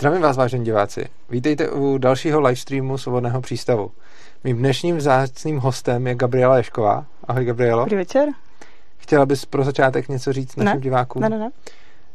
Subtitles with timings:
[0.00, 1.04] Zdravím vás, vážení diváci.
[1.30, 3.90] Vítejte u dalšího livestreamu Svobodného přístavu.
[4.44, 7.06] Mým dnešním vzácným hostem je Gabriela Ješková.
[7.28, 7.80] Ahoj, Gabrielo.
[7.84, 8.28] Dobrý večer.
[8.98, 10.80] Chtěla bys pro začátek něco říct našim ne.
[10.80, 11.22] divákům?
[11.22, 11.50] Ne, ne, ne.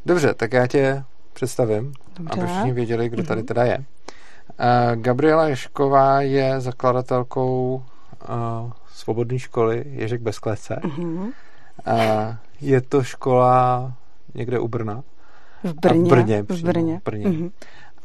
[0.06, 1.04] Dobře, tak já tě
[1.34, 2.40] představím, Dobře.
[2.42, 3.48] aby všichni věděli, kdo tady Mhm.
[3.48, 3.78] teda je.
[3.78, 7.84] Uh, Gabriela Ješková je zakladatelkou
[8.30, 10.80] uh, svobodné školy Ježek bez klece.
[10.98, 11.24] Uh,
[12.62, 13.94] je to škola
[14.34, 15.04] někde u Brna.
[15.64, 16.04] V Brně.
[16.04, 17.00] v Brně V přímo, Brně.
[17.00, 17.28] v Brně.
[17.28, 17.50] Mhm.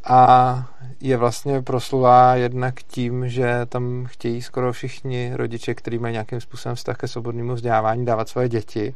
[0.04, 0.66] A
[1.00, 6.76] je vlastně proslulá jednak tím, že tam chtějí skoro všichni rodiče, kteří mají nějakým způsobem
[6.76, 8.94] vztah ke svobodnému vzdělávání, dávat své děti.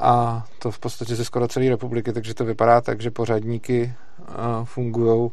[0.00, 4.64] A to v podstatě ze skoro celé republiky, takže to vypadá tak, že pořadníky uh,
[4.64, 5.30] fungují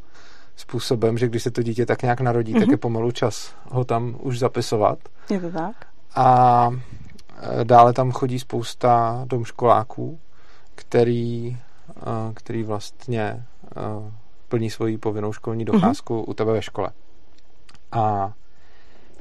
[0.56, 2.60] způsobem, že když se to dítě tak nějak narodí, mm-hmm.
[2.60, 2.72] tak Mhm.
[2.72, 5.00] je pomalu čas ho tam už zapisovat.
[5.30, 5.76] Je to tak?
[6.16, 6.70] A
[7.42, 10.20] eh, dále tam chodí spousta domškoláků,
[10.76, 11.69] který, eh,
[12.34, 13.46] který vlastně
[14.48, 16.90] plní svoji povinnou školní docházku u tebe ve škole.
[17.92, 18.34] A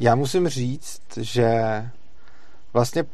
[0.01, 1.85] já musím říct, že
[2.73, 3.05] vlastně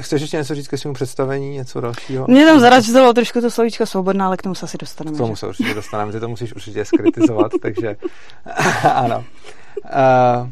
[0.00, 2.26] Chceš ještě něco říct ke svému představení, něco dalšího?
[2.28, 5.14] Mě tam zarazilo trošku to slovíčko svobodná, ale k tomu se asi dostaneme.
[5.14, 5.40] K tomu že?
[5.40, 7.96] se určitě dostaneme, ty to musíš určitě skritizovat, takže
[8.94, 9.24] ano.
[9.84, 10.50] Uh,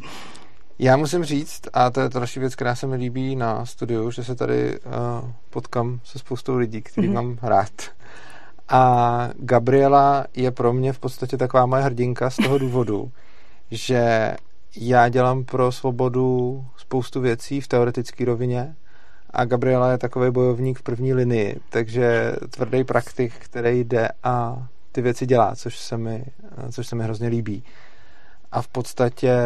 [0.79, 4.11] já musím říct, a to je to další věc, která se mi líbí na studiu,
[4.11, 7.23] že se tady uh, potkám se spoustou lidí, který mm-hmm.
[7.23, 7.39] Mhm.
[7.41, 7.71] mám rád.
[8.69, 13.13] A Gabriela je pro mě v podstatě taková moje hrdinka z toho důvodu,
[13.71, 14.33] že
[14.77, 18.77] já dělám pro svobodu spoustu věcí v teoretické rovině
[19.31, 25.03] a Gabriela je takový bojovník v první linii, takže tvrdý praktik, který jde a ty
[25.03, 26.25] věci dělá, což se mi,
[26.73, 27.65] což se mi hrozně líbí.
[28.53, 29.37] A v podstatě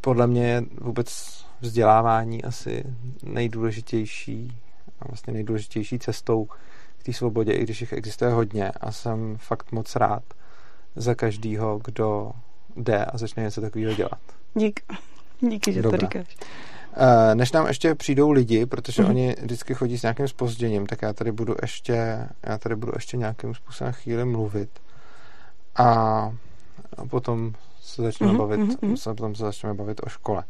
[0.00, 2.84] podle mě je vůbec vzdělávání asi
[3.22, 4.56] nejdůležitější
[5.00, 6.48] a vlastně nejdůležitější cestou
[7.12, 10.22] té svobodě, i když jich existuje hodně a jsem fakt moc rád
[10.96, 12.32] za každýho, kdo
[12.76, 14.18] jde a začne něco takového dělat.
[14.54, 14.80] Dík.
[15.40, 15.98] Díky, že Dobrá.
[15.98, 16.36] to říkáš.
[17.30, 19.10] Eh, Než nám ještě přijdou lidi, protože Mhm.
[19.10, 23.16] oni vždycky chodí s nějakým spožděním, tak já tady budu ještě, já tady budu ještě
[23.16, 24.70] nějakým způsobem chvíli mluvit.
[25.76, 26.32] A
[27.10, 28.96] potom se začneme Mhm, bavit, mhm, mhm.
[28.96, 30.44] se- potom se začneme bavit o škole.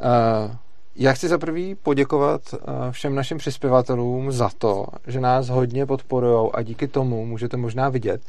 [0.00, 0.56] Eh,
[0.96, 2.58] Já chci za prvý poděkovat eh,
[2.92, 8.22] všem našim přispěvatelům za to, že nás hodně podporují a díky tomu můžete možná vidět,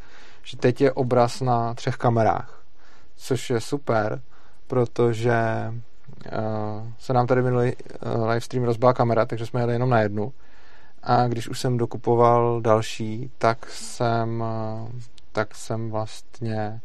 [0.43, 2.63] že teď je obraz na třech kamerách,
[3.15, 4.21] což je super,
[4.67, 5.41] protože
[5.71, 10.33] uh, se nám tady minulý uh, livestream rozbila kamera, takže jsme jeli jenom na jednu.
[11.03, 14.43] A když už jsem dokupoval další, tak jsem,
[15.31, 16.81] tak jsem vlastně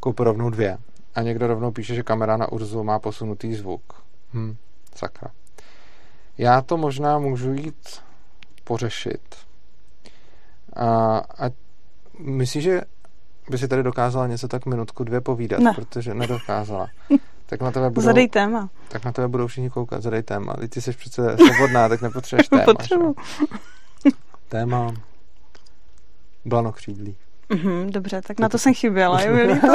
[0.00, 0.78] koupil rovnou dvě.
[1.14, 3.82] A někdo rovnou píše, že kamera na Urzu má posunutý zvuk.
[4.34, 4.56] Hm,
[4.94, 5.30] sakra.
[6.38, 8.02] Já to možná můžu jít
[8.64, 9.36] pořešit.
[10.76, 11.50] A, a
[12.18, 12.80] myslíš, že
[13.50, 15.72] by si tady dokázala něco tak minutku, dvě povídat, Ne.
[15.74, 16.86] protože nedokázala.
[17.50, 18.68] Tak na tebe budou, Zadej téma.
[18.88, 20.54] tak na tebe budou všichni koukat, zadej téma.
[20.54, 22.64] Teď ty jsi přece svobodná, tak nepotřebuješ téma.
[22.64, 23.14] Potřebuji.
[24.04, 24.10] že?
[24.48, 24.94] Téma
[26.44, 27.16] blanokřídlí.
[27.48, 29.20] Mhm, dobře, tak na to jsem chyběla.
[29.20, 29.66] Je mi líto.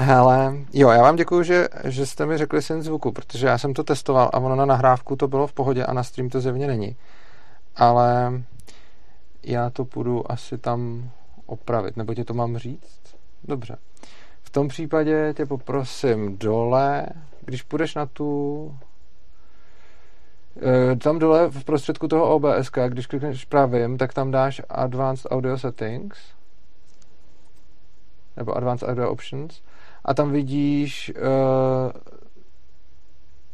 [0.00, 3.74] Hele, jo, já vám děkuju, že, že jste mi řekli syn zvuku, protože já jsem
[3.74, 6.66] to testoval a ono na nahrávku to bylo v pohodě a na stream to zjevně
[6.66, 6.96] není.
[7.76, 8.32] Ale
[9.42, 11.10] já to půjdu asi tam
[11.46, 13.00] opravit, nebo ti to mám říct?
[13.44, 13.76] Dobře.
[14.42, 17.06] V tom případě tě poprosím dole,
[17.44, 18.74] když půjdeš na tu
[20.92, 25.58] eh, tam dole v prostředku toho OBS, když klikneš pravým, tak tam dáš Advanced Audio
[25.58, 26.18] Settings
[28.36, 29.62] nebo Advanced Audio Options
[30.08, 31.92] a tam vidíš uh,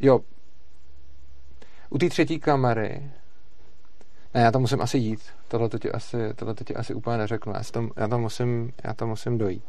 [0.01, 0.21] jo
[1.91, 3.11] u té třetí kamery
[4.35, 5.21] ne, já tam musím asi jít.
[5.49, 7.53] Tohle to ti asi, tohle to ti asi úplně neřeknu.
[7.53, 9.63] Já, tam, já, tam musím, já tam musím dojít.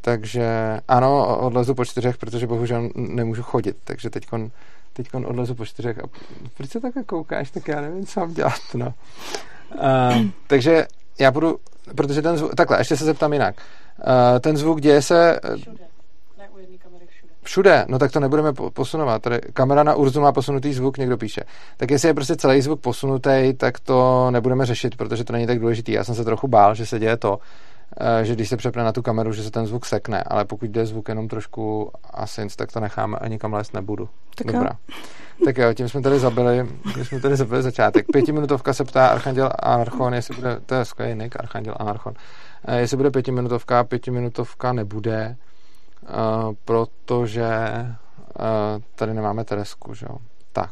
[0.00, 4.50] Takže ano, odlezu po čtyřech, protože bohužel nemůžu chodit, takže teďkon,
[4.92, 6.02] teďkon odlezu po čtyřech a
[6.56, 8.94] proč se takhle koukáš, tak já nevím, co mám dělat, no.
[9.74, 10.86] Uh, takže
[11.18, 11.58] já budu,
[11.96, 13.54] protože ten zvuk, takhle, ještě se zeptám jinak.
[13.98, 15.84] Uh, ten zvuk děje se Všude.
[16.38, 17.06] Ne u jedné kamery
[17.44, 17.84] všude.
[17.88, 19.22] no tak to nebudeme po- posunovat.
[19.22, 21.40] Tady kamera na Urzu má posunutý zvuk, někdo píše.
[21.76, 25.58] Tak jestli je prostě celý zvuk posunutý, tak to nebudeme řešit, protože to není tak
[25.58, 25.92] důležitý.
[25.92, 27.38] Já jsem se trochu bál, že se děje to,
[28.00, 30.70] eh, že když se přepne na tu kameru, že se ten zvuk sekne, ale pokud
[30.70, 34.08] jde zvuk jenom trošku async, tak to necháme a nikam lézt nebudu.
[34.34, 34.52] Tak jo.
[34.52, 34.72] Dobrá.
[35.44, 38.06] Tak jo, tím jsme tady zabili, tím jsme tady zabili začátek.
[38.12, 42.14] Pětiminutovka se ptá Archanděl Anarchon, jestli bude, to je skvělý nick, Archanděl Anarchon,
[42.64, 45.36] Eh, jestli bude pětiminutovka, pětiminutovka nebude,
[46.64, 50.16] protože eh, tady nemáme Teresku, že jo.
[50.52, 50.70] Tak.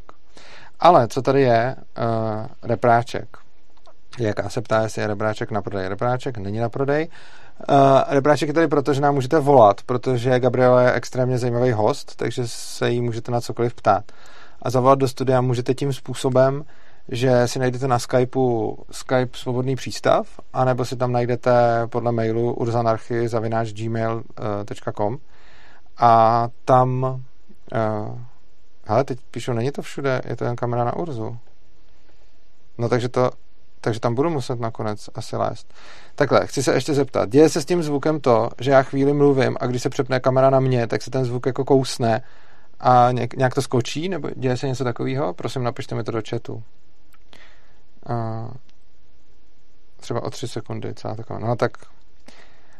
[0.80, 3.36] Ale co tady je, uh, repráček.
[4.18, 5.88] Jaká se ptá, jestli je rebráček na prodej.
[5.88, 7.08] Rebráček není na prodej.
[7.68, 7.76] Uh,
[8.08, 12.42] rebráček je tady proto, že nám můžete volat, protože Gabriela je extrémně zajímavý host, takže
[12.46, 14.04] se jí můžete na cokoliv ptát.
[14.62, 16.64] A zavolat do studia můžete tím způsobem,
[17.08, 21.52] že si najdete na Skypeu Skype svobodný přístav, anebo si tam najdete
[21.86, 25.18] podle mailu urzanarchy.gmail.com
[25.98, 27.20] a tam uh,
[28.84, 31.38] hele, teď píšu, není to všude, je to jen kamera na Urzu.
[32.78, 33.30] No takže to,
[33.80, 35.74] takže tam budu muset nakonec asi lézt.
[36.14, 39.56] Takhle, chci se ještě zeptat, děje se s tím zvukem to, že já chvíli mluvím
[39.60, 42.22] a když se přepne kamera na mě, tak se ten zvuk jako kousne
[42.80, 45.34] a nějak to skočí, nebo děje se něco takového?
[45.34, 46.62] Prosím, napište mi to do chatu.
[48.06, 48.48] A
[49.96, 51.38] třeba o tři sekundy, celá taková.
[51.38, 51.72] No tak,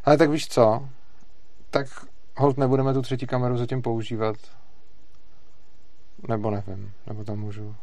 [0.05, 0.89] ale tak víš co,
[1.71, 1.87] tak
[2.37, 4.37] hold nebudeme tu třetí kameru zatím používat,
[6.29, 7.75] nebo nevím, nebo tam můžu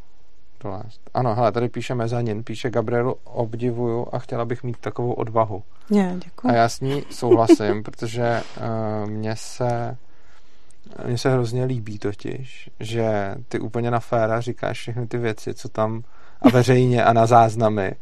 [0.64, 1.02] dolézt.
[1.14, 5.64] Ano, hele, tady píše Mezanin, píše Gabrielu, obdivuju a chtěla bych mít takovou odvahu.
[5.90, 6.48] Ne, děkuji.
[6.48, 9.98] A já s ní souhlasím, protože uh, mně se
[11.06, 15.70] mně se hrozně líbí totiž, že ty úplně na féra říkáš všechny ty věci, co
[15.70, 16.04] tam
[16.42, 17.96] a veřejně a na záznamy.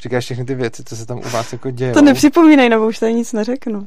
[0.00, 1.92] Říkáš všechny ty věci, co se tam u vás jako děje.
[1.92, 3.86] To nepřipomínej, nebo už tady nic neřeknu.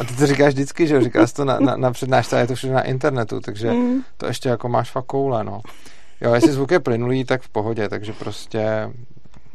[0.00, 1.00] a ty to říkáš vždycky, že jo?
[1.00, 4.02] Říkáš to na, na, na přednášce, je to všude na internetu, takže mm.
[4.16, 5.60] to ještě jako máš fakt koule, no.
[6.20, 8.90] Jo, jestli zvuk je plynulý, tak v pohodě, takže prostě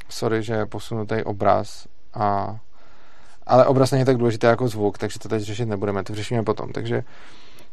[0.10, 2.58] sorry, že je posunutý obraz a
[3.48, 6.72] ale obraz není tak důležitý jako zvuk, takže to teď řešit nebudeme, to řešíme potom,
[6.72, 7.04] takže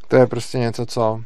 [0.08, 1.22] to je prostě něco, co,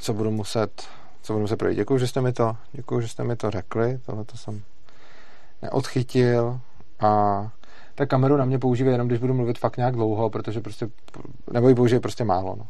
[0.00, 0.82] co budu muset
[1.24, 1.76] co budu muset projít.
[1.76, 4.62] Děkuji, že jste mi to, děkuji, že jste mi to řekli, tohle to jsem
[5.62, 6.60] neodchytil
[7.00, 7.48] a
[7.94, 10.88] ta kameru na mě používá jenom, když budu mluvit fakt nějak dlouho, protože prostě,
[11.52, 12.66] nebo ji použije prostě málo, no.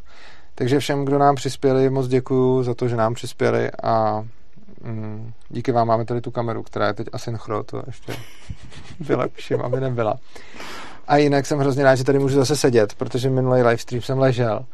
[0.54, 4.24] Takže všem, kdo nám přispěli, moc děkuju za to, že nám přispěli a
[4.84, 8.12] mm, díky vám máme tady tu kameru, která je teď asynchro, to ještě
[9.00, 10.14] vylepším, aby nebyla.
[11.08, 14.64] A jinak jsem hrozně rád, že tady můžu zase sedět, protože minulý livestream jsem ležel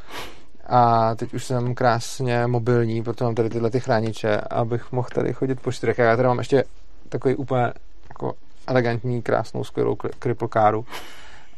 [0.70, 5.32] a teď už jsem krásně mobilní, protože mám tady tyhle ty chrániče, abych mohl tady
[5.32, 5.99] chodit po čtyřech.
[5.99, 6.64] Já tady mám ještě
[7.08, 7.72] takový úplně
[8.08, 8.34] jako
[8.67, 10.87] elegantní, krásnou, skvělou cripple caru,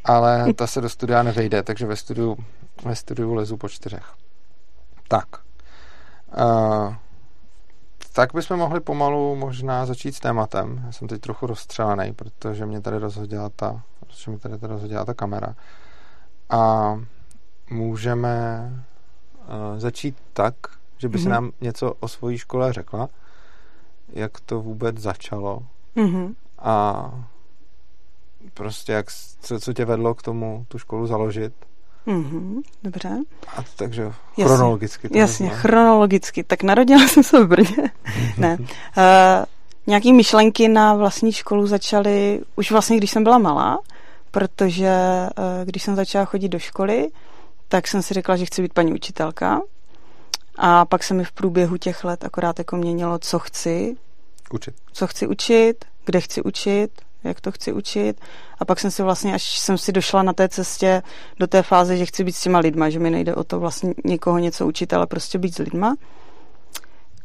[0.05, 2.37] ale ta se do studia nevejde, takže ve studiu,
[2.85, 4.13] ve studiu lezu po čtyřech.
[5.09, 5.27] Tak.
[6.39, 6.95] Uh,
[8.13, 10.83] tak bychom mohli pomalu možná začít s tématem.
[10.87, 15.15] Já jsem teď trochu rozstřelený, protože mě tady rozhodila ta, protože mě tady rozhodila ta
[15.15, 15.55] kamera.
[16.51, 16.95] A
[17.71, 18.71] můžeme
[19.77, 20.55] začít tak,
[20.99, 21.23] že by mm-hmm.
[21.23, 23.09] si nám něco o svojí škole řekla,
[24.09, 25.63] jak to vůbec začalo
[25.97, 26.35] mm-hmm.
[26.59, 27.11] a
[28.55, 29.07] prostě jak,
[29.41, 31.53] co, co tě vedlo k tomu tu školu založit.
[32.07, 33.19] Mm-hmm, dobře.
[33.57, 35.09] A takže jasně, chronologicky.
[35.09, 35.61] To jasně, nezná.
[35.61, 36.45] chronologicky.
[36.45, 37.91] Tak narodila jsem se v Brně.
[38.39, 38.57] ne.
[38.59, 38.67] Uh,
[39.87, 43.79] nějaký myšlenky na vlastní školu začaly už vlastně, když jsem byla malá,
[44.31, 44.97] protože
[45.39, 47.09] uh, když jsem začala chodit do školy,
[47.73, 49.61] tak jsem si řekla, že chci být paní učitelka.
[50.59, 53.97] A pak se mi v průběhu těch let akorát jako měnilo, co chci.
[54.51, 54.75] Učit.
[54.93, 56.91] Co chci učit, kde chci učit,
[57.25, 58.21] jak to chci učit.
[58.59, 61.03] A pak jsem si vlastně, až jsem si došla na té cestě
[61.39, 63.95] do té fáze, že chci být s těma lidma, že mi nejde o to vlastně
[64.05, 65.95] někoho něco učit, ale prostě být s lidma.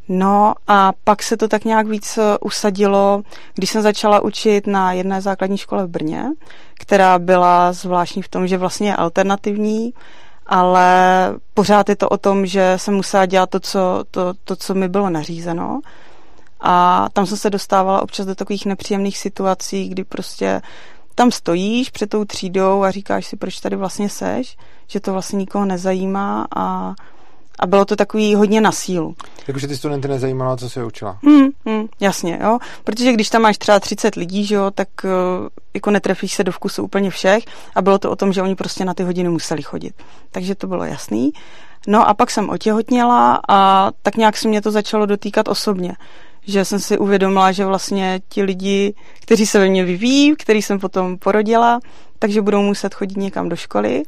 [0.08, 3.24] No a pak se to tak nějak víc eh, usadilo,
[3.56, 6.26] když jsem začala učit na jedné základní škole v Brně,
[6.74, 9.94] která byla zvláštní v tom, že vlastně je alternativní,
[10.47, 14.73] ale pořád je to o tom, že jsem musela dělat to, co, to, to, co
[14.73, 15.81] mi bylo nařízeno.
[16.61, 20.61] A tam jsem se dostávala občas do takových nepříjemných situací, kdy prostě
[21.16, 25.37] tam stojíš před tou třídou a říkáš si, proč tady vlastně seš, že to vlastně
[25.37, 26.95] nikoho nezajímá a
[27.59, 29.16] a bylo to takový hodně na sílu.
[29.47, 31.18] Jakože ty studenty nezajímalo, co se učila.
[31.23, 32.59] Hmm, hmm, jasně, jo.
[32.83, 35.09] Protože když tam máš třeba 30 lidí, že jo, tak uh,
[35.73, 37.44] jako netrefíš se do vkusu úplně všech
[37.76, 39.94] a bylo to o tom, že oni prostě na ty hodiny museli chodit.
[40.31, 41.31] Takže to bylo jasný.
[41.87, 45.95] No a pak jsem otěhotněla a tak nějak se mě to začalo dotýkat osobně.
[46.42, 50.80] Že jsem si uvědomila, že vlastně ti lidi, kteří se ve mně vyvíjí, který jsem
[50.80, 51.80] potom porodila,
[52.19, 54.04] takže budou muset chodit někam do školy.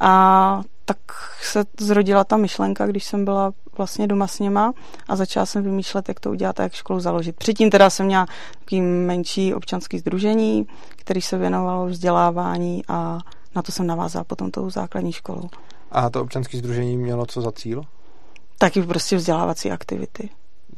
[0.00, 0.98] A tak
[1.42, 4.72] se zrodila ta myšlenka, když jsem byla vlastně doma s něma
[5.08, 7.36] a začala jsem vymýšlet, jak to udělat a jak školu založit.
[7.36, 8.26] Předtím teda jsem měla
[8.58, 13.18] takový menší občanský združení, který se věnovalo vzdělávání a
[13.56, 15.48] na to jsem navázala potom tou základní školou.
[15.90, 17.82] A to občanské združení mělo co za cíl?
[18.58, 20.30] Taky prostě vzdělávací aktivity.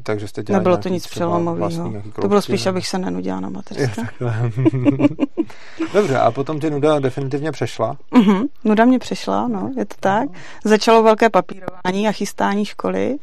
[0.02, 1.92] Takže jste dělali Nebylo to nic přelomového.
[2.20, 4.02] To bylo spíš, abych se nenudila na mateřské.
[5.94, 7.96] Dobře, a potom tě nuda definitivně přešla?
[8.12, 10.28] Uh-huh, nuda mě přešla, no, je to tak.
[10.64, 13.16] Začalo velké papírování a chystání školy.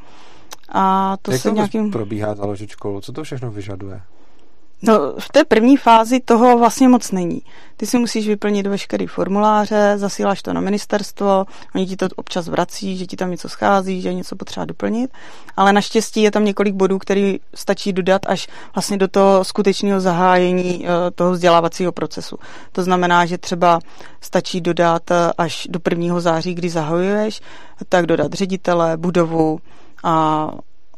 [0.69, 1.91] A to Jak se to nějakým...
[1.91, 3.01] probíhá založit školu?
[3.01, 4.01] Co to všechno vyžaduje?
[4.85, 7.41] No, v té první fázi toho vlastně moc není.
[7.77, 12.97] Ty si musíš vyplnit veškerý formuláře, zasíláš to na ministerstvo, oni ti to občas vrací,
[12.97, 15.11] že ti tam něco schází, že něco potřeba doplnit,
[15.57, 20.85] ale naštěstí je tam několik bodů, který stačí dodat až vlastně do toho skutečného zahájení
[20.85, 22.37] eh, toho vzdělávacího procesu.
[22.71, 23.79] To znamená, že třeba
[24.21, 26.19] stačí dodat eh, až do 1.
[26.19, 27.41] září, kdy zahajuješ,
[27.89, 29.59] tak dodat ředitele, budovu
[30.03, 30.47] a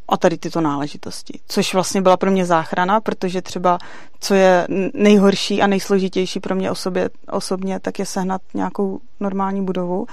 [0.09, 1.39] a tady tyto náležitosti.
[1.47, 3.77] Což vlastně byla pro mě záchrana, protože třeba
[4.19, 10.07] co je nejhorší a nejsložitější pro mě osobě, osobně, tak je sehnat nějakou normální budovu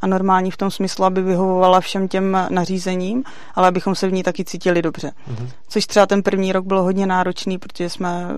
[0.00, 3.24] a normální v tom smyslu, aby vyhovovala všem těm nařízením,
[3.54, 5.12] ale abychom se v ní taky cítili dobře.
[5.30, 5.48] Mm-hmm.
[5.68, 8.28] Což třeba ten první rok bylo hodně náročný, protože jsme,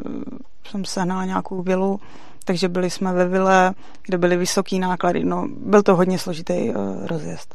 [0.71, 2.01] jsem sehnala nějakou vilu,
[2.45, 5.25] takže byli jsme ve vile, kde byly vysoký náklady.
[5.25, 7.55] No, byl to hodně složitý uh, rozjezd.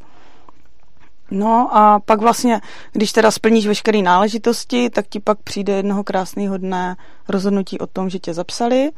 [1.33, 2.61] No a pak vlastně,
[2.91, 6.95] když teda splníš veškeré náležitosti, tak ti pak přijde jednoho krásného dne
[7.27, 8.91] rozhodnutí o tom, že tě zapsali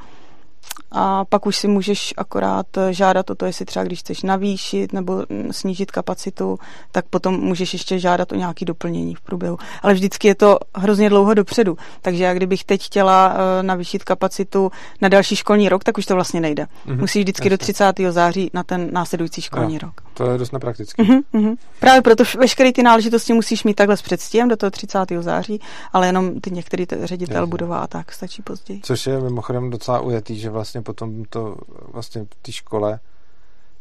[0.92, 5.25] a pak už si můžeš akorát žádat o to, jestli třeba když chceš navýšit nebo
[5.51, 6.60] snížit kapacitu,
[6.92, 9.58] tak potom můžeš ještě žádat o nějaké doplnění v průběhu.
[9.82, 14.72] Ale vždycky je to hrozně dlouho dopředu, takže já kdybych teď chtěla eh, navýšit kapacitu
[15.01, 16.63] na další školní rok, tak už to vlastně nejde.
[16.63, 17.00] Mm-hmm.
[17.00, 17.50] Musíš vždycky Jasně.
[17.50, 18.00] do 30.
[18.10, 20.04] září na ten následující školní jo, rok.
[20.17, 21.03] To je dost nepraktické.
[21.03, 21.55] Mm-hmm, mm-hmm.
[21.79, 25.00] Právě proto veškeré ty náležitosti musíš mít takhle s předstihem do toho 30.
[25.19, 25.62] září,
[25.93, 27.50] ale jenom ty některý ředitel Jasně.
[27.50, 28.79] budova a tak stačí později.
[28.84, 31.55] Což je mimochodem docela ujetý, že vlastně potom to
[31.93, 33.00] vlastně v té škole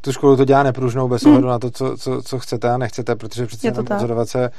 [0.04, 1.32] tu školu to dělá nepružnou bez hmm.
[1.32, 4.50] ohledu na to, co, co, co chcete a nechcete, protože přece jenom pozorovat se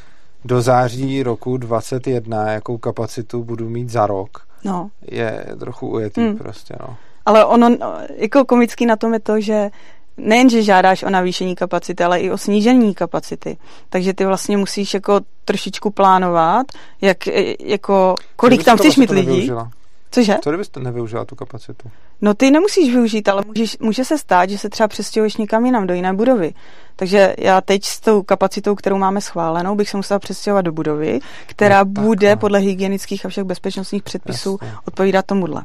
[0.45, 4.89] do září roku 21, jakou kapacitu budu mít za rok, no.
[5.01, 6.37] je trochu ujetý hmm.
[6.37, 6.97] prostě, no.
[7.25, 7.77] Ale ono,
[8.15, 9.69] jako komický na tom je to, že
[10.17, 13.57] nejen, že žádáš o navýšení kapacity, ale i o snížení kapacity.
[13.89, 16.67] Takže ty vlastně musíš jako trošičku plánovat,
[17.01, 17.17] jak,
[17.59, 19.27] jako, kolik tam chceš mít lidí.
[19.27, 19.71] Nevyužila.
[20.11, 20.37] Cože?
[20.43, 21.89] Co kdybyste nevyužila tu kapacitu?
[22.21, 25.87] No ty nemusíš využít, ale můžeš, může se stát, že se třeba přestěhuješ někam jinam,
[25.87, 26.53] do jiné budovy.
[26.95, 31.19] Takže já teď s tou kapacitou, kterou máme schválenou, bych se musela přestěhovat do budovy,
[31.45, 32.37] která no, bude no.
[32.37, 34.77] podle hygienických a všech bezpečnostních předpisů Jasně.
[34.85, 35.63] odpovídat tomuhle.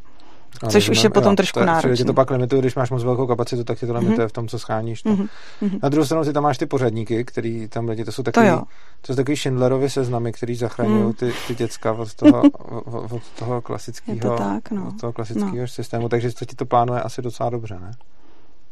[0.62, 1.97] Ale Což už je potom jo, trošku náročné.
[1.97, 4.29] Tě to pak limituje, když máš moc velkou kapacitu, tak tě to limituje mm-hmm.
[4.29, 5.02] v tom, co scháníš.
[5.02, 5.09] To.
[5.09, 5.29] Mm-hmm.
[5.83, 8.62] Na druhou stranu si tam máš ty pořadníky, který tam lidi, to jsou takový, to,
[9.00, 11.12] to jsou takový Schindlerovi seznamy, který zachraňují mm.
[11.12, 12.43] ty, ty děcka od toho,
[13.11, 14.88] od toho klasického, tak, no.
[14.88, 15.69] od toho klasického no.
[15.69, 17.93] systému, takže to ti to plánuje asi docela dobře, ne?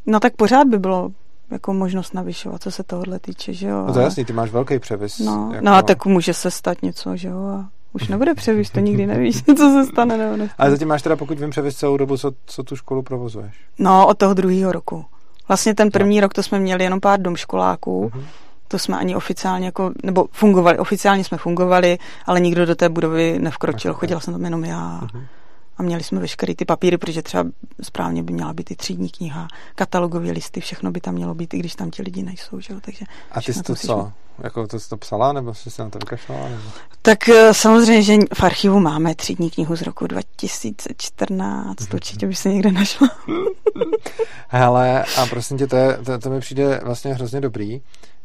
[0.07, 1.11] No tak pořád by bylo
[1.51, 3.85] jako možnost navyšovat, co se tohohle týče, že jo.
[3.87, 5.19] No to je jasný, ty máš velký převis.
[5.19, 5.65] No, jako...
[5.65, 7.39] no a tak může se stát něco, že jo.
[7.39, 7.69] A
[8.03, 10.55] už nebude převis, to nikdy nevíš, co se stane nebo nestane.
[10.59, 13.55] Ale zatím máš teda, pokud vím, převis celou dobu, co, co tu školu provozuješ?
[13.79, 15.05] No, od toho druhého roku.
[15.49, 16.21] Vlastně ten první no.
[16.21, 18.25] rok to jsme měli jenom pár domškoláků, uh-huh.
[18.69, 23.39] to jsme ani oficiálně jako, nebo fungovali, oficiálně jsme fungovali, ale nikdo do té budovy
[23.39, 25.01] nevkročil, chodila jsem tam jenom já.
[25.03, 25.27] Uh-huh
[25.79, 27.45] a měli jsme veškeré ty papíry, protože třeba
[27.83, 31.59] správně by měla být i třídní kniha, katalogové listy, všechno by tam mělo být, i
[31.59, 32.61] když tam ti lidi nejsou.
[32.61, 32.75] Že?
[32.81, 34.13] Takže a ty jsi to co?
[34.43, 36.49] Jako to jsi to psala, nebo jsi se na to vykašlala?
[36.49, 36.63] Nebo?
[37.03, 42.35] Tak eh, samozřejmě, že v archivu máme třídní knihu z roku 2014, to určitě by
[42.35, 43.09] se někde našla.
[44.49, 47.81] Hele, a prosím tě, to, je, to, to mi přijde vlastně hrozně dobrý.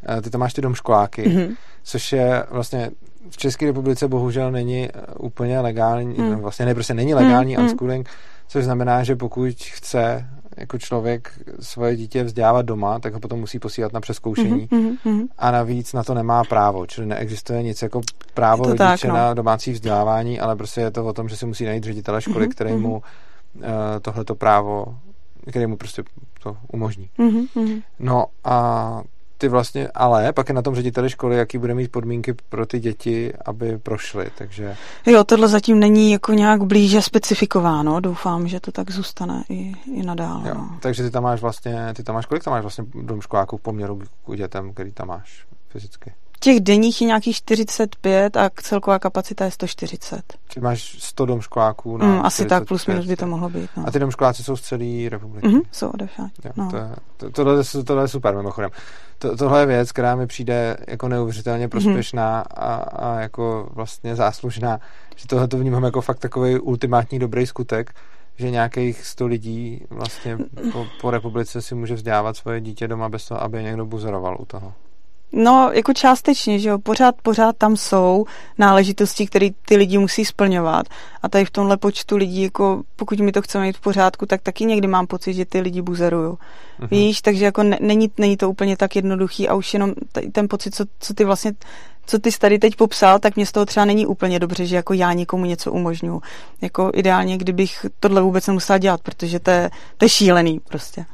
[0.09, 1.55] Eh, ty tam máš ty domškoláky, mm-hmm.
[1.83, 2.91] což je vlastně
[3.29, 6.35] v České republice bohužel není eh, úplně legální, hmm.
[6.35, 7.65] vlastně ne, prostě není legální hmm.
[7.65, 8.09] unschooling,
[8.47, 13.59] což znamená, že pokud chce jako člověk svoje dítě vzdělávat doma, tak ho potom musí
[13.59, 15.27] posílat na přeskoušení mm-hmm, mm-hmm.
[15.37, 18.01] a navíc na to nemá právo, čili neexistuje nic jako
[18.33, 19.13] právo rodiče tak, no.
[19.13, 22.47] na domácí vzdělávání, ale prostě je to o tom, že si musí najít ředitele školy,
[22.47, 23.01] mm-hmm, který mu uh,
[24.01, 24.85] tohleto právo,
[25.49, 26.03] který mu prostě
[26.43, 27.09] to umožní.
[27.19, 27.81] Mm-hmm.
[27.99, 29.01] No a
[29.37, 32.79] ty vlastně, ale pak je na tom řediteli školy, jaký bude mít podmínky pro ty
[32.79, 34.75] děti, aby prošly, takže...
[35.05, 40.03] Jo, tohle zatím není jako nějak blíže specifikováno, doufám, že to tak zůstane i, i
[40.03, 40.49] nadále.
[40.49, 40.77] Jo, no.
[40.81, 43.61] Takže ty tam máš vlastně, ty tam máš, kolik tam máš vlastně dom školáků v
[43.61, 46.13] poměru k dětem, který tam máš fyzicky?
[46.43, 50.21] Těch denních je nějakých 45 a celková kapacita je 140.
[50.47, 53.69] Či máš 100 domškoláků na mm, Asi tak, plus minus by to mohlo být.
[53.77, 53.83] No.
[53.87, 55.47] A ty domškoláci jsou z celé republiky?
[55.47, 56.31] Mm-hmm, jsou odevšad.
[56.55, 56.71] No.
[56.71, 56.77] To,
[57.17, 58.69] to, tohle, tohle je super mimochodem.
[59.17, 61.69] To, tohle je věc, která mi přijde jako neuvěřitelně mhm.
[61.69, 62.63] prospěšná mm-hmm.
[62.63, 64.79] a, a jako vlastně záslužná.
[65.15, 67.93] Že tohle to vnímám jako fakt takový ultimátní dobrý skutek,
[68.35, 70.37] že nějakých 100 lidí vlastně
[70.71, 74.45] po, po republice si může vzdělávat svoje dítě doma bez toho, aby někdo buzoroval u
[74.45, 74.73] toho.
[75.35, 78.25] No, jako částečně, že jo, pořád, pořád tam jsou
[78.57, 80.85] náležitosti, které ty lidi musí splňovat.
[81.21, 84.41] A tady v tomhle počtu lidí, jako pokud mi to chceme mít v pořádku, tak
[84.41, 86.31] taky někdy mám pocit, že ty lidi buzerují.
[86.31, 86.87] Uh-huh.
[86.91, 90.47] Víš, takže jako ne, není, není to úplně tak jednoduchý a už jenom t- ten
[90.47, 91.53] pocit, co, co ty vlastně
[92.05, 94.75] co ty jsi tady teď popsal, tak mě z toho třeba není úplně dobře, že
[94.75, 96.21] jako já někomu něco umožňuji.
[96.61, 101.05] Jako ideálně, kdybych tohle vůbec nemusela dělat, protože to je, to je šílený prostě.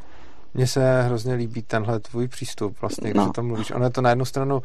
[0.53, 3.29] Mně se hrozně líbí tenhle tvůj přístup, vlastně, když no.
[3.29, 3.72] o tom mluvíš.
[3.72, 4.62] Ono je to na jednu stranu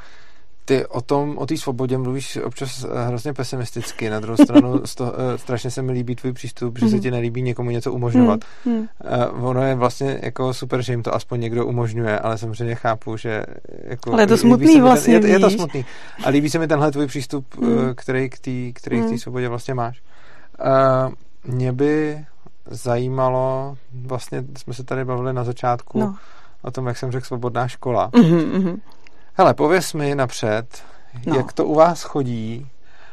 [0.64, 5.04] ty o tom, o té svobodě mluvíš občas eh, hrozně pesimisticky, na druhou stranu to,
[5.04, 7.02] uh, strašně se mi líbí tvůj přístup, že se mhm.
[7.02, 8.40] ti nelíbí někomu něco umožňovat.
[8.64, 8.76] Mm.
[8.76, 13.16] Uh, ono je vlastně jako super, že jim to aspoň někdo umožňuje, ale samozřejmě chápu,
[13.16, 13.44] že
[13.84, 15.84] jako, ale je to smutný vlastně, ten, je, je to smutný.
[16.24, 17.68] A líbí se mi tenhle tvůj přístup, mm.
[17.68, 19.18] uh, který k té který mm.
[19.18, 20.02] svobodě vlastně máš.
[21.06, 22.24] Uh, mě by
[22.66, 26.16] zajímalo, vlastně jsme se tady bavili na začátku no.
[26.62, 28.11] o tom, jak jsem řekl, svobodná škola.
[28.11, 28.80] Mm-hmm.
[29.35, 30.83] Hele, pověs mi napřed,
[31.26, 31.37] no.
[31.37, 32.68] jak to u vás chodí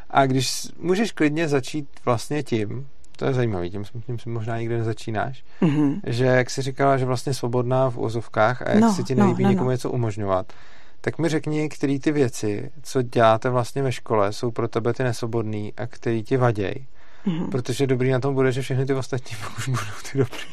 [0.09, 4.77] a když můžeš klidně začít vlastně tím, to je zajímavý, tím, tím si možná nikdy
[4.77, 5.99] nezačínáš, mm-hmm.
[6.05, 9.43] že jak jsi říkala, že vlastně svobodná v úzovkách a jak no, se ti nelíbí
[9.43, 9.71] no, no, někomu no.
[9.71, 10.53] něco umožňovat,
[11.01, 15.03] tak mi řekni, které ty věci, co děláte vlastně ve škole, jsou pro tebe ty
[15.03, 16.85] nesvobodný a který ti vaděj.
[17.27, 17.49] Mm-hmm.
[17.49, 20.43] Protože dobrý na tom bude, že všechny ty ostatní už budou ty dobrý.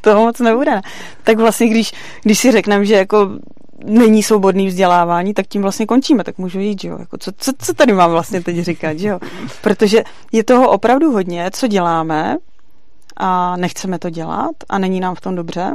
[0.00, 0.80] To moc nebude.
[1.24, 1.92] Tak vlastně, když,
[2.22, 3.30] když si řekneme, že jako
[3.84, 6.98] není svobodný vzdělávání, tak tím vlastně končíme, tak můžu jít, že jo.
[6.98, 9.18] Jako co, co, co tady mám vlastně teď říkat, že jo.
[9.62, 12.36] Protože je toho opravdu hodně, co děláme
[13.16, 15.74] a nechceme to dělat a není nám v tom dobře.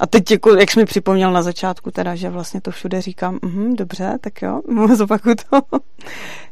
[0.00, 3.38] A teď, jako, jak jsi mi připomněl na začátku, teda, že vlastně to všude říkám,
[3.42, 4.60] uh, dobře, tak jo,
[4.94, 5.60] zopakuju to.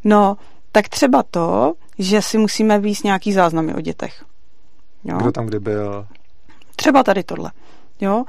[0.05, 0.37] No,
[0.73, 4.25] tak třeba to, že si musíme víc nějaký záznamy o dětech.
[5.05, 5.17] Jo?
[5.17, 6.07] Kdo tam kdy byl?
[6.77, 7.51] Třeba tady tohle.
[8.01, 8.25] Jo?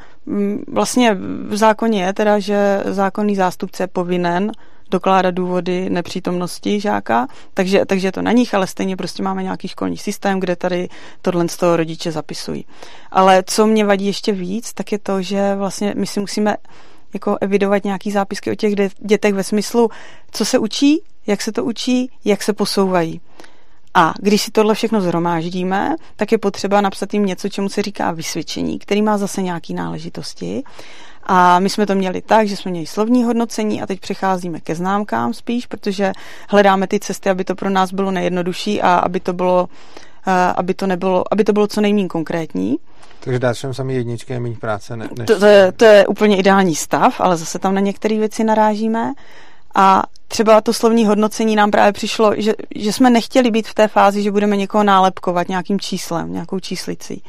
[0.68, 1.18] Vlastně
[1.48, 4.52] v zákoně je teda, že zákonný zástupce je povinen
[4.92, 9.68] dokládat důvody nepřítomnosti žáka, takže, takže je to na nich, ale stejně prostě máme nějaký
[9.68, 10.90] školní systém, kde tady
[11.22, 12.66] tohle z toho rodiče zapisují.
[13.12, 16.56] Ale co mě vadí ještě víc, tak je to, že vlastně my si musíme
[17.14, 19.90] jako evidovat nějaký zápisky o těch dětech ve smyslu,
[20.32, 23.22] co se učí, jak se to učí, jak se posouvají.
[23.94, 28.12] A když si tohle všechno zhromáždíme, tak je potřeba napsat jim něco, čemu se říká
[28.12, 30.64] vysvědčení, který má zase nějaké náležitosti.
[31.24, 34.76] A my jsme to měli tak, že jsme měli slovní hodnocení a teď přecházíme ke
[34.76, 36.12] známkám spíš, protože
[36.50, 39.68] hledáme ty cesty, aby to pro nás bylo nejjednodušší a aby to bylo,
[40.56, 42.78] aby to nebylo, aby to bylo co nejméně konkrétní.
[43.20, 44.98] Takže dát všem sami jedničky a méně práce.
[44.98, 45.28] Ne, než...
[45.28, 49.14] to, to, je, to je úplně ideální stav, ale zase tam na některé věci narážíme.
[49.76, 53.88] A třeba to slovní hodnocení nám právě přišlo, že, že jsme nechtěli být v té
[53.88, 57.24] fázi, že budeme někoho nálepkovat nějakým číslem, nějakou číslicí.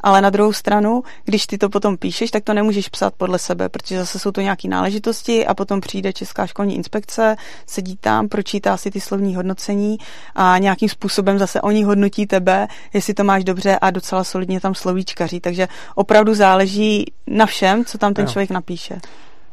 [0.00, 3.68] Ale na druhou stranu, když ty to potom píšeš, tak to nemůžeš psát podle sebe,
[3.68, 8.76] protože zase jsou to nějaké náležitosti a potom přijde Česká školní inspekce, sedí tam, pročítá
[8.76, 9.98] si ty slovní hodnocení
[10.34, 14.74] a nějakým způsobem zase oni hodnotí tebe, jestli to máš dobře a docela solidně tam
[14.74, 15.40] slovíčkaří.
[15.40, 19.00] Takže opravdu záleží na všem, co tam ten člověk napíše.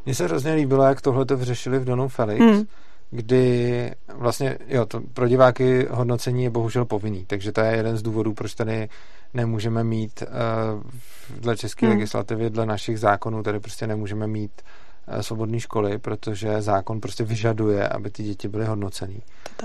[0.06, 2.64] Mně se hrozně líbilo, jak tohle to vyřešili v Donu Felix, hmm.
[3.10, 8.02] kdy vlastně, jo, to pro diváky hodnocení je bohužel povinný, takže to je jeden z
[8.02, 8.88] důvodů, proč tady
[9.34, 11.96] nemůžeme mít uh, dle české hmm.
[11.96, 14.62] legislativy, dle našich zákonů, tady prostě nemůžeme mít
[15.08, 19.22] uh, svobodné školy, protože zákon prostě vyžaduje, aby ty děti byly hodnocený,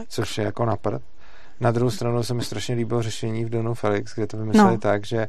[0.07, 1.01] což je jako napad.
[1.59, 4.77] Na druhou stranu se mi strašně líbilo řešení v Donu Felix, kde to vymysleli no.
[4.77, 5.27] tak, že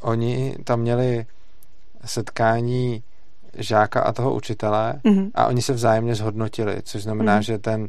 [0.00, 1.26] oni tam měli
[2.04, 3.02] setkání
[3.58, 5.30] žáka a toho učitele mm-hmm.
[5.34, 7.44] a oni se vzájemně zhodnotili, což znamená, mm-hmm.
[7.44, 7.88] že ten uh,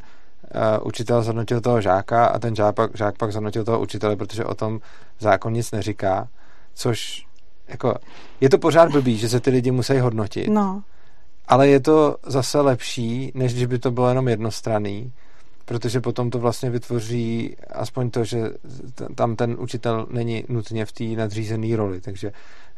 [0.88, 4.56] učitel zhodnotil toho žáka a ten žák pak, žák pak zhodnotil toho učitele, protože o
[4.56, 4.80] tom
[5.20, 6.28] zákon nic neříká,
[6.74, 7.26] což
[7.68, 7.96] jako,
[8.42, 10.84] je to pořád blbý, že se ty lidi musí hodnotit, no.
[11.48, 15.12] ale je to zase lepší, než když by to bylo jenom jednostranný,
[15.66, 18.50] protože potom to vlastně vytvoří aspoň to, že
[19.16, 22.32] tam ten učitel není nutně v té nadřízené roli, takže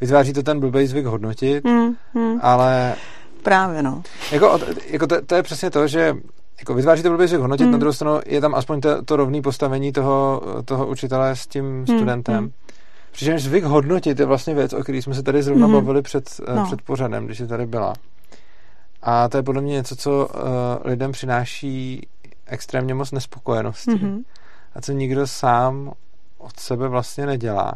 [0.04, 2.40] vytváří to ten blbý zvyk hodnotit, mm, mm.
[2.42, 2.96] ale...
[3.44, 4.04] Právě, no.
[4.32, 6.16] Jako, jako to, to je přesně to, že
[6.60, 7.72] jako vytváří to blbý zvyk hodnotit, mm.
[7.72, 11.66] na druhou stranu je tam aspoň to, to rovné postavení toho, toho učitele s tím
[11.66, 12.44] mm, studentem.
[12.44, 12.52] Mm.
[13.12, 15.74] Přičemž zvyk hodnotit je vlastně věc, o které jsme se tady zrovna mm.
[15.74, 16.66] bavili před, eh, no.
[16.66, 17.94] před pořadem, když jsi tady byla.
[19.02, 20.42] A to je podle mě něco, co uh,
[20.84, 22.08] lidem přináší
[22.46, 23.92] extrémně moc nespokojenosti.
[23.92, 24.24] Mm-hmm.
[24.76, 25.92] A co nikdo sám
[26.38, 27.74] od sebe vlastně nedělá.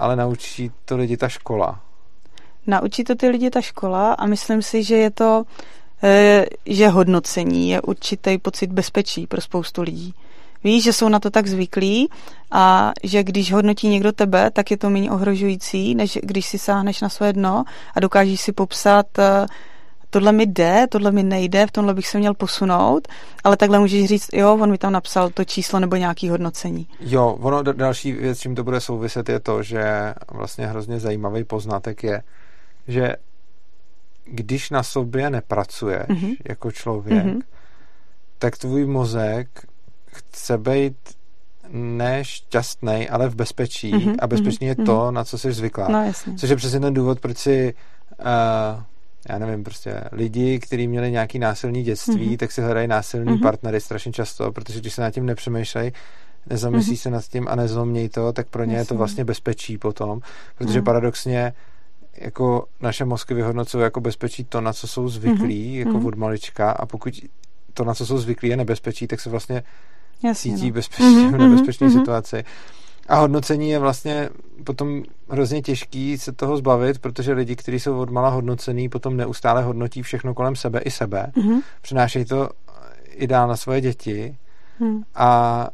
[0.00, 1.80] Ale naučí to lidi ta škola.
[2.66, 5.44] Naučí to ty lidi ta škola a myslím si, že je to,
[6.02, 10.14] eh, že hodnocení je určitý pocit bezpečí pro spoustu lidí.
[10.64, 12.08] Víš, že jsou na to tak zvyklí
[12.50, 17.00] a že když hodnotí někdo tebe, tak je to méně ohrožující, než když si sáhneš
[17.00, 19.46] na své dno a dokážeš si popsat eh,
[20.10, 23.08] tohle mi jde, tohle mi nejde, v tomhle bych se měl posunout,
[23.44, 26.88] ale takhle můžeš říct, jo, on mi tam napsal to číslo nebo nějaký hodnocení.
[27.00, 32.02] Jo, ono další věc, čím to bude souviset, je to, že vlastně hrozně zajímavý poznatek
[32.02, 32.22] je,
[32.88, 33.16] že
[34.24, 36.36] když na sobě nepracuješ mm-hmm.
[36.48, 37.40] jako člověk, mm-hmm.
[38.38, 39.48] tak tvůj mozek
[40.06, 40.96] chce být
[41.72, 45.12] nešťastný, ale v bezpečí mm-hmm, a bezpečný mm-hmm, je to, mm-hmm.
[45.12, 45.88] na co jsi zvyklá.
[45.88, 46.34] No, jasně.
[46.34, 47.74] Což je přesně ten důvod, proč si
[48.20, 48.82] uh,
[49.28, 52.36] já nevím, prostě lidi, kteří měli nějaký násilný dětství, mm-hmm.
[52.36, 53.42] tak si hledají násilný mm-hmm.
[53.42, 55.92] partnery strašně často, protože když se nad tím nepřemýšlejí,
[56.50, 57.02] nezamyslí mm-hmm.
[57.02, 58.82] se nad tím a nezlomnějí to, tak pro ně Jasně.
[58.82, 60.20] je to vlastně bezpečí potom,
[60.58, 60.84] protože mm.
[60.84, 61.52] paradoxně
[62.16, 65.78] jako naše mozky vyhodnocují jako bezpečí to, na co jsou zvyklí, mm-hmm.
[65.78, 66.06] jako mm-hmm.
[66.06, 67.24] od malička a pokud
[67.74, 69.62] to, na co jsou zvyklí, je nebezpečí, tak se vlastně
[70.24, 70.74] Jasně, cítí no.
[70.74, 71.34] bezpečně mm-hmm.
[71.34, 71.98] v nebezpečné mm-hmm.
[71.98, 72.44] situaci.
[73.10, 74.28] A hodnocení je vlastně
[74.64, 80.02] potom hrozně těžký se toho zbavit, protože lidi, kteří jsou odmala hodnocený, potom neustále hodnotí
[80.02, 81.32] všechno kolem sebe i sebe.
[81.36, 81.62] Mm-hmm.
[81.82, 82.48] Přinášejí to
[83.10, 84.36] i dál na svoje děti.
[84.80, 85.02] Mm.
[85.14, 85.68] A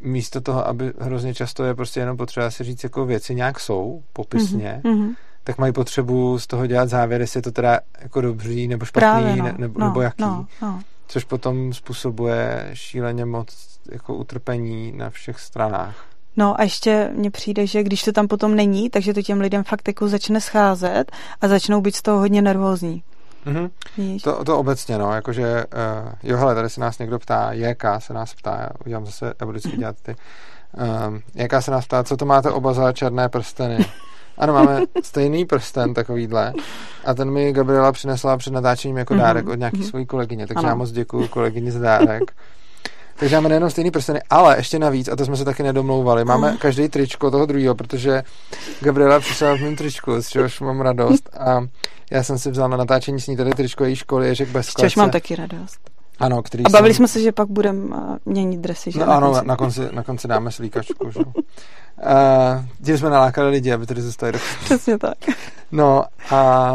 [0.00, 4.02] místo toho, aby hrozně často je prostě jenom potřeba si říct, jako věci nějak jsou,
[4.12, 5.14] popisně, mm-hmm.
[5.44, 9.00] tak mají potřebu z toho dělat závěr, jestli je to teda jako dobrý nebo špatný,
[9.00, 9.44] Právě, no.
[9.44, 10.22] ne, nebo, no, nebo jaký.
[10.22, 10.80] No, no.
[11.06, 16.11] Což potom způsobuje šíleně moc jako utrpení na všech stranách.
[16.36, 19.64] No a ještě mně přijde, že když to tam potom není, takže to těm lidem
[19.64, 23.02] fakt jako začne scházet a začnou být z toho hodně nervózní.
[23.46, 24.20] Mm-hmm.
[24.22, 25.64] To, to obecně, no, jakože,
[26.04, 29.34] uh, jo, hele, tady se nás někdo ptá, JK se nás ptá, já udělám zase,
[29.40, 30.16] já budu vždycky dělat ty,
[31.06, 33.86] um, JK se nás ptá, co to máte oba za černé prsteny?
[34.38, 36.52] Ano, máme stejný prsten takovýhle
[37.04, 39.18] a ten mi Gabriela přinesla před natáčením jako mm-hmm.
[39.18, 39.88] dárek od nějaký mm-hmm.
[39.88, 40.68] svojí kolegyně, takže ano.
[40.68, 42.22] já moc děkuju kolegyni za dárek.
[43.16, 46.56] Takže máme nejenom stejný prsteny, ale ještě navíc, a to jsme se taky nedomlouvali, máme
[46.56, 48.22] každý tričko toho druhého, protože
[48.80, 51.60] Gabriela přišla v mém tričku, z čehož mám radost a
[52.10, 54.74] já jsem si vzal na natáčení s ní tady tričko její školy Ježek bez Z
[54.74, 55.78] čehož mám taky radost.
[56.18, 56.96] Ano, který a bavili jsem...
[56.96, 58.98] jsme se, že pak budeme měnit dresy, že?
[58.98, 59.46] No, na ano, konci.
[59.46, 61.20] Na, konci, na konci dáme slíkačku, že?
[61.20, 61.34] Uh,
[62.84, 65.14] tím jsme nalákali lidi, aby tady zůstali do Přesně tak.
[65.72, 66.72] No a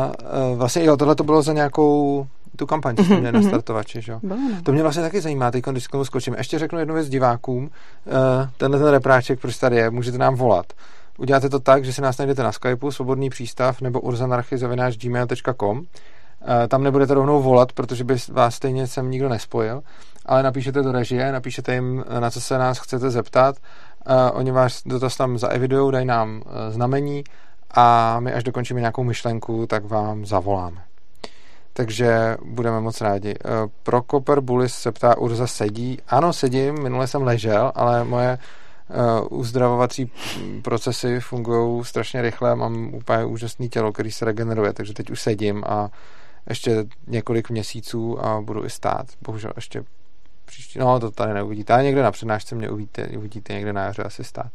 [0.52, 3.44] uh, vlastně jo, tohle to bylo za nějakou tu kampaň, co jsme mhm, měli mm-hmm.
[3.44, 4.14] na startovači, že?
[4.24, 4.38] No.
[4.64, 6.36] To mě vlastně taky zajímá, teď když k tomu skočím.
[6.38, 7.64] Ještě řeknu jednu věc divákům.
[7.64, 7.70] Uh,
[8.58, 10.66] tenhle ten repráček, proč tady je, můžete nám volat.
[11.18, 16.84] Uděláte to tak, že si nás najdete na Skypeu, svobodný přístav nebo urzanarchy.gmail.com eh, tam
[16.84, 19.84] nebudete rovnou volat, protože by vás stejně sem nikdo nespojil,
[20.26, 23.56] ale napíšete do režie, napíšete jim, eh, na co se nás chcete zeptat,
[24.34, 27.24] oni vás dotaz tam zaevidují, dají nám znamení
[27.72, 30.87] a my až dokončíme nějakou myšlenku, tak vám zavoláme
[31.78, 33.30] takže budeme moc rádi.
[33.30, 33.50] Eh,
[33.84, 35.98] Prokopr Bulis se ptá, Urza sedí?
[36.08, 38.38] Ano, sedím, minule jsem ležel, ale moje
[39.30, 40.12] uh, uzdravovací
[40.62, 45.64] procesy fungují strašně rychle, mám úplně úžasné tělo, který se regeneruje, takže teď už sedím
[45.68, 45.90] a
[46.50, 49.08] ještě několik měsíců a budu i stát.
[49.22, 49.84] Bohužel ještě
[50.46, 54.04] příští, no to tady neuvidíte, ale někde na přednášce mě uvidíte, uvidíte někde na jaře
[54.04, 54.52] asi stát.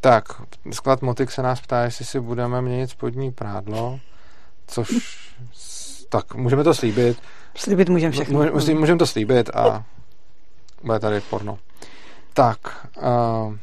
[0.00, 0.24] Tak,
[0.72, 4.00] sklad Motik se nás ptá, jestli si budeme měnit spodní prádlo,
[4.66, 5.18] což
[6.08, 7.18] tak můžeme to slíbit.
[7.56, 8.42] Slíbit můžeme všechno.
[8.52, 9.84] Můžeme můžem to slíbit a
[10.82, 11.58] bude tady porno.
[12.32, 12.58] Tak,
[12.96, 13.54] uh,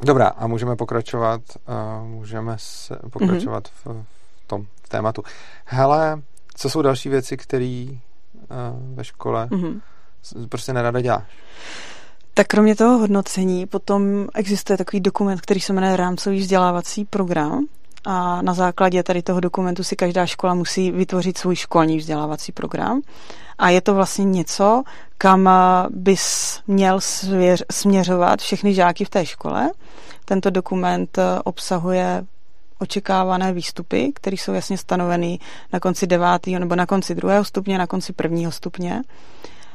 [0.00, 3.92] dobrá, a můžeme pokračovat, uh, můžeme se pokračovat mm-hmm.
[3.92, 4.04] v,
[4.44, 5.22] v tom v tématu.
[5.64, 6.22] Hele,
[6.54, 7.96] co jsou další věci, které uh,
[8.96, 9.80] ve škole mm-hmm.
[10.48, 11.24] prostě nerada děláš?
[12.34, 17.66] Tak kromě toho hodnocení potom existuje takový dokument, který se jmenuje Rámcový vzdělávací program
[18.04, 23.00] a na základě tady toho dokumentu si každá škola musí vytvořit svůj školní vzdělávací program.
[23.58, 24.82] A je to vlastně něco,
[25.18, 25.50] kam
[25.90, 29.70] bys měl svěř, směřovat všechny žáky v té škole.
[30.24, 32.24] Tento dokument eh, obsahuje
[32.78, 35.38] očekávané výstupy, které jsou jasně stanoveny
[35.72, 39.02] na konci devátého nebo na konci druhého stupně, na konci prvního stupně.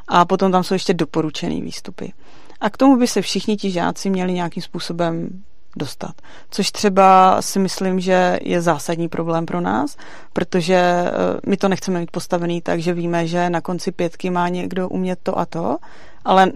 [0.07, 2.13] A potom tam jsou ještě doporučené výstupy.
[2.61, 5.43] A k tomu by se všichni ti žáci měli nějakým způsobem
[5.77, 6.11] dostat.
[6.51, 9.97] Což třeba si myslím, že je zásadní problém pro nás,
[10.33, 11.11] protože eh,
[11.47, 15.19] my to nechceme mít postavený tak, že víme, že na konci pětky má někdo umět
[15.23, 15.77] to a to,
[16.25, 16.51] ale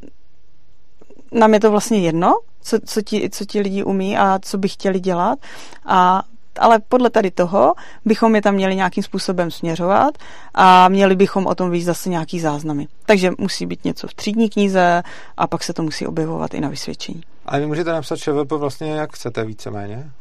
[1.32, 4.68] nám je to vlastně jedno, co, co, ti, co ti lidi umí a co by
[4.68, 5.40] chtěli dělat
[5.86, 6.24] a
[6.60, 7.74] ale podle tady toho
[8.06, 10.18] bychom je tam měli nějakým způsobem směřovat
[10.54, 12.88] a měli bychom o tom víc zase nějaký záznamy.
[13.06, 15.04] Takže musí být něco v třídní knize
[15.38, 17.24] a pak se to musí objevovat i na vysvědčení.
[17.46, 20.12] Ale vy můžete napsat ČVP vlastně jak chcete víceméně?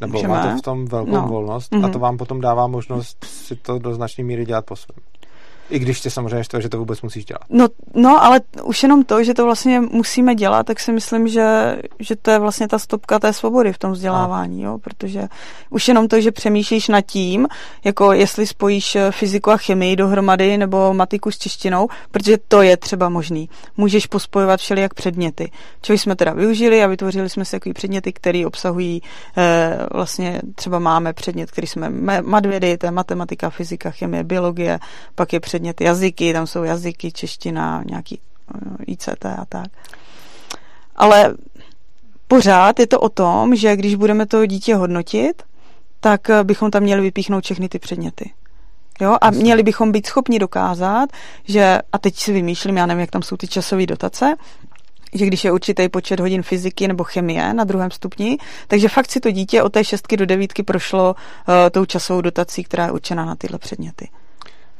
[0.00, 0.34] Nebo Můžeme?
[0.34, 1.26] máte v tom velkou no.
[1.28, 1.84] volnost mm-hmm.
[1.84, 2.00] a to mhm.
[2.00, 4.96] vám potom dává možnost si to do značné míry dělat po svém.
[5.70, 7.42] I když tě samozřejmě štve, že to vůbec musíš dělat.
[7.50, 11.76] No, no, ale už jenom to, že to vlastně musíme dělat, tak si myslím, že,
[11.98, 15.28] že to je vlastně ta stopka té svobody v tom vzdělávání, jo, protože
[15.70, 17.46] už jenom to, že přemýšlíš nad tím,
[17.84, 22.76] jako jestli spojíš eh, fyziku a chemii dohromady nebo matiku s češtinou, protože to je
[22.76, 23.48] třeba možný.
[23.76, 25.50] Můžeš pospojovat všelijak předměty.
[25.80, 29.02] Čili jsme teda využili a vytvořili jsme si takový předměty, které obsahují,
[29.36, 31.90] eh, vlastně třeba máme předmět, který jsme
[32.22, 34.78] madvědy, to je matematika, fyzika, chemie, biologie,
[35.14, 38.20] pak je předmět předmět jazyky, tam jsou jazyky, čeština, nějaký
[38.86, 39.66] ICT a tak.
[40.96, 41.34] Ale
[42.28, 45.42] pořád je to o tom, že když budeme to dítě hodnotit,
[46.00, 48.30] tak bychom tam měli vypíchnout všechny ty předměty.
[49.00, 49.16] Jo?
[49.20, 51.10] A měli bychom být schopni dokázat,
[51.44, 54.36] že, a teď si vymýšlím, já nevím, jak tam jsou ty časové dotace,
[55.14, 59.20] že když je určitý počet hodin fyziky nebo chemie na druhém stupni, takže fakt si
[59.20, 63.24] to dítě od té šestky do devítky prošlo uh, tou časovou dotací, která je určená
[63.24, 64.08] na tyhle předměty.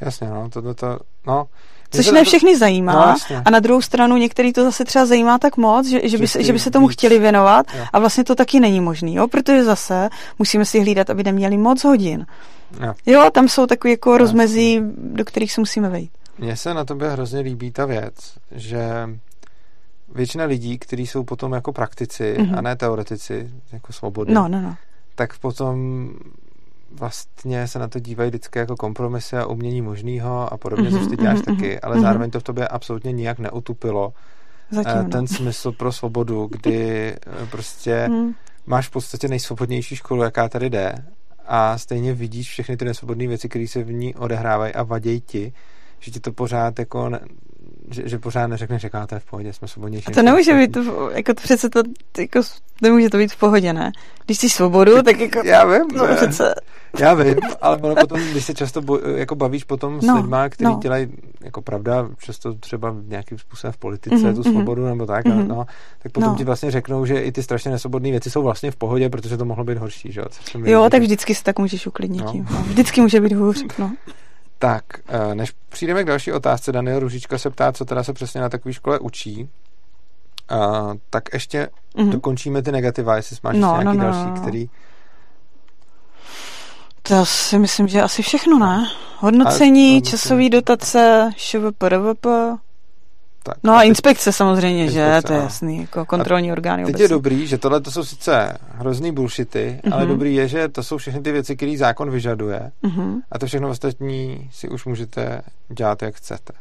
[0.00, 1.46] Jasně, no, to, to, no.
[1.90, 3.16] Což ne všechny zajímá.
[3.30, 6.28] No, a na druhou stranu některý to zase třeba zajímá tak moc, že, že, by,
[6.28, 6.98] se, že by se tomu víc.
[6.98, 7.84] chtěli věnovat jo.
[7.92, 9.28] a vlastně to taky není možný, jo?
[9.28, 10.08] protože zase
[10.38, 12.26] musíme si hlídat, aby neměli moc hodin.
[12.80, 16.10] Jo, jo tam jsou takové jako rozmezí, do kterých se musíme vejít.
[16.38, 18.14] Mně se na tobě hrozně líbí ta věc,
[18.52, 19.08] že
[20.14, 22.58] většina lidí, kteří jsou potom jako praktici mm-hmm.
[22.58, 24.76] a ne teoretici, jako svobodní, no, no, no.
[25.14, 26.08] tak potom
[26.90, 31.08] vlastně se na to dívají vždycky jako kompromisy a umění možného a podobně, mm-hmm, což
[31.08, 32.02] ty děláš mm-hmm, taky, ale mm-hmm.
[32.02, 34.12] zároveň to v tobě absolutně nijak neutupilo
[34.70, 35.26] Zatím, eh, ten no.
[35.26, 38.34] smysl pro svobodu, kdy eh, prostě mm.
[38.66, 40.94] máš v podstatě nejsvobodnější školu, jaká tady jde
[41.46, 45.52] a stejně vidíš všechny ty nesvobodné věci, které se v ní odehrávají a vadějí ti,
[45.98, 47.10] že ti to pořád jako
[47.90, 50.06] že, že pořád neřekne, že to je v pohodě, jsme svobodnější.
[50.06, 51.82] A to nemůže být, to, jako to přece to,
[52.18, 52.40] jako,
[52.82, 53.92] nemůže to být v pohodě, ne?
[54.26, 55.40] Když jsi svobodu, tak jako...
[55.44, 56.54] Já vím, no, přece...
[56.98, 60.48] Já vím, ale ono potom, když se často bo, jako bavíš potom s no, lidma,
[60.48, 60.78] kteří no.
[60.82, 61.08] dělají,
[61.40, 65.46] jako pravda, často třeba nějakým způsobem v politice, mm-hmm, tu svobodu nebo tak, mm-hmm.
[65.46, 65.66] no,
[66.02, 66.36] tak potom no.
[66.36, 69.44] ti vlastně řeknou, že i ty strašně nesvobodné věci jsou vlastně v pohodě, protože to
[69.44, 70.26] mohlo být horší, že jo?
[70.64, 72.32] Jo, tak vždycky se tak můžeš uklidnit no.
[72.32, 72.46] tím.
[72.50, 72.62] No.
[72.62, 73.92] Vždycky může být hůř, no.
[74.58, 78.40] Tak, eh, než přijdeme k další otázce, Daniel Ružička se ptá, co teda se přesně
[78.40, 79.48] na takové škole učí.
[80.52, 82.08] Uh, tak ještě mm-hmm.
[82.08, 84.40] dokončíme ty negativa, jestli máš no, nějaký no, no, další, no, no.
[84.40, 84.70] který...
[87.02, 88.86] To si myslím, že asi všechno, ne?
[89.18, 92.26] Hodnocení, časový dotace, ŠVPRVP,
[93.42, 93.56] tak.
[93.64, 95.22] No a inspekce samozřejmě, inspekce, že?
[95.26, 96.84] To je jasný, jako kontrolní orgány.
[96.84, 97.04] Teď obecně.
[97.04, 99.94] je dobrý, že tohle to jsou sice hrozný bullshity, mm-hmm.
[99.94, 100.12] ale mhm.
[100.12, 103.20] dobrý je, že to jsou všechny ty věci, které zákon vyžaduje mm-hmm.
[103.32, 106.52] a to všechno ostatní si už můžete dělat, jak chcete.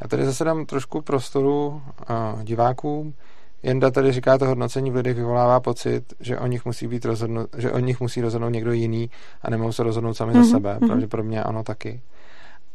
[0.00, 3.14] Já tady zase dám trošku prostoru uh, divákům.
[3.62, 7.48] Jenda tady říká, to hodnocení v lidech vyvolává pocit, že o nich musí být rozhodnout,
[7.56, 9.10] že o nich musí rozhodnout někdo jiný
[9.42, 10.36] a nemohou se rozhodnout sami mm-hmm.
[10.36, 10.74] za mhm, sebe.
[10.74, 10.86] Mm-hmm.
[10.86, 12.00] Pravděpodobně ano taky.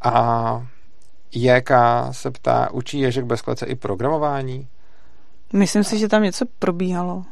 [0.02, 0.68] A
[1.32, 1.72] JK
[2.12, 4.68] se ptá, učí Ježek bez klece i programování?
[5.54, 7.24] Myslím si, že tam něco probíhalo.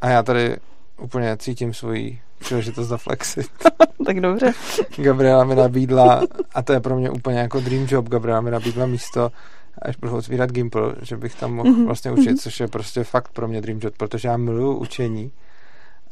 [0.00, 0.56] A já tady
[1.00, 3.50] úplně cítím svoji příležitost zaflexit.
[4.06, 4.52] tak dobře.
[4.96, 6.22] Gabriela mi nabídla,
[6.54, 9.30] a to je pro mě úplně jako dream job, Gabriela mi nabídla místo,
[9.82, 11.86] až budu otvírat Gimple, že bych tam mohl mm-hmm.
[11.86, 15.32] vlastně učit, což je prostě fakt pro mě dream job, protože já miluju učení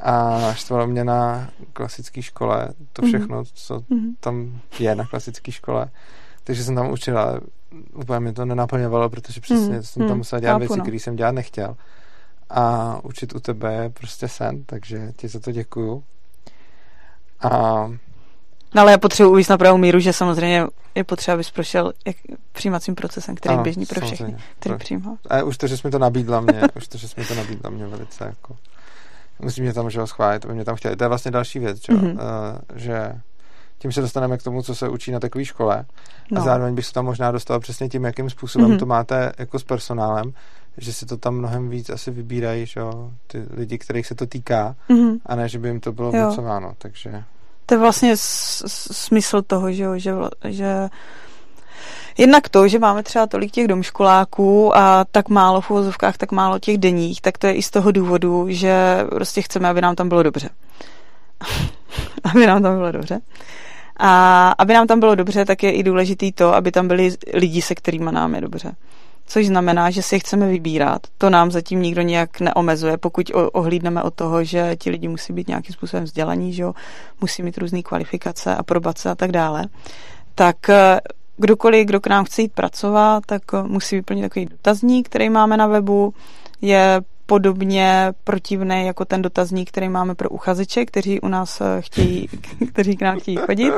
[0.00, 3.10] a štvalo mě na klasické škole to mhm.
[3.10, 4.14] všechno, co mm-hmm.
[4.20, 5.90] tam je na klasické škole
[6.48, 7.40] takže jsem tam učil, ale
[7.94, 9.82] úplně mi to nenaplňovalo, protože přesně hmm.
[9.82, 10.18] jsem tam hmm.
[10.18, 10.84] musel dělat Chápu, věci, no.
[10.84, 11.76] které jsem dělat nechtěl.
[12.50, 16.04] A učit u tebe je prostě sen, takže ti za to děkuju.
[17.40, 17.50] A
[18.74, 22.16] No ale já potřebuji uvíct na pravou míru, že samozřejmě je potřeba, abys prošel jak
[22.52, 24.78] přijímacím procesem, který ano, je běžný pro všechny, který pro...
[24.78, 25.16] přijímal.
[25.30, 27.34] A už to, že jsi mi to nabídla mě, už to, že jsi mi to
[27.34, 28.56] nabídla mě velice jako...
[29.38, 30.96] Musím mě tam, že ho schválit, aby mě tam chtěli.
[30.96, 32.12] To je vlastně další věc, že, mm-hmm.
[32.12, 33.12] uh, že
[33.78, 35.84] tím se dostaneme k tomu, co se učí na takové škole.
[36.30, 36.40] No.
[36.40, 38.78] A zároveň bych se tam možná dostal přesně tím, jakým způsobem mm-hmm.
[38.78, 40.32] to máte jako s personálem,
[40.76, 44.26] že si to tam mnohem víc asi vybírají, že jo, ty lidi, kterých se to
[44.26, 45.18] týká, mm-hmm.
[45.26, 47.24] a ne, že by jim to bylo vnucováno, takže...
[47.66, 50.14] To je vlastně smysl toho, že jo, že,
[50.44, 50.88] že
[52.18, 56.58] Jednak to, že máme třeba tolik těch domškoláků a tak málo v uvozovkách, tak málo
[56.58, 60.08] těch denních, tak to je i z toho důvodu, že prostě chceme, aby nám tam
[60.08, 60.48] bylo dobře.
[62.24, 63.20] aby nám tam bylo dobře.
[63.98, 67.62] A aby nám tam bylo dobře, tak je i důležitý to, aby tam byli lidi,
[67.62, 68.72] se kterými nám je dobře.
[69.26, 71.02] Což znamená, že si je chceme vybírat.
[71.18, 75.48] To nám zatím nikdo nějak neomezuje, pokud ohlídneme od toho, že ti lidi musí být
[75.48, 76.74] nějakým způsobem vzdělaní, že jo?
[77.20, 79.66] musí mít různé kvalifikace, aprobace a tak dále.
[80.34, 81.00] Tak eh,
[81.36, 85.56] kdokoliv, kdo k nám chce jít pracovat, tak eh, musí vyplnit takový dotazník, který máme
[85.56, 86.14] na webu.
[86.60, 92.28] Je podobně protivný jako ten dotazník, který máme pro uchazeče, kteří u nás eh, chtějí,
[92.72, 93.72] kteří k nám chtějí chodit.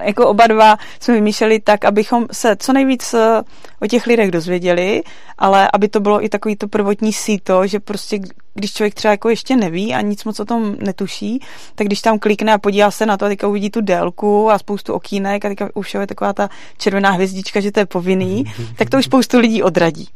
[0.00, 3.42] Jako oba dva jsme vymýšleli tak, abychom se co nejvíc eh,
[3.82, 5.02] o těch lidech dozvěděli,
[5.38, 8.18] ale aby to bylo i takový to prvotní síto, že prostě
[8.54, 11.40] když člověk třeba jako ještě neví a nic moc o tom netuší,
[11.74, 14.58] tak když tam klikne a podívá se na to a teďka uvidí tu délku a
[14.58, 18.44] spoustu okýnek a teďka už je taková ta červená hvězdička, že to je povinný,
[18.76, 20.08] tak to už spoustu lidí odradí.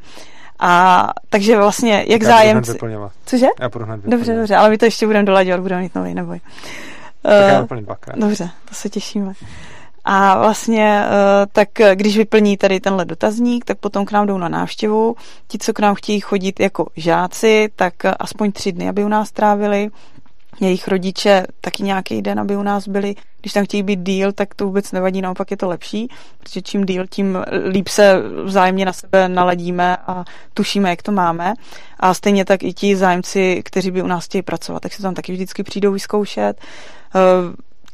[0.65, 2.79] A takže vlastně, jak já zájemci...
[3.27, 3.47] Cože?
[3.61, 6.41] Já budu hned Dobře, dobře, ale my to ještě budeme dolaďovat, budeme mít nový, neboj.
[7.23, 8.19] Tak já uh, dvakrát.
[8.19, 9.33] Dobře, to se těšíme.
[10.05, 11.05] A vlastně,
[11.53, 15.17] tak když vyplní tady tenhle dotazník, tak potom k nám jdou na návštěvu.
[15.49, 19.31] Ti, co k nám chtějí chodit jako žáci, tak aspoň tři dny, aby u nás
[19.31, 19.91] trávili
[20.61, 23.15] jejich rodiče taky nějaký den, aby u nás byli.
[23.41, 26.87] Když tam chtějí být díl, tak to vůbec nevadí, naopak je to lepší, protože čím
[26.87, 27.39] díl, tím
[27.69, 31.55] líp se vzájemně na sebe naladíme a tušíme, jak to máme.
[32.01, 35.15] A stejně tak i ti zájemci, kteří by u nás chtějí pracovat, tak se tam
[35.15, 36.61] taky vždycky přijdou vyzkoušet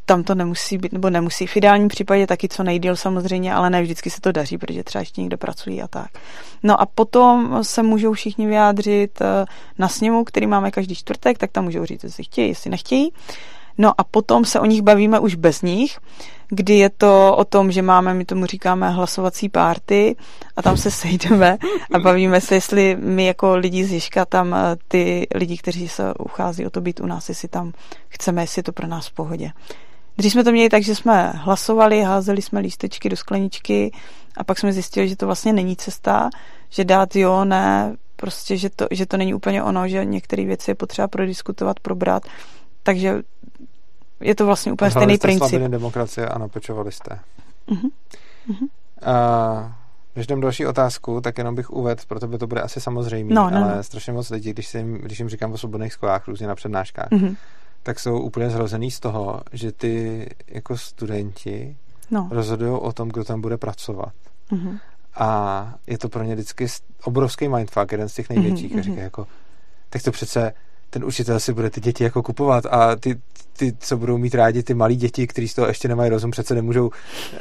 [0.09, 1.47] tam to nemusí být, nebo nemusí.
[1.47, 5.01] V ideálním případě taky co nejdíl samozřejmě, ale ne vždycky se to daří, protože třeba
[5.01, 6.11] ještě někdo pracují a tak.
[6.63, 9.45] No a potom se můžou všichni vyjádřit eh,
[9.79, 13.13] na sněmu, který máme každý čtvrtek, tak tam můžou říct, jestli chtějí, jestli nechtějí.
[13.79, 15.99] No a potom se o nich bavíme už bez nich,
[16.49, 20.17] kdy je to o tom, že máme, my tomu říkáme hlasovací párty
[20.57, 21.59] a tam se sejdeme
[21.95, 26.15] a bavíme se, jestli my jako lidi z Jižka tam eh, ty lidi, kteří se
[26.15, 27.73] uchází o to být u nás, jestli tam
[28.09, 29.53] chceme, jestli je to pro nás v pohodě.
[30.19, 33.93] Dřív jsme to měli tak, že jsme hlasovali, házeli jsme lístečky do skleničky
[34.37, 36.31] a pak jsme zjistili, že to vlastně není cesta,
[36.69, 40.71] že dát jo, ne, prostě, že to, že to není úplně ono, že některé věci
[40.71, 42.23] je potřeba prodiskutovat, probrat,
[42.83, 43.23] takže
[44.21, 45.49] je to vlastně úplně Hlavili stejný princip.
[45.49, 47.19] slabiny demokracie a napečovali jste.
[47.69, 47.91] Uh-huh.
[48.51, 48.69] Uh-huh.
[49.13, 49.77] A
[50.17, 53.51] než dám další otázku, tak jenom bych uvedl, pro tebe to bude asi samozřejmé, no,
[53.51, 53.83] no, ale no.
[53.83, 57.37] strašně moc lidí, když, jim, když jim říkám o svobodných školách, různě na přednáškách, uh-huh
[57.89, 61.77] tak jsou úplně zrozený z toho, že ty jako studenti
[62.11, 62.29] no.
[62.31, 64.13] rozhodují o tom, kdo tam bude pracovat.
[64.51, 64.79] Mm-hmm.
[65.15, 66.67] A je to pro ně vždycky
[67.05, 68.73] obrovský mindfuck, jeden z těch největších.
[68.73, 68.79] Mm-hmm.
[68.79, 69.27] A říká jako,
[69.91, 70.53] tak to přece
[70.91, 73.19] ten učitel si bude ty děti jako kupovat a ty,
[73.59, 76.55] ty, co budou mít rádi ty malí děti, kteří z toho ještě nemají rozum, přece
[76.55, 76.91] nemůžou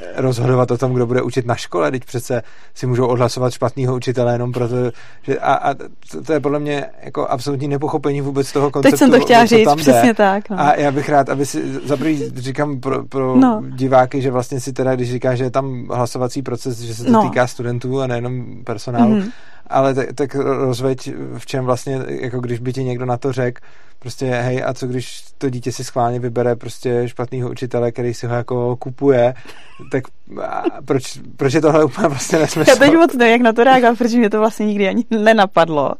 [0.01, 2.43] eh, rozhodovat o tom, kdo bude učit na škole, teď přece
[2.75, 4.75] si můžou odhlasovat špatného učitele jenom proto,
[5.21, 5.73] že a, a
[6.11, 8.91] to, to je podle mě jako absolutní nepochopení vůbec toho konceptu.
[8.91, 10.49] Teď jsem to chtěla říct, přesně tak.
[10.49, 10.59] No.
[10.59, 13.63] A já bych rád, aby si, za prvý říkám pro, pro no.
[13.69, 17.11] diváky, že vlastně si teda, když říká, že je tam hlasovací proces, že se to
[17.11, 17.21] no.
[17.23, 19.31] týká studentů a nejenom personálu, mm-hmm
[19.69, 23.61] ale tak, tak rozveď, v čem vlastně, jako když by ti někdo na to řekl,
[23.99, 28.27] prostě hej, a co když to dítě si schválně vybere prostě špatného učitele, který si
[28.27, 29.33] ho jako kupuje,
[29.91, 30.03] tak
[30.85, 32.69] proč, proč je tohle úplně vlastně nesmysl?
[32.69, 35.91] Já teď moc nevím, jak na to reagovat, protože mě to vlastně nikdy ani nenapadlo.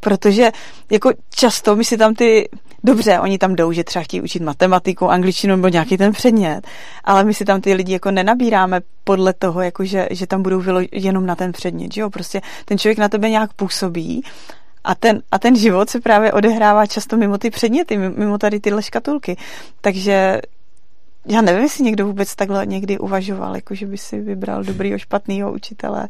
[0.00, 0.50] Protože
[0.90, 2.48] jako často my si tam ty
[2.84, 6.60] dobře, oni tam jdou, že třeba chtějí učit matematiku, angličtinu nebo nějaký ten předmět,
[7.04, 10.60] ale my si tam ty lidi jako nenabíráme podle toho, jako že, že tam budou
[10.60, 12.10] vylo- jenom na ten předmět, že jo?
[12.10, 14.22] Prostě ten člověk na tebe nějak působí
[14.84, 18.82] a ten, a ten život se právě odehrává často mimo ty předměty, mimo tady tyhle
[18.82, 19.36] škatulky.
[19.80, 20.40] Takže
[21.26, 25.52] já nevím, jestli někdo vůbec takhle někdy uvažoval, jako že by si vybral dobrýho, špatného
[25.52, 26.08] učitele.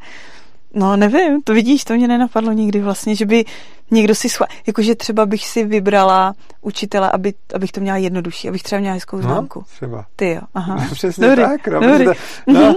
[0.74, 3.44] No nevím, to vidíš, to mě nenapadlo nikdy vlastně, že by
[3.90, 4.48] někdo si schvál...
[4.66, 9.16] Jakože třeba bych si vybrala učitele, aby, abych to měla jednodušší, abych třeba měla hezkou
[9.16, 9.58] no, známku.
[9.58, 10.06] No, třeba.
[10.16, 10.74] Ty jo, aha.
[10.74, 11.42] No, přesně Dobrý.
[11.42, 11.80] tak, no.
[11.80, 12.04] Dobrý.
[12.04, 12.12] To,
[12.46, 12.76] no.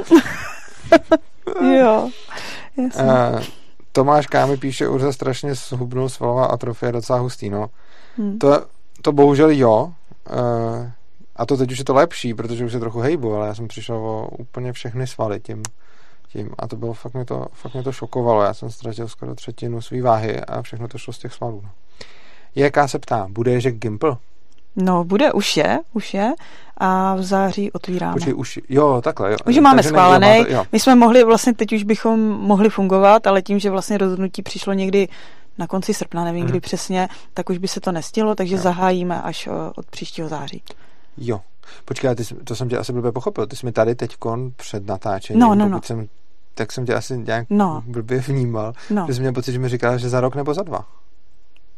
[1.73, 2.09] jo,
[2.77, 3.03] jasně.
[3.03, 3.41] Uh,
[3.91, 7.67] Tomáš Kámy píše, Urza strašně zhubnul svalová atrofie, docela hustý, no.
[8.17, 8.39] Hmm.
[8.39, 8.65] To,
[9.01, 9.93] to bohužel jo.
[10.31, 10.87] Uh,
[11.35, 13.67] a to teď už je to lepší, protože už se trochu hejbu, ale já jsem
[13.67, 15.63] přišel o úplně všechny svaly tím,
[16.31, 16.49] tím.
[16.59, 18.43] A to bylo, fakt mě to, fakt mě to šokovalo.
[18.43, 21.61] Já jsem ztratil skoro třetinu své váhy a všechno to šlo z těch svalů.
[21.63, 21.69] No.
[22.55, 24.17] Jaká se ptá, bude Ježek Gimple?
[24.75, 26.33] No, bude, už je, už je
[26.77, 28.13] a v září otvíráme.
[28.13, 29.37] Počkej, už, jo, takhle, jo.
[29.47, 30.45] Už máme schválený.
[30.71, 34.73] My jsme mohli, vlastně teď už bychom mohli fungovat, ale tím, že vlastně rozhodnutí přišlo
[34.73, 35.07] někdy
[35.57, 36.49] na konci srpna, nevím hmm.
[36.49, 38.61] kdy přesně, tak už by se to nestihlo, takže jo.
[38.61, 40.63] zahájíme až od příštího září.
[41.17, 41.41] Jo.
[41.85, 43.47] Počkej, ty, to jsem tě asi blbě pochopil.
[43.47, 44.15] Ty jsi mi tady teď
[44.55, 45.81] před natáčením, no, no, no.
[45.83, 46.07] jsem
[46.61, 47.83] tak jsem tě asi nějak no.
[47.85, 48.73] blbě vnímal.
[48.89, 49.05] No.
[49.07, 50.85] Že jsem měl pocit, že mi říkala, že za rok nebo za dva.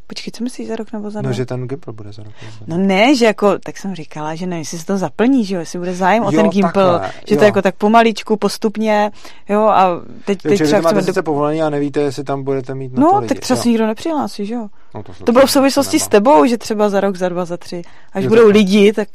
[0.07, 1.29] Počkej, co myslíš za rok nebo za no, dva?
[1.29, 2.33] No, že ten Gimple bude za rok.
[2.41, 2.77] Nebo za dva.
[2.77, 5.59] No ne, že jako, tak jsem říkala, že nevím, jestli se to zaplní, že jo,
[5.59, 7.39] jestli bude zájem jo, o ten Gimple, takhle, že jo.
[7.39, 9.11] to jako tak pomaličku, postupně,
[9.49, 11.01] jo, a teď, jo, teď třeba chceme...
[11.01, 11.23] Do...
[11.23, 13.27] povolení a nevíte, jestli tam budete mít na No, to lidi.
[13.27, 13.61] tak třeba jo.
[13.63, 14.67] si nikdo nepřihlásí, že jo.
[14.95, 17.57] No, to, to bylo v souvislosti s tebou, že třeba za rok, za dva, za
[17.57, 17.81] tři,
[18.13, 19.07] až jo, budou tak, lidi, tak...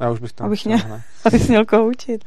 [0.00, 0.78] Já už bych tam abych měl,
[1.24, 2.24] abych měl koho učit.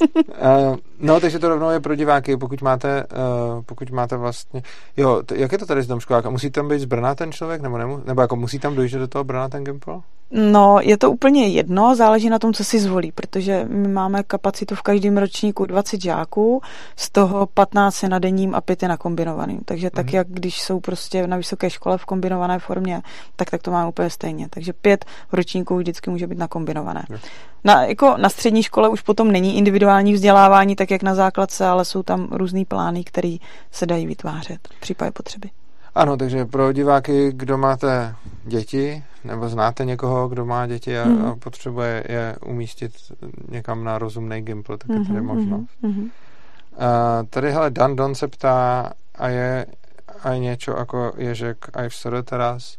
[0.00, 4.62] uh, no, takže to rovnou je pro diváky, pokud máte, uh, pokud máte vlastně,
[4.96, 6.26] jo, t- jak je to tady s domškolák?
[6.26, 8.92] A musí tam být z Brna ten člověk, nebo, nemu, nebo jako musí tam dojít
[8.92, 10.00] do toho Brna ten Gimple?
[10.30, 14.74] No, je to úplně jedno, záleží na tom, co si zvolí, protože my máme kapacitu
[14.74, 16.62] v každém ročníku 20 žáků,
[16.96, 19.60] z toho 15 je na denním a 5 je na kombinovaným.
[19.64, 20.14] Takže tak, mm-hmm.
[20.14, 23.02] jak když jsou prostě na vysoké škole v kombinované formě,
[23.36, 24.48] tak tak to máme úplně stejně.
[24.50, 27.04] Takže 5 ročníků vždycky může být na kombinované.
[27.64, 31.84] Na, jako na střední škole už potom není individuální vzdělávání, tak jak na základce, ale
[31.84, 33.36] jsou tam různý plány, které
[33.70, 35.50] se dají vytvářet v případě potřeby.
[35.94, 38.14] Ano, takže pro diváky, kdo máte
[38.44, 41.24] děti, nebo znáte někoho, kdo má děti a, mm.
[41.24, 42.92] a potřebuje je umístit
[43.48, 45.70] někam na rozumný gimpl, tak je tady mm-hmm, možnost.
[45.82, 46.02] Mm-hmm.
[46.04, 49.66] Uh, tady, hele, Dan Don se ptá, a je
[50.22, 52.78] aj něco jako Ježek aj v SR teraz.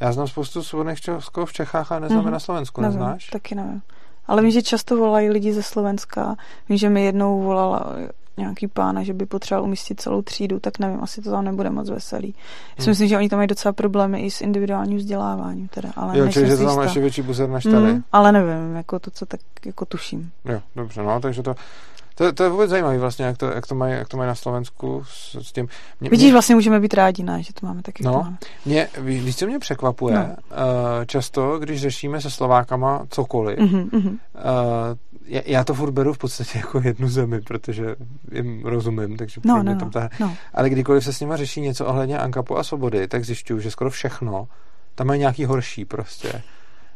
[0.00, 2.30] Já znám spoustu svobodných Česků v Čechách a neznám mm-hmm.
[2.30, 3.26] na Slovensku, nevím, neznáš?
[3.26, 3.82] Taky nevím.
[4.28, 6.36] Ale vím, že často volají lidi ze Slovenska.
[6.68, 7.96] Vím, že mi jednou volala
[8.38, 11.90] nějaký pána, že by potřeboval umístit celou třídu, tak nevím, asi to tam nebude moc
[11.90, 12.34] veselý.
[12.78, 12.90] Já si hmm.
[12.90, 16.46] myslím, že oni tam mají docela problémy i s individuálním vzděláváním, teda, ale jo, čili,
[16.46, 17.92] že to tam ještě větší buzer než tady.
[17.92, 20.30] Mm, ale nevím, jako to, co tak jako tuším.
[20.44, 21.54] Jo, dobře, no, takže to,
[22.18, 24.34] to, to je vůbec zajímavé vlastně, jak to, jak to, mají, jak to mají na
[24.34, 25.68] Slovensku s, s tím.
[26.00, 28.04] Mě, Vidíš, mě, vlastně můžeme být rádi, ne, že to máme taky.
[28.04, 28.36] No, máme.
[28.64, 30.14] Mě, víš, co mě překvapuje?
[30.14, 30.24] No.
[30.24, 34.18] Uh, často, když řešíme se Slovákama cokoliv, mm-hmm, uh,
[35.26, 37.94] já, já to furt beru v podstatě jako jednu zemi, protože
[38.32, 40.08] jim rozumím, takže no, no, tam ta...
[40.20, 40.36] no.
[40.54, 43.90] Ale kdykoliv se s nima řeší něco ohledně Ankapu a svobody, tak zjišťuju, že skoro
[43.90, 44.48] všechno
[44.94, 46.42] tam mají nějaký horší prostě.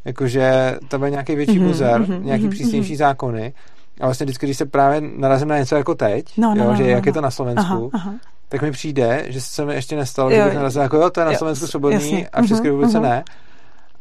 [0.05, 2.99] Jakože tam je nějaký větší mm-hmm, buzer, mm-hmm, nějaký mm-hmm, přísnější mm-hmm.
[2.99, 3.53] zákony
[4.01, 6.77] a vlastně vždycky, když se právě narazím na něco jako teď, no, no, jo, no,
[6.77, 7.09] že no, jak no.
[7.09, 8.15] je to na Slovensku, aha, aha.
[8.49, 11.21] tak mi přijde, že se mi ještě nestalo, jo, že bych narazil jako jo, to
[11.21, 12.29] je na jo, Slovensku svobodný jasně.
[12.29, 13.03] a v České mhm, republice uh-huh.
[13.03, 13.25] ne.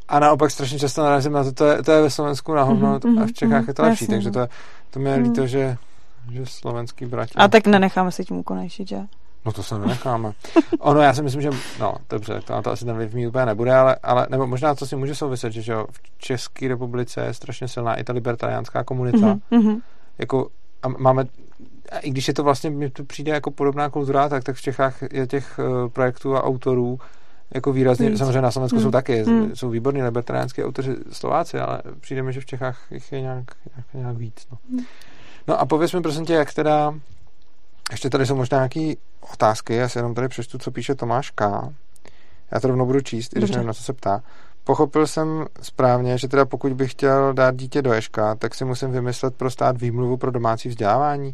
[0.08, 3.00] A naopak strašně často narazím na to, to je, to je ve Slovensku na hovno
[3.00, 4.16] uh-huh, a v Čechách uh-huh, je to lepší, jasně.
[4.16, 4.48] takže to,
[4.90, 5.78] to mi je líto, že,
[6.32, 7.34] že slovenský bratě.
[7.36, 8.98] A tak nenecháme se tím ukonejšit, že?
[9.46, 10.32] No to se nenecháme.
[10.80, 13.74] ono, já si myslím, že, no, dobře, to, to asi ten vliv mít úplně nebude,
[13.76, 17.68] ale, ale nebo možná to si může souviset, že, že v České republice je strašně
[17.68, 19.40] silná i ta libertariánská komunita.
[19.52, 19.82] Mm-hmm.
[20.18, 20.48] Jako,
[20.84, 21.26] a máme,
[21.92, 24.62] a i když je to vlastně, mně to přijde jako podobná kultura, tak, tak v
[24.62, 27.00] Čechách je těch uh, projektů a autorů
[27.54, 28.20] jako výrazně, Víc.
[28.20, 28.84] samozřejmě na Slovensku mm.
[28.84, 29.56] jsou taky, mm.
[29.56, 33.94] jsou výborní libertariánské autoři Slováci, ale přijde mi, že v Čechách jich je nějak, nějak,
[33.94, 34.48] nějak víc.
[34.52, 34.58] No.
[34.70, 34.80] Mm.
[35.48, 36.94] no a pověz mi prosím tě, jak teda
[37.92, 39.02] ještě tady jsou možná nějaké
[39.34, 41.70] otázky, já si jenom tady přečtu, co píše Tomáš K.
[42.52, 44.24] Já to rovnou budu číst, i když nevím, na co se ptá.
[44.64, 48.92] Pochopil jsem správně, že teda pokud bych chtěl dát dítě do Eška, tak si musím
[48.92, 51.34] vymyslet pro stát výmluvu pro domácí vzdělávání.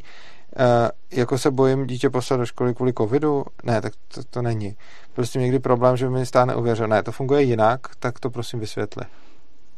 [0.59, 3.45] E, jako se bojím dítě poslat do školy kvůli covidu?
[3.63, 4.75] Ne, tak to, to není.
[5.13, 6.87] Prostě někdy problém, že mi stát neuvěřil.
[6.87, 9.03] Ne, to funguje jinak, tak to prosím vysvětli.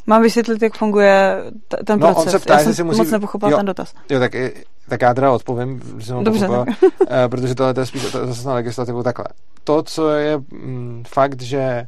[0.09, 1.37] Mám vysvětlit, jak funguje
[1.67, 2.25] t- ten no, proces.
[2.25, 2.97] On se ptá, já jsem si musí...
[2.97, 3.93] moc nepochopil ten dotaz.
[4.09, 4.31] Jo, tak,
[4.89, 8.47] tak já teda odpovím, že jsem Dobře, pochopil, uh, protože tohle je spíš to, zase
[8.47, 9.25] na legislativu takhle.
[9.63, 11.87] To, co je mm, fakt, že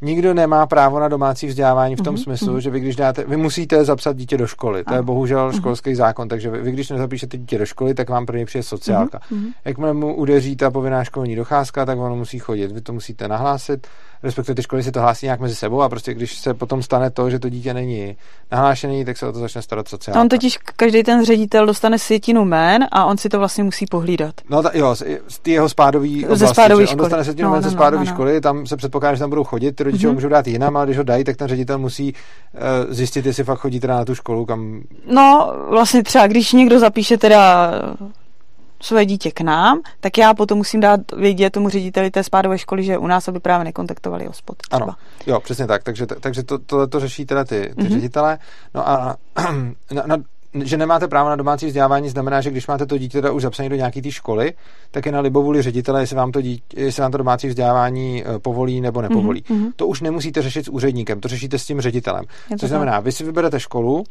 [0.00, 2.22] nikdo nemá právo na domácí vzdělávání v tom mm-hmm.
[2.22, 4.84] smyslu, že vy když dáte, vy musíte zapsat dítě do školy.
[4.84, 5.56] To je bohužel mm-hmm.
[5.56, 8.62] školský zákon, takže vy, vy když nezapíšete dítě do školy, tak vám pro něj přijde
[8.62, 9.18] sociálka.
[9.18, 9.52] Mm-hmm.
[9.64, 12.72] Jakmile mu udeří ta povinná školní docházka, tak ono musí chodit.
[12.72, 13.86] Vy to musíte nahlásit
[14.22, 17.10] respektive ty školy si to hlásí nějak mezi sebou a prostě když se potom stane
[17.10, 18.16] to, že to dítě není
[18.52, 20.20] nahlášený, tak se o to začne starat sociálka.
[20.20, 24.34] On totiž každý ten ředitel dostane sjetinu jmén a on si to vlastně musí pohlídat.
[24.50, 24.94] No ta, jo,
[25.28, 28.04] z, té jeho spádový oblasti, ze spádový on dostane setinu no, jmén no, ze spádové
[28.04, 30.08] no, no, školy, tam se předpokládá, že tam budou chodit, ty rodiče mm-hmm.
[30.08, 33.44] ho můžou dát jinam, ale když ho dají, tak ten ředitel musí uh, zjistit, jestli
[33.44, 34.82] fakt chodí teda na tu školu, kam...
[35.06, 37.72] No, vlastně třeba, když někdo zapíše teda
[38.82, 42.84] své dítě k nám, tak já potom musím dát vědět tomu řediteli té spádové školy,
[42.84, 44.56] že u nás, aby právě nekontaktovali hospod.
[44.56, 44.84] Třeba.
[44.84, 44.94] Ano,
[45.26, 45.82] jo, přesně tak.
[45.82, 47.88] Takže, takže to, to, to řeší teda ty, ty mm-hmm.
[47.88, 48.38] ředitele.
[48.74, 49.16] No a
[49.92, 50.16] na, na,
[50.54, 53.68] že nemáte právo na domácí vzdělávání, znamená, že když máte to dítě teda už zapsané
[53.68, 54.52] do nějaké té školy,
[54.90, 58.38] tak je na libovůli ředitele, jestli vám to, dítě, jestli vám to domácí vzdělávání eh,
[58.38, 59.42] povolí nebo nepovolí.
[59.42, 59.72] Mm-hmm.
[59.76, 62.24] To už nemusíte řešit s úředníkem, to řešíte s tím ředitelem.
[62.58, 64.04] Což znamená, vy si vyberete školu,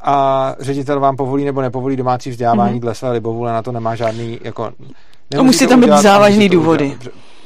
[0.00, 2.82] a ředitel vám povolí nebo nepovolí domácí vzdělávání mm-hmm.
[2.82, 4.72] dle své libovůle, na to nemá žádný, jako...
[5.42, 6.96] Musí tam být závažný důvody.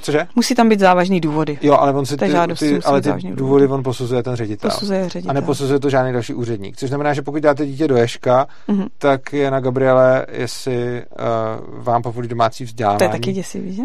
[0.02, 0.26] Cože?
[0.36, 1.58] Musí tam být závažný důvody.
[1.62, 2.28] Jo, ale on si ty,
[2.58, 4.70] ty, ale ty důvody, důvody on posuzuje ten ředitel.
[4.70, 5.30] Posuzuje ředitel.
[5.30, 6.76] A neposuzuje to žádný další úředník.
[6.76, 8.86] Což znamená, že pokud dáte dítě do Ješka, mm-hmm.
[8.98, 12.98] tak je na Gabriele, jestli uh, vám povolí domácí vzdělávání.
[12.98, 13.82] To je taky děsivý, že?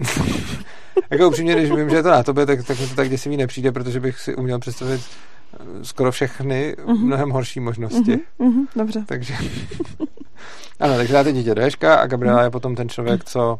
[1.10, 3.36] jako upřímně, když vím, že je to na tobě, tak, tak mi to tak děsivý
[3.36, 5.00] nepřijde, protože bych si uměl představit
[5.82, 6.98] skoro všechny uh-huh.
[6.98, 8.16] mnohem horší možnosti.
[8.16, 8.50] Uh-huh.
[8.50, 8.66] Uh-huh.
[8.76, 9.04] Dobře.
[9.06, 9.34] Takže
[10.80, 12.44] ano, takže dáte dítě do Ježka a Gabriela uh-huh.
[12.44, 13.58] je potom ten člověk, co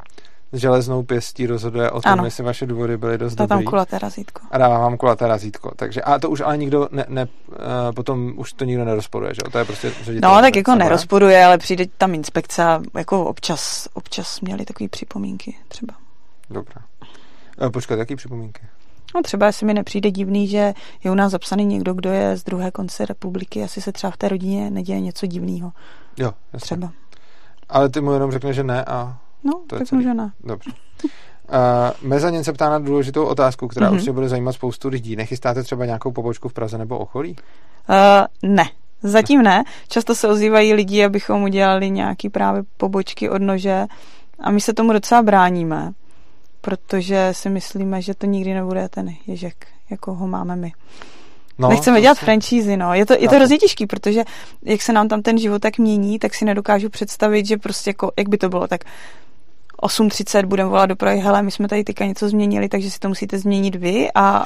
[0.53, 2.25] s železnou pěstí rozhoduje o tom, ano.
[2.25, 3.49] jestli vaše důvody byly dost dobrý.
[3.49, 4.43] tam kulaté razítko.
[4.51, 5.73] A dává vám kulaté razítko.
[5.77, 7.57] Takže, a to už ale nikdo ne, ne, uh,
[7.95, 10.35] potom už to nikdo nerozporuje, že To je prostě ředitel.
[10.35, 15.57] No, tak jako nerozporuje, ale přijde tam inspekce a jako občas, občas měli takové připomínky
[15.69, 15.95] třeba.
[16.51, 16.83] Dobrá.
[17.63, 18.63] Uh, počkat, jaký připomínky?
[19.15, 22.45] No třeba jestli mi nepřijde divný, že je u nás zapsaný někdo, kdo je z
[22.45, 25.73] druhé konce republiky, asi se třeba v té rodině neděje něco divného.
[26.17, 26.65] Jo, jasně.
[26.65, 26.93] Třeba.
[27.69, 30.33] Ale ty mu jenom řekne, že ne a No, to tak že ne.
[30.45, 30.71] Dobře.
[31.05, 31.09] Uh,
[32.09, 33.95] Mezanin se ptá na důležitou otázku, která mm-hmm.
[33.95, 35.17] určitě bude zajímat spoustu lidí.
[35.17, 37.37] Nechystáte třeba nějakou pobočku v Praze nebo okolí?
[37.89, 38.65] Uh, ne,
[39.03, 39.65] zatím ne.
[39.89, 43.87] Často se ozývají lidi, abychom udělali nějaký právě pobočky od nože
[44.41, 45.93] a my se tomu docela bráníme
[46.61, 50.73] protože si myslíme, že to nikdy nebude ten ježek, jako ho máme my.
[51.59, 52.95] No, Nechceme dělat si- franšízy, no.
[52.95, 54.23] Je to, je to hrozně těžký, protože
[54.63, 58.13] jak se nám tam ten život tak mění, tak si nedokážu představit, že prostě jako,
[58.19, 58.81] jak by to bylo, tak
[59.83, 63.09] 8.30 budeme volat do Prahy, hele, my jsme tady teďka něco změnili, takže si to
[63.09, 64.45] musíte změnit vy a,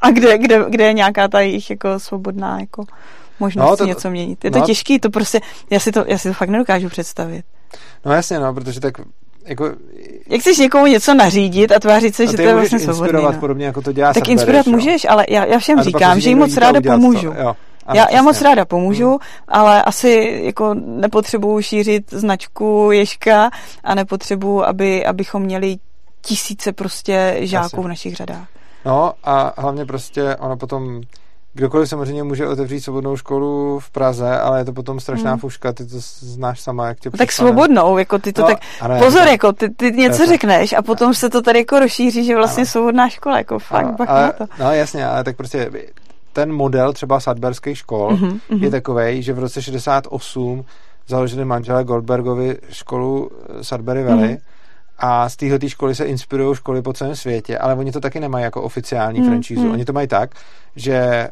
[0.00, 2.84] a kde, kde, kde je nějaká ta jejich jako svobodná jako
[3.40, 4.44] možnost No, no, to- něco měnit.
[4.44, 4.66] Je to no.
[4.66, 7.44] těžký, to prostě, já si to, já si to fakt nedokážu představit.
[8.04, 8.94] No jasně, no, protože tak
[9.44, 9.70] jako...
[10.28, 13.04] Jak chceš někomu něco nařídit a tvářit se, no, že to je můžeš vlastně svobodný.
[13.04, 13.40] inspirovat No.
[13.40, 14.76] podobně, jako to dělá Tak inspirovat že jo?
[14.76, 17.32] můžeš, ale já, já všem říkám, musí že jim moc a ráda pomůžu.
[17.32, 17.40] To.
[17.40, 17.56] Jo.
[17.86, 19.18] Ano, já, já moc ráda pomůžu,
[19.48, 23.50] ale asi jako nepotřebuju šířit značku Ježka
[23.84, 25.76] a nepotřebuju, aby, abychom měli
[26.22, 27.82] tisíce prostě žáků Jasně.
[27.82, 28.48] v našich řadách.
[28.84, 31.00] No a hlavně prostě ono potom
[31.54, 35.40] kdokoliv samozřejmě může otevřít svobodnou školu v Praze, ale je to potom strašná Hmm.
[35.40, 38.58] fuška, ty to znáš sama, jak tě No tak svobodnou, jako ty to No, tak...
[38.80, 40.26] ano, Pozor, já- jako ty, ty něco Jasně.
[40.26, 42.66] řekneš a potom se to tady jako rozšíří, že vlastně Ano.
[42.70, 44.44] svobodná škola, jako fakt ano, ale, to.
[44.60, 45.70] No jasně, ale tak prostě
[46.32, 48.64] ten model třeba sadberských škol Mhm, mhm.
[48.64, 50.64] je takový, že v roce 68
[51.08, 53.30] založili manželé Goldbergovi školu
[53.60, 54.38] eh, Sudbury Valley Mhm.
[54.98, 58.42] a z téhle školy se inspirují školy po celém světě, ale oni to taky nemají
[58.44, 59.60] jako oficiální Mhm, franšízu.
[59.62, 59.72] mhm.
[59.72, 60.30] Oni to mají tak,
[60.76, 61.28] že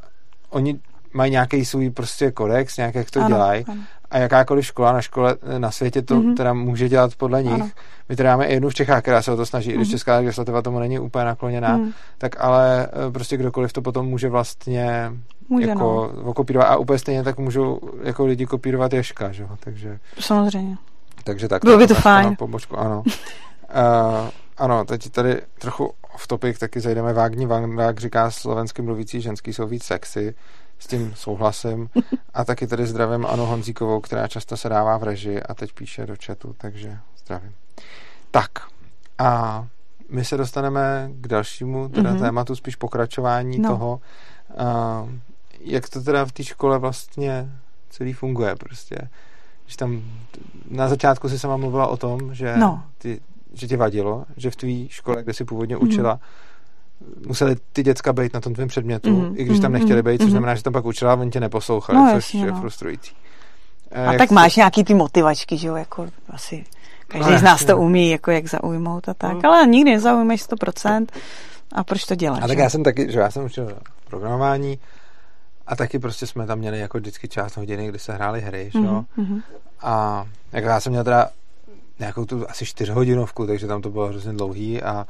[0.53, 0.79] oni
[1.13, 3.81] mají nějaký svůj prostě kodex, nějak jak to Ano, dělají ano.
[4.11, 6.35] a jakákoliv škola na škole eh, na světě to Mhm.
[6.35, 7.53] teda může dělat podle nich.
[7.53, 7.71] Ano.
[8.09, 9.93] My teda máme i jednu v Čechách, která se o to snaží, i když Mhm.
[9.93, 11.93] česká legislativa tomu není úplně nakloněná, Mhm.
[12.19, 15.13] tak ale eh, prostě kdokoliv to potom může vlastně
[15.49, 19.99] Může, jako okopírovat a úplně stejně tak můžou jako lidi kopírovat Ješka, že jo, takže,
[20.21, 20.77] Samozřejmě.
[21.25, 21.65] takže tak.
[21.65, 22.37] Bylo by to fajn.
[22.37, 23.03] Pobočku, ano.
[23.07, 23.13] uh,
[24.63, 27.13] ano, teď tady trochu v topic taky zajdeme.
[27.13, 30.35] Vágní Vandák říká slovensky mluvící ženský jsou víc sexy,
[30.79, 31.89] s tím souhlasím.
[32.35, 36.07] A taky tady zdravím Anu Honzíkovou, která často se dává v režii a teď píše
[36.07, 37.55] do chatu, takže zdravím.
[38.31, 38.51] Tak
[39.19, 39.67] a
[40.11, 42.19] my se dostaneme k dalšímu teda Mhm.
[42.19, 42.23] mm-hmm.
[42.23, 43.69] tématu, spíš pokračování No.
[43.71, 44.01] toho,
[44.51, 45.11] uh,
[45.61, 47.49] jak to teda v té škole vlastně
[47.91, 48.97] celý funguje prostě.
[49.65, 50.03] Když tam
[50.71, 52.83] na začátku si sama mluvila o tom, že, No.
[52.99, 53.21] ty,
[53.55, 55.89] že tě vadilo, že v tvý škole, kde jsi původně Mhm.
[55.89, 56.21] učila,
[57.27, 60.19] museli ty děcka být na tom tvém předmětu, Mhm, i když tam mhm, nechtěli být,
[60.19, 60.31] což mhm.
[60.31, 62.61] znamená, že tam pak učila a oni tě neposlouchali, No, což jasně, je no.
[62.61, 63.13] frustrující.
[63.91, 66.65] Eh, A jak tak jsi- máš nějaký ty motivačky, že jo, jako asi
[67.09, 69.47] každý No, z nás to umí, jako jak zaujmout a tak, Mm.
[69.47, 71.07] ale nikdy nezaujmeš 100%
[71.73, 73.79] a proč to dělat, A tak já jsem taky, že já jsem učil
[74.09, 74.79] programování
[75.67, 78.79] a taky prostě jsme tam měli jako vždycky část hodiny, kdy se hrály hry, že
[78.79, 79.05] jo.
[79.17, 79.41] Mhm, mhm.
[79.83, 81.29] A jako já jsem měl teda
[82.03, 85.07] nějakou tu asi čtyřhodinovku, takže tam to bylo hrozně dlouhý a,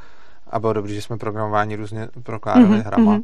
[0.50, 3.12] a bylo dobrý, že jsme programování různě prokládali Mhm, hrama.
[3.12, 3.22] mhm.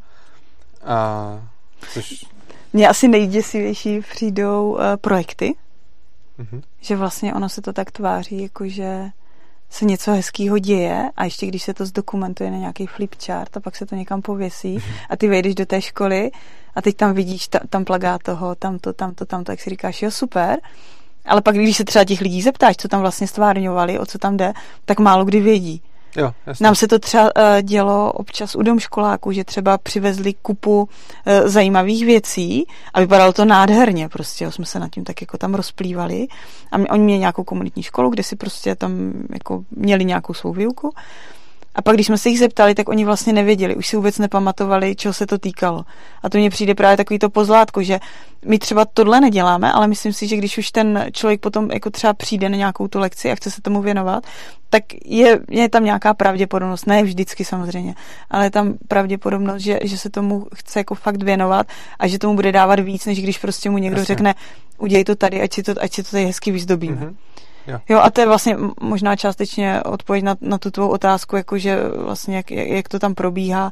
[0.84, 1.48] A,
[1.92, 2.24] což,
[2.72, 5.54] Mně asi nejděsivější přijdou uh, projekty,
[6.38, 6.62] mhm.
[6.80, 9.10] že vlastně ono se to tak tváří, jako že
[9.70, 13.76] se něco hezkého děje a ještě když se to zdokumentuje na nějaký flipchart a pak
[13.76, 14.78] se to někam pověsí
[15.10, 16.30] a ty vejdeš do té školy
[16.74, 20.10] a teď tam vidíš ta, tam plagát toho, tamto, tamto, tamto, jak si říkáš, jo
[20.10, 20.58] super,
[21.28, 24.36] ale pak když se třeba těch lidí zeptáš, co tam vlastně stvárňovali, o co tam
[24.36, 24.52] jde,
[24.84, 25.82] tak málo kdy vědí.
[26.16, 26.64] Jo, jasně.
[26.64, 30.86] Nám se to třeba uh, dělo občas u domškoláků, že třeba přivezli kupu uh,
[31.48, 35.54] zajímavých věcí a vypadalo to nádherně, prostě jo, jsme se nad tím tak jako tam
[35.54, 36.26] rozplývali
[36.72, 40.52] a my, oni měli nějakou komunitní školu, kde si prostě tam jako měli nějakou svou
[40.52, 40.92] výuku
[41.78, 44.96] a pak, když jsme se jich zeptali, tak oni vlastně nevěděli, už si vůbec nepamatovali,
[44.96, 45.84] čeho se to týkalo.
[46.22, 48.00] A to mně přijde právě takový to pozlátko, že
[48.44, 52.12] my třeba tohle neděláme, ale myslím si, že když už ten člověk potom jako třeba
[52.14, 54.24] přijde na nějakou tu lekci a chce se tomu věnovat,
[54.70, 57.94] tak je, je tam nějaká pravděpodobnost, ne vždycky samozřejmě,
[58.30, 61.66] ale je tam pravděpodobnost, že, že se tomu chce jako fakt věnovat
[61.98, 64.14] a že tomu bude dávat víc, než když prostě mu někdo Jasně.
[64.14, 64.34] řekne,
[64.78, 66.96] udělej to tady, ať si to, ať si to tady hezky vyzdobíme.
[66.96, 67.16] Mhm.
[67.68, 67.78] Jo.
[67.88, 72.36] Jo, a to je vlastně možná částečně odpověď na, na tu tvou otázku, jakože vlastně
[72.36, 73.70] jak, jak, to tam probíhá,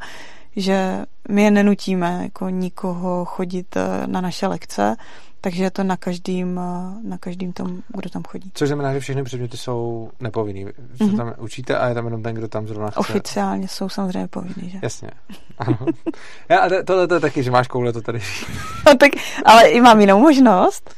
[0.56, 4.96] že my je nenutíme jako nikoho chodit eh, na naše lekce,
[5.40, 8.50] takže je to na každým, eh, na každým tom, kdo tam chodí.
[8.54, 10.64] Což znamená, že všechny předměty jsou nepovinný.
[10.64, 11.16] Vy se Mhm.
[11.16, 12.98] tam učíte a je tam jenom ten, kdo tam zrovna chce.
[13.00, 14.78] Oficiálně jsou samozřejmě povinný, že?
[14.82, 15.10] Jasně.
[15.58, 15.78] Ano.
[16.48, 18.20] Já, a to- tohle to je taky, že máš koule to tady.
[18.86, 19.10] No, tak,
[19.44, 20.94] ale i mám jinou možnost.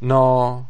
[0.00, 0.66] No,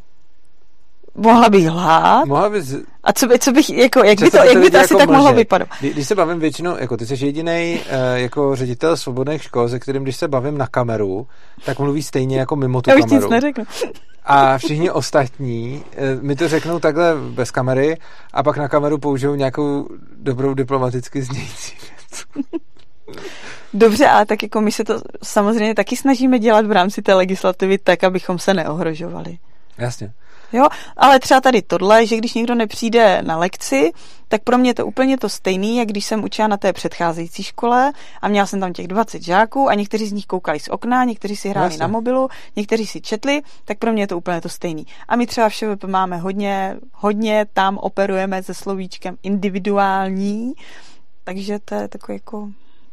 [1.15, 2.25] Mohla bych lhát.
[2.25, 2.75] mohla bys...
[3.03, 5.09] A co, by, co bych, jako, jak by to, jak by to asi jako tak
[5.09, 5.67] mohlo vypadat?
[5.79, 7.79] Kdy- Když se bavím většinou, jako ty jsi jediný
[8.13, 11.27] jako ředitel svobodných škol, se kterým když se bavím na kameru,
[11.65, 13.21] tak mluví stejně jako mimo tu Já už kameru.
[13.21, 13.63] nic neřeknu.
[14.25, 17.97] A všichni ostatní eh, mi to řeknou takhle bez kamery
[18.33, 19.87] a pak na kameru použijou nějakou
[20.17, 22.25] dobrou diplomaticky znějící věc.
[23.73, 27.77] Dobře, ale tak jako my se to samozřejmě taky snažíme dělat v rámci té legislativy
[27.77, 29.37] tak, abychom se neohrožovali.
[29.77, 30.11] Jasně.
[30.53, 33.91] Jo, ale třeba tady tohle, že když někdo nepřijde na lekci,
[34.27, 37.43] tak pro mě je to úplně to stejný, jak když jsem učila na té předcházející
[37.43, 37.91] škole
[38.21, 41.35] a měla jsem tam těch 20 žáků a někteří z nich koukali z okna, někteří
[41.35, 41.79] si hráli Jasně.
[41.79, 44.85] na mobilu, někteří si četli, tak pro mě je to úplně to stejný.
[45.07, 50.53] A my třeba v máme hodně, hodně tam operujeme se slovíčkem individuální,
[51.23, 52.49] takže to je takový jako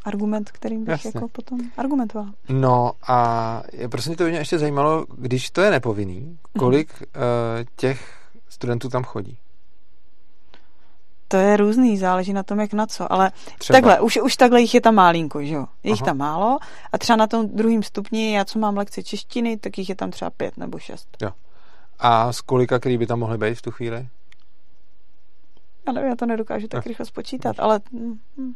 [0.06, 1.10] argument, kterým bych Jasně.
[1.14, 2.26] jako potom argumentoval.
[2.48, 7.06] No a prostě to by mě ještě zajímalo, když to je nepovinný, kolik mm-hmm.
[7.60, 8.14] uh, těch
[8.48, 9.38] studentů tam chodí?
[11.28, 13.76] To je různý, záleží na tom, jak na co, ale třeba.
[13.76, 15.66] takhle, už, už takhle jich je tam málínko, že jo?
[15.82, 16.58] Je jich tam málo
[16.92, 20.10] a třeba na tom druhém stupni, já co mám lekci češtiny, tak jich je tam
[20.10, 21.16] třeba pět nebo šest.
[21.22, 21.30] Jo.
[21.98, 24.08] A z kolika, který by tam mohly být v tu chvíli?
[25.86, 28.54] Já nevím, já to nedokážu tak rychle spočítat, ale hm, hm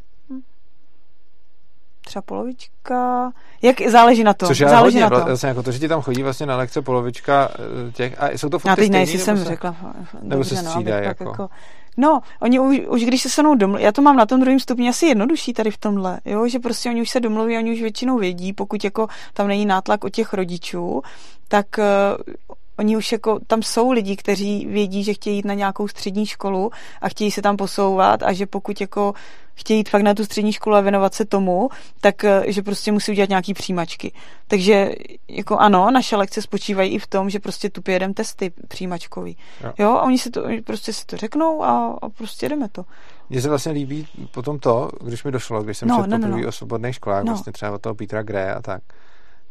[2.04, 3.30] třeba polovička,
[3.62, 4.48] jak záleží na tom.
[4.48, 5.22] Což záleží hodně, na tom.
[5.24, 7.48] Vlastně jako to, že ti tam chodí vlastně na lekce polovička
[7.88, 9.76] eh, těch, a jsou to furt Já teď nejsi jsem se, řekla.
[10.22, 11.24] Nebo se no, střídají no, jako.
[11.24, 11.48] jako.
[11.96, 14.60] No, oni už, už když se se mnou domluví, já to mám na tom druhém
[14.60, 17.80] stupni asi jednodušší tady v tomhle, jo, že prostě oni už se domluví, oni už
[17.80, 21.02] většinou vědí, pokud jako tam není nátlak od těch rodičů,
[21.48, 21.84] tak uh,
[22.80, 26.70] Oni už jako, tam jsou lidi, kteří vědí, že chtějí jít na nějakou střední školu
[27.00, 29.14] a chtějí se tam posouvat a že pokud jako
[29.54, 31.68] chtějí jít fakt na tu střední školu a věnovat se tomu,
[32.00, 34.12] tak eh, že prostě musí udělat nějaký přijímačky.
[34.48, 34.92] Takže
[35.28, 39.36] jako ano, naše lekce spočívají i v tom, že prostě tu jedem testy přijímačkový.
[39.64, 39.72] Jo.
[39.78, 42.84] jo, a oni si to, prostě si to řeknou a, a prostě jdeme to.
[43.30, 46.36] Mně se vlastně líbí potom to, když mi došlo, když jsem no, četl no, no,
[46.36, 46.48] no.
[46.48, 47.32] o svobodných školách, no.
[47.32, 48.82] vlastně třeba od toho Petra Gray a tak,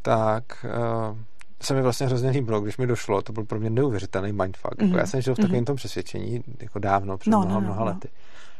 [0.01, 1.17] tak uh,
[1.61, 4.73] se mi vlastně hrozně líbilo, když mi došlo, to byl pro mě neuvěřitelný mindfuck.
[4.73, 4.85] Mm-hmm.
[4.85, 5.07] Jako já mhm.
[5.07, 5.65] jsem žil v takovém mm-hmm.
[5.65, 7.85] tom přesvědčení jako dávno, před no, mnoha, no, no, mnoha no.
[7.85, 8.09] lety.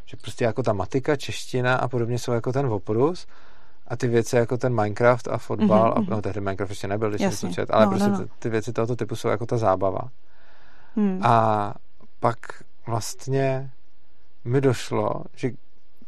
[0.06, 3.28] Že prostě jako ta matika, čeština a podobně jsou jako ten oprus
[3.88, 5.98] a ty věci jako ten Minecraft a fotbal, mm-hmm.
[5.98, 6.10] a, mhm.
[6.10, 8.26] no tehdy Minecraft ještě nebyl, když jsem to čet, ale no, prostě no, no.
[8.26, 10.02] Ty, ty věci tohoto typu jsou jako ta zábava.
[10.96, 11.20] Mm.
[11.24, 11.74] A
[12.20, 12.38] pak
[12.88, 13.72] vlastně
[14.46, 15.52] mi došlo, že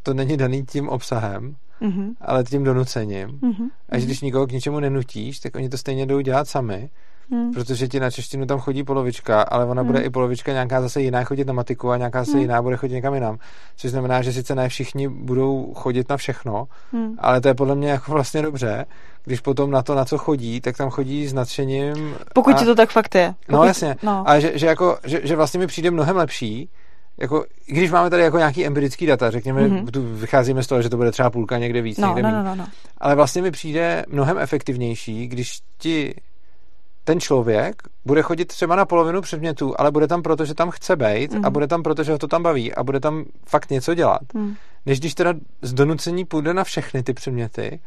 [0.03, 2.13] to není daný tím obsahem, mm-hmm.
[2.21, 3.27] ale tím donucením.
[3.27, 3.69] Mm-hmm.
[3.89, 6.89] A že když nikoho k ničemu nenutíš, tak oni to stejně jdou dělat sami.
[7.31, 7.53] Hmm.
[7.53, 9.91] Protože ti na češtinu tam chodí polovička, ale ona hmm.
[9.91, 12.41] bude i polovička nějaká zase jiná chodit na matiku a nějaká zase hmm.
[12.41, 13.37] jiná bude chodit někam jinam.
[13.75, 17.15] Což znamená, že sice ne všichni budou chodit na všechno, hmm.
[17.19, 18.85] ale to je podle mě jako vlastně dobře,
[19.23, 22.15] když potom na to, na co chodí, tak tam chodí s nadšením.
[22.33, 22.59] Pokud a...
[22.59, 23.27] ti to tak fakt je.
[23.27, 23.57] No, Pokud...
[23.57, 23.95] No jasně.
[24.03, 24.23] No.
[24.29, 26.69] A že, že, jako, že, že vlastně mi přijde mnohem lepší,
[27.17, 30.01] jako, když máme tady jako nějaký empirický data, řekněme, mm-hmm.
[30.13, 32.55] vycházíme z toho, že to bude třeba půlka někde víc, no, někde no, no, no,
[32.55, 32.67] no.
[32.97, 36.15] Ale vlastně mi přijde mnohem efektivnější, když ti
[37.03, 40.95] ten člověk bude chodit třeba na polovinu předmětů, ale bude tam proto, že tam chce
[40.95, 41.37] být mm.
[41.37, 41.53] a mhm.
[41.53, 44.21] bude tam proto, že ho to tam baví a bude tam fakt něco dělat.
[44.33, 44.55] Mm.
[44.85, 47.79] Než když teda z donucení půjde na všechny ty předměty,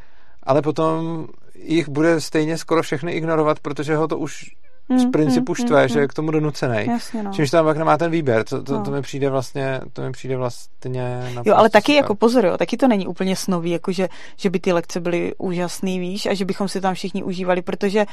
[0.43, 4.51] ale potom jich bude stejně skoro všechny ignorovat, protože ho to už
[4.89, 6.87] z mm, principu mm, štve, mm, že je k tomu donucený.
[6.87, 7.33] Jasně, no.
[7.33, 8.45] Čímž tam pak nemá ten výběr.
[8.45, 8.83] To, to, no.
[8.83, 11.97] to, mi přijde vlastně, to mi přijde vlastně Jo, ale taky super.
[11.97, 15.35] jako pozor, jo, taky to není úplně snový, jako že, že by ty lekce byly
[15.39, 18.07] úžasný, víš, a že bychom si tam všichni užívali, protože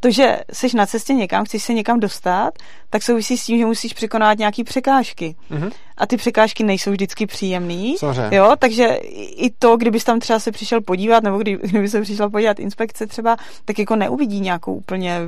[0.00, 2.58] to, že jsi na cestě někam, chceš se někam dostat,
[2.90, 5.36] tak souvisí s tím, že musíš překonat nějaké překážky.
[5.50, 5.72] Mm-hmm.
[5.96, 7.94] A ty překážky nejsou vždycky příjemné.
[8.32, 12.30] Jo, takže i to, kdybys tam třeba se přišel podívat, nebo kdy, kdyby se přišla
[12.30, 15.20] podívat inspekce třeba, tak jako neuvidí nějakou úplně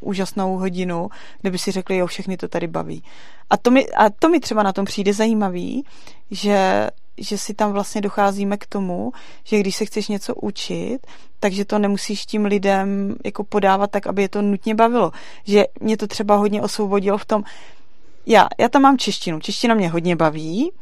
[0.00, 1.08] úžasnou hodinu,
[1.40, 3.02] kde by si řekli, jo, všechny to tady baví.
[3.50, 5.84] A to mi, a to mi třeba na tom přijde zajímavý,
[6.30, 6.88] že
[7.18, 9.12] že si tam vlastně docházíme k tomu,
[9.44, 10.98] že když se chceš něco učit,
[11.40, 15.12] takže to nemusíš tím lidem jako podávat tak, aby je to nutně bavilo.
[15.44, 17.44] Že mě to třeba hodně osvobodilo v tom,
[18.26, 20.72] já, já tam mám češtinu, čeština mě hodně baví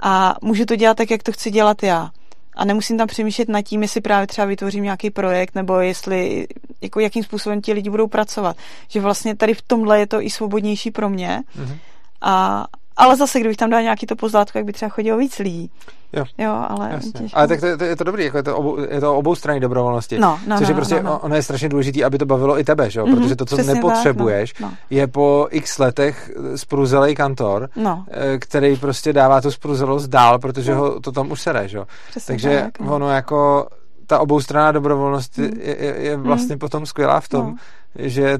[0.00, 2.10] a můžu to dělat tak, jak to chci dělat já.
[2.56, 6.46] A nemusím tam přemýšlet nad tím, jestli právě třeba vytvořím nějaký projekt, nebo jestli,
[6.80, 8.56] jako jakým způsobem ti lidi budou pracovat.
[8.88, 11.42] Že vlastně tady v tomhle je to i svobodnější pro mě.
[11.58, 11.78] Mm-hmm.
[12.20, 12.66] A,
[12.96, 15.70] ale zase, kdybych tam dal nějaký to pozlátko, jak by třeba chodilo víc lidí.
[16.12, 17.00] Jo, jo ale
[17.32, 19.60] Ale tak to, to, je to dobrý, jako je to, obou, je to obou strany
[19.60, 20.18] dobrovolnosti.
[20.18, 21.18] No, no, což no, je prostě, no, no.
[21.18, 23.06] ono je strašně důležité, aby to bavilo i tebe, že jo?
[23.06, 24.76] Mm-hmm, protože to, co nepotřebuješ, tak, no, no.
[24.90, 28.04] je po x letech spruzelej kantor, no.
[28.10, 30.80] Eh, který prostě dává tu spruzelost dál, protože no.
[30.80, 31.86] ho to tam už sere, že jo?
[32.26, 32.94] Takže tak, no.
[32.94, 33.66] ono jako
[34.06, 35.44] ta oboustranná dobrovolnost mm.
[35.44, 36.58] je, je, je vlastně mm.
[36.58, 37.56] potom skvělá v tom, no.
[37.96, 38.38] že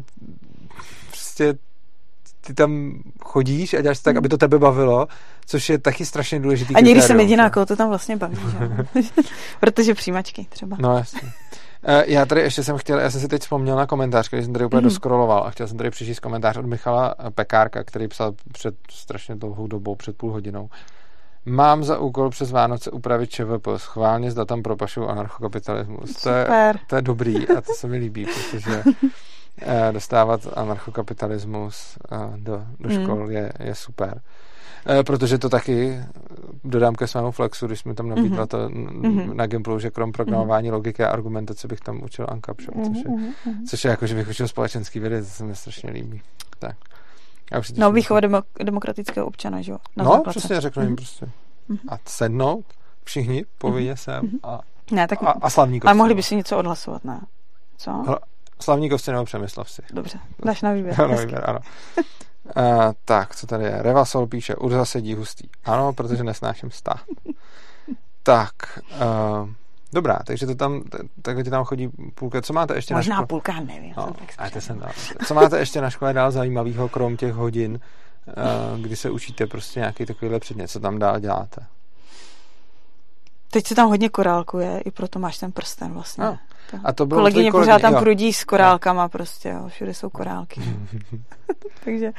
[1.08, 1.54] prostě
[2.46, 5.08] ty tam chodíš a děláš to tak, aby to tebe bavilo,
[5.46, 6.74] což je taky strašně důležitý.
[6.74, 9.02] A někdy jsem jediná, koho to tam vlastně baví, že?
[9.60, 10.76] Protože přijímačky třeba.
[10.80, 11.32] No jasně.
[11.84, 14.52] Eh, já tady ještě jsem chtěl, já jsem si teď vzpomněl na komentář, který jsem
[14.52, 14.84] tady úplně mm.
[14.84, 19.66] doskroloval a chtěl jsem tady přečíst komentář od Michala Pekárka, který psal před strašně dlouhou
[19.66, 20.68] dobou, před půl hodinou.
[21.46, 26.22] Mám za úkol přes Vánoce upravit ČVP, schválně zda tam propašou anarchokapitalismus.
[26.22, 26.46] To je,
[26.86, 28.92] to je dobrý a to se mi líbí, protože Eh,
[29.92, 33.02] dostávat anarchokapitalismus eh, do, do Hmm.
[33.04, 34.20] škol je, je super.
[34.86, 35.98] Eh, Protože to taky
[36.64, 38.46] dodám ke svému flexu, když jsme tam nabídla Mhm.
[38.48, 39.36] to Mhm.
[39.36, 42.66] na Gimplu, že krom programování logiky a argumentace bych tam učil Ankap, což
[43.04, 43.64] je, Mhm, mhm.
[43.66, 46.22] což je jako, že bych učil společenský vědy, to se mi strašně líbí.
[46.58, 46.76] Tak.
[47.52, 49.78] Já už No, výchova demo, demokratického občana, že jo?
[49.96, 50.38] Na No, základce.
[50.38, 50.96] přesně, řeknu jim Mhm.
[50.96, 51.26] prostě.
[51.68, 51.78] Mhm.
[51.88, 52.64] A sednout,
[53.04, 55.88] všichni, povinně sem a, Ne, tak a, a slavníkovci.
[55.88, 57.20] ale mohli by si něco odhlasovat, ne?
[57.76, 57.90] Co?
[58.62, 59.82] Hele, Slavníkovci nebo Přemyslav si.
[59.92, 60.98] Dobře, dáš na výběr.
[60.98, 61.58] Na výběr, ano.
[62.56, 63.82] Uh, tak, co tady je?
[63.82, 65.48] Revasol píše, Urza sedí hustý.
[65.64, 67.00] Ano, protože nesnáším stát.
[68.22, 68.54] tak,
[68.94, 69.48] uh,
[69.92, 70.82] dobrá, takže to tam,
[71.22, 72.42] takhle ti tam chodí půlka.
[72.42, 73.26] Co máte ještě na Možná škole?
[73.26, 73.94] půlka, nevím.
[73.96, 74.90] No, a to jsem dal.
[75.26, 77.80] Co máte ještě na škole dál zajímavého, krom těch hodin,
[78.26, 80.68] uh, kdy se učíte prostě nějaký takovýhle předmět?
[80.68, 81.66] Co tam dál děláte?
[83.50, 86.24] Teď se tam hodně korálkuje, i proto máš ten prsten vlastně.
[86.24, 86.38] No.
[86.84, 88.00] A to bylo Kolegyně tvoje pořád tam jo.
[88.00, 89.68] prudí s korálkama prostě, jo.
[89.68, 90.60] všude jsou korálky.
[91.84, 92.12] Takže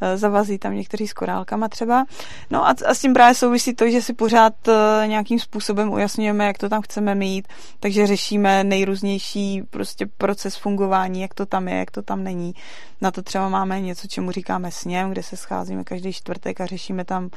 [0.00, 2.04] eh, zavazí tam někteří s korálkama třeba.
[2.50, 6.46] No a, a s tím právě souvisí to, že si pořád eh, nějakým způsobem ujasňujeme,
[6.46, 7.48] jak to tam chceme mít,
[7.80, 12.54] takže řešíme nejrůznější prostě proces fungování, jak to tam je, jak to tam není.
[13.00, 17.04] Na to třeba máme něco, čemu říkáme sněm, kde se scházíme každý čtvrtek a řešíme
[17.04, 17.30] tam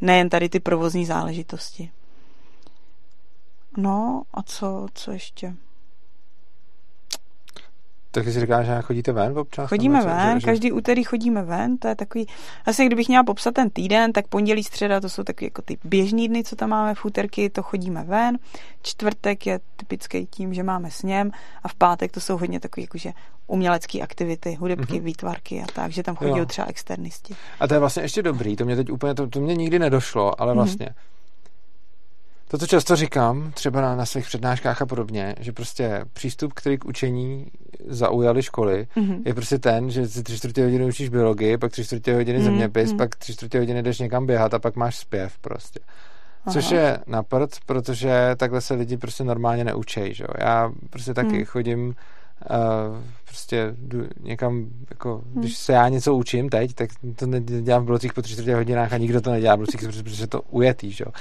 [0.00, 1.90] nejen tady ty provozní záležitosti.
[3.76, 5.54] No a co, co ještě?
[8.14, 9.68] Tak si říkáš, že chodíte ven občas?
[9.68, 12.26] Chodíme nebo co, ven, že, každý úterý chodíme ven, to je takový,
[12.66, 16.28] asi kdybych měla popsat ten týden, tak pondělí, středa, to jsou takový jako ty běžný
[16.28, 18.38] dny, co tam máme v úterky, to chodíme ven,
[18.82, 21.30] čtvrtek je typický tím, že máme sněm
[21.62, 23.12] a v pátek to jsou hodně takový jakože
[23.46, 25.04] umělecké aktivity, hudebky, Mhm.
[25.04, 27.34] výtvarky a tak, že tam chodí třeba externisti.
[27.60, 30.40] A to je vlastně ještě dobrý, to mě teď úplně, to, to mě nikdy nedošlo,
[30.40, 30.56] ale Mhm.
[30.56, 30.88] vlastně
[32.52, 36.78] to, co často říkám, třeba na, na svých přednáškách a podobně, že prostě přístup, který
[36.78, 37.46] k učení
[37.86, 39.22] zaujaly školy, Mhm.
[39.26, 42.44] je prostě ten, že si tři čtvrtě hodiny učíš biologii, pak tři čtvrtě hodiny Mhm,
[42.44, 42.98] zeměpis, mhm.
[42.98, 45.80] pak tři čtvrtě hodiny jdeš někam běhat a pak máš zpěv prostě.
[46.52, 46.80] Což Aha.
[46.80, 50.34] je na prd, protože takhle se lidi prostě normálně neučejí, že jo.
[50.38, 51.44] Já prostě taky Hmm.
[51.44, 51.94] chodím
[52.50, 52.96] uh,
[53.28, 55.40] prostě jdu někam, jako, Hmm.
[55.40, 58.92] když se já něco učím teď, tak to nedělám v blocích po tři čtvrtě hodinách
[58.92, 61.12] a nikdo to nedělá v blocích, protože to ujetý, že jo.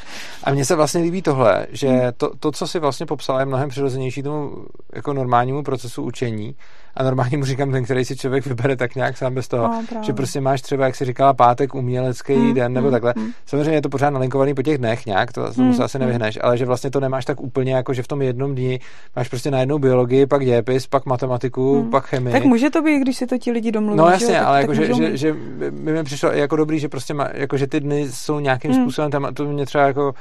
[0.44, 2.12] A mně se vlastně líbí tohle, že Hmm.
[2.18, 6.56] to, to, co si vlastně popsala, je mnohem přirozenější tomu jako normálnímu procesu učení
[6.96, 9.84] a normálně mu říkám ten, který si člověk vybere tak nějak sám bez toho, No,
[9.90, 10.06] právě.
[10.06, 13.14] že prostě máš třeba, jak si říkala, pátek umělecký Hmm, den nebo hmm, takhle.
[13.18, 13.32] hmm.
[13.46, 16.08] Samozřejmě je to pořád nalinkovaný po těch dnech nějak, to Hmm, se asi hmm.
[16.08, 18.80] nevyhneš, ale že vlastně to nemáš tak úplně jako, že v tom jednom dni
[19.16, 21.90] máš prostě najednou biologii, pak dějepis, pak matematiku, Hmm.
[21.92, 22.32] pak chemii.
[22.34, 23.98] Tak může to být, když si to ti lidi domluví.
[23.98, 25.34] No jasně, tak, ale tak jako, že, můžou že, že,
[25.72, 28.82] by mi přišlo jako dobrý, že prostě má, jako, že ty dny jsou nějakým Hmm.
[28.84, 30.14] způsobem tam, to mě třeba jako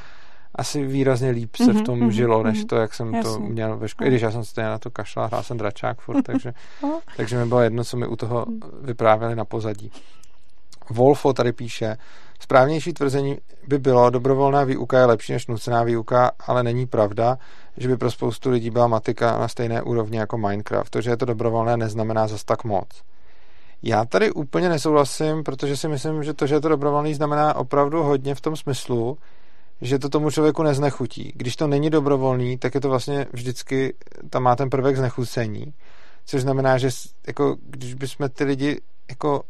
[0.54, 2.66] asi výrazně líp se v Mhm, tom mhm, žilo, než mhm.
[2.66, 3.48] to, jak jsem to Jasně.
[3.48, 4.06] měl ve škole.
[4.08, 7.00] I když já jsem stejně na to kašlal, hrál jsem dračák furt, takže, No.
[7.16, 8.60] takže mi bylo jedno, co mi u toho Mhm.
[8.82, 9.92] vyprávěli na pozadí.
[10.90, 11.96] Wolfo tady píše,
[12.40, 17.38] správnější tvrzení by bylo, dobrovolná výuka je lepší než nucená výuka, ale není pravda,
[17.76, 20.90] že by pro spoustu lidí byla matika na stejné úrovni jako Minecraft.
[20.90, 22.88] To, že je to dobrovolné, neznamená zas tak moc.
[23.82, 28.02] Já tady úplně nesouhlasím, protože si myslím, že to, že je to dobrovolný, znamená opravdu
[28.02, 29.18] hodně v tom smyslu,
[29.82, 31.32] že to tomu člověku neznechutí.
[31.36, 33.94] Když to není dobrovolný, tak je to vlastně vždycky,
[34.30, 35.74] tam má ten prvek znechucení,
[36.26, 36.88] což znamená, že
[37.26, 39.42] jako, když bychom ty lidi jako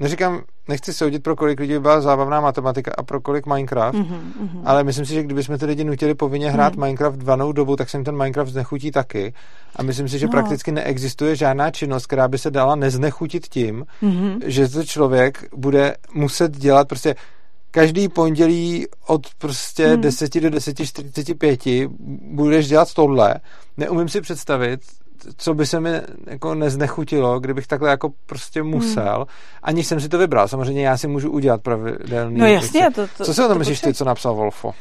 [0.00, 4.32] neříkám, nechci soudit, pro kolik lidí by byla zábavná matematika a pro kolik Minecraft, Mhm,
[4.40, 4.62] mhm.
[4.64, 6.84] ale myslím si, že kdybychom ty lidi nutili povinně hrát Hmm.
[6.84, 9.34] Minecraft danou dobu, tak se jim ten Minecraft znechutí taky.
[9.76, 10.32] A myslím si, že No.
[10.32, 14.40] prakticky neexistuje žádná činnost, která by se dala neznechutit tím, Mhm.
[14.44, 17.14] že to člověk bude muset dělat prostě
[17.76, 20.00] každý pondělí od prostě Hmm.
[20.00, 21.88] 10 do 10.45
[22.34, 23.34] budeš dělat tohle.
[23.76, 24.80] Neumím si představit,
[25.36, 25.90] co by se mi
[26.26, 28.70] jako neznechutilo, kdybych takhle jako prostě Hmm.
[28.70, 29.26] musel,
[29.62, 30.48] aniž jsem si to vybral.
[30.48, 32.94] Samozřejmě já si můžu udělat pravidelný No jasně, věci.
[32.94, 34.72] to, to Co si o tom to myslíš ty, co napsal Wolfo?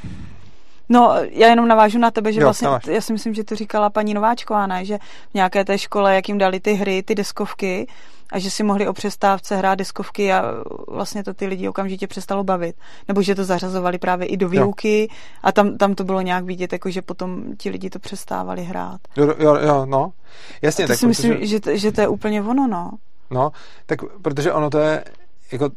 [0.89, 2.85] No, já jenom navážu na tebe, že Jo, vlastně, naváž.
[2.87, 4.85] já si myslím, že to říkala paní Nováčková, ne?
[4.85, 4.97] že
[5.31, 7.87] v nějaké té škole, jak jim dali ty hry, ty deskovky,
[8.31, 10.43] a že si mohli o přestávce hrát deskovky a
[10.87, 12.75] vlastně to ty lidi okamžitě přestalo bavit.
[13.07, 15.09] Nebo že to zařazovali právě i do výuky
[15.43, 19.01] a tam, tam to bylo nějak vidět, jako že potom ti lidi to přestávali hrát.
[19.15, 20.13] Jo, jo, jo no.
[20.61, 22.91] Jasně, A to tak si myslím, protože, že, to, že to je úplně ono, no.
[23.31, 23.51] no,
[23.85, 25.03] tak protože ono to je
[25.51, 25.69] jako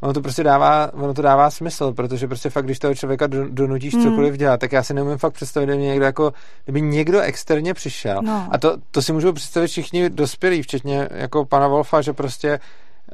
[0.00, 3.48] ono to prostě dává, ono to dává smysl, protože prostě fakt, když toho člověka do-
[3.48, 4.02] donutíš Hmm.
[4.04, 6.32] cokoliv dělat, tak já si neumím fakt představit, kdyby někdo jako,
[6.64, 8.20] kdyby někdo externě přišel.
[8.22, 8.48] No.
[8.50, 12.48] A to, to si můžou představit všichni dospělí, včetně jako pana Wolfa, že prostě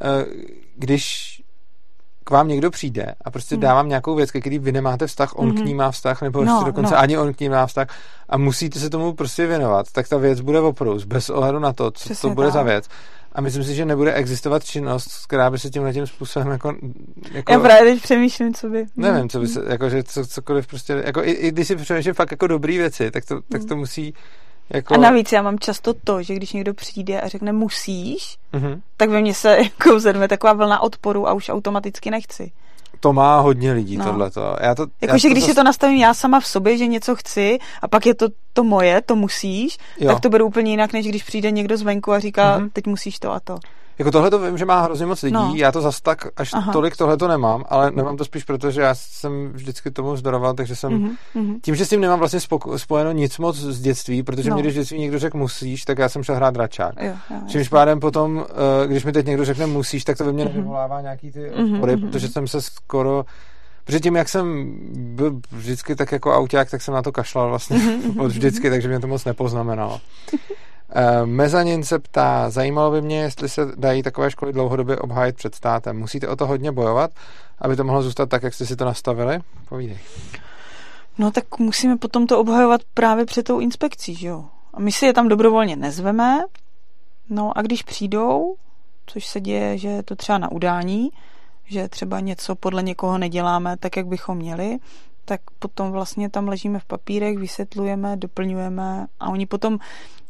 [0.02, 0.24] eh,
[0.76, 1.36] když
[2.24, 3.62] k vám někdo přijde a prostě Hmm.
[3.62, 5.56] dávám nějakou věc, ke který vy nemáte vztah, on Mhm.
[5.62, 7.00] k ní má vztah, nebo No, ještě dokonce no.
[7.00, 7.86] ani on k ní má vztah
[8.28, 11.90] a musíte se tomu prostě věnovat, tak ta věc bude oprous, bez ohledu na to,
[11.90, 12.54] co Přesně to bude tak.
[12.54, 12.88] za věc.
[13.32, 16.76] A myslím si, že nebude existovat činnost, která by se tímhle tím způsobem jako,
[17.32, 18.86] jako Já právě teď přemýšlím, co by...
[18.96, 22.14] nevím, co by se, jako, že co, cokoliv prostě, jako i, i když si přemýšlím
[22.14, 24.14] fakt jako dobrý věci, tak to, tak to musí
[24.70, 24.94] jako...
[24.94, 25.04] Hmm.
[25.04, 28.80] A navíc já mám často to, že když někdo přijde a řekne musíš, Mhm.
[28.96, 32.52] tak ve mně se jako zedme taková vlna odporu a už automaticky nechci.
[33.00, 34.04] To má hodně lidí, No.
[34.04, 34.56] tohleto.
[34.60, 37.58] Já to, Jakože když zas- si to nastavím já sama v sobě, že něco chci
[37.82, 40.08] a pak je to to moje, to musíš, Jo.
[40.12, 42.70] tak to beru úplně jinak, než když přijde někdo zvenku a říká, Mhm.
[42.70, 43.58] teď musíš to a to.
[44.00, 45.52] Jako tohle to vím, že má hrozně moc lidí, No.
[45.56, 46.72] já to zas tak až Aha.
[46.72, 50.54] tolik tohle to nemám, ale nemám to spíš proto, že já jsem vždycky tomu zdoroval,
[50.54, 51.60] takže jsem, Mhm, mhm.
[51.62, 54.54] tím, že s tím nemám vlastně spoko- spojeno nic moc z dětství, protože No.
[54.56, 56.94] mě když dětství někdo řekl musíš, tak já jsem šel hrát dračák.
[57.00, 58.44] Jo, jo, Čímž pádem potom,
[58.84, 60.54] eh, když mi teď někdo řekne musíš, tak to ve mně Mhm.
[60.54, 62.08] nevyvolává nějaký ty Mhm, odpory, mhm.
[62.08, 63.24] protože jsem se skoro
[63.84, 67.76] Protože tím, jak jsem byl vždycky tak jako auták, tak jsem na to kašlal vlastně
[67.78, 70.00] Mhm, od vždycky, takže mě to moc nepoznamenalo.
[70.92, 75.54] Eh, Mezanin se ptá, zajímalo by mě, jestli se dají takové školy dlouhodobě obhájit před
[75.54, 75.98] státem.
[75.98, 77.10] Musíte o to hodně bojovat,
[77.58, 79.38] aby to mohlo zůstat tak, jak jste si to nastavili?
[79.68, 79.98] Povídej.
[81.18, 84.44] No tak musíme potom to obhajovat právě před tou inspekcí, že jo.
[84.74, 86.40] A my si je tam dobrovolně nezveme,
[87.30, 88.54] no a když přijdou,
[89.06, 91.10] což se děje, že je to třeba na udání,
[91.64, 94.78] že třeba něco podle někoho neděláme tak, jak bychom měli,
[95.30, 99.78] tak potom vlastně tam ležíme v papírech, vysvětlujeme, doplňujeme a oni potom,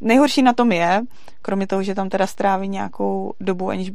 [0.00, 1.02] nejhorší na tom je,
[1.42, 3.92] kromě toho, že tam teda stráví nějakou dobu, aniž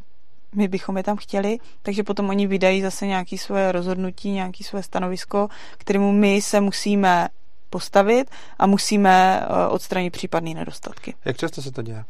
[0.56, 4.84] my bychom je tam chtěli, takže potom oni vydají zase nějaké svoje rozhodnutí, nějaké svoje
[4.84, 5.47] stanovisko,
[5.78, 7.28] kterému my se musíme
[7.70, 8.30] postavit
[8.60, 11.16] a musíme eh, odstranit případné nedostatky.
[11.26, 12.06] Jak často se to děje?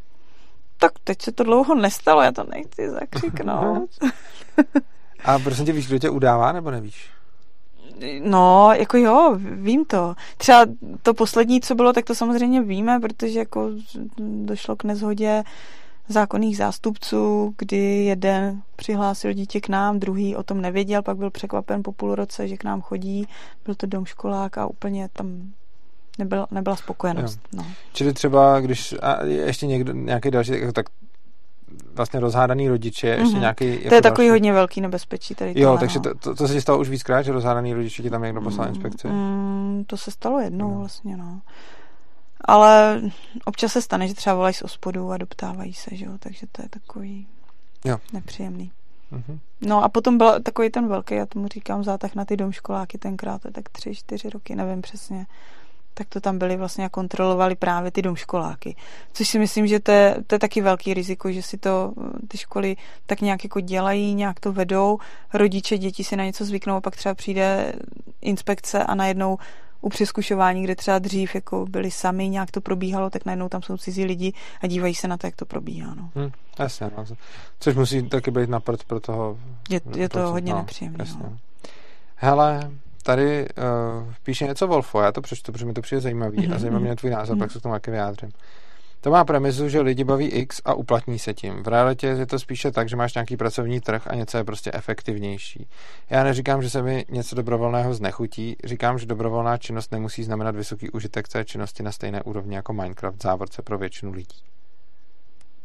[0.78, 3.90] Tak teď se to dlouho nestalo, já to nechci zakřiknout.
[5.26, 7.10] A prosím tě, víš, kdo tě udává, nebo nevíš?
[8.20, 10.16] No, jako jo, vím to.
[10.38, 10.66] Třeba
[11.02, 13.70] to poslední, co bylo, tak to samozřejmě víme, protože jako
[14.20, 15.44] došlo k nezhodě
[16.08, 21.84] zákonných zástupců, kdy jeden přihlásil dítě k nám, druhý o tom nevěděl, pak byl překvapen
[21.84, 23.28] po půl roce, že k nám chodí,
[23.66, 25.52] byl to domškolák a úplně tam
[26.20, 27.40] nebyl, nebyla spokojenost.
[27.54, 27.66] No.
[27.94, 30.86] Čili třeba, když a ještě někdo, nějaký další, jako tak
[31.94, 33.40] vlastně rozhádaný rodiče, ještě Mhm.
[33.40, 33.78] nějaký...
[33.78, 34.30] To jako je takový další.
[34.36, 36.04] hodně velký nebezpečí tady Jo, tohle, takže no.
[36.04, 38.68] to, to, to se ti stalo už víckrát, že rozhádaný rodiče ti tam někdo poslal
[38.68, 39.08] inspekci?
[39.08, 40.80] Mm, to se stalo jednou No.
[40.80, 41.42] vlastně, no.
[42.42, 43.02] Ale
[43.46, 46.62] občas se stane, že třeba volají z ospodu a doptávají se, že jo, takže to
[46.62, 47.28] je takový
[47.86, 47.98] Jo.
[48.14, 48.72] nepříjemný.
[49.12, 49.40] Mhm.
[49.62, 53.42] No a potom byl takový ten velký, já tomu říkám zátah na ty domškoláky tenkrát,
[53.42, 55.26] to tak tři, čtyři roky, nevím přesně.
[55.98, 58.76] Tak to tam byli vlastně a kontrolovali právě ty domškoláky.
[59.14, 62.28] Což si myslím, že to je, to je taky velký riziko, že si to eh,
[62.28, 62.76] ty školy
[63.06, 64.98] tak nějak jako dělají, nějak to vedou,
[65.34, 67.74] rodiče, děti si na něco zvyknou a pak třeba přijde
[68.22, 69.38] inspekce a najednou
[69.82, 73.78] u přeskušování, kde třeba dřív jako byli sami, nějak to probíhalo, tak najednou tam jsou
[73.78, 75.96] cizí lidi a dívají se na to, jak to probíhá.
[75.96, 76.10] No.
[76.16, 77.06] Hm, jasně, no.
[77.60, 79.38] Což musí taky být na pro toho...
[79.70, 81.06] Je, je to hodně no, nepříjemné.
[81.20, 81.38] No.
[82.16, 82.72] Hele,
[83.06, 83.46] tady
[84.06, 86.80] uh, píše něco Wolfo, já to přečtu, protože mi to přijde zajímavý Mhm, a zajímá
[86.80, 87.40] mě tvůj názor, Mhm.
[87.40, 88.30] pak se k tomu taky vyjádřím.
[89.02, 91.64] To má premisu, že lidi baví X a uplatní se tím.
[91.64, 94.72] V realitě je to spíše tak, že máš nějaký pracovní trh a něco je prostě
[94.74, 95.68] efektivnější.
[96.10, 100.90] Já neříkám, že se mi něco dobrovolného znechutí, říkám, že dobrovolná činnost nemusí znamenat vysoký
[100.90, 104.38] užitek té činnosti na stejné úrovni jako Minecraft závorce pro většinu lidí.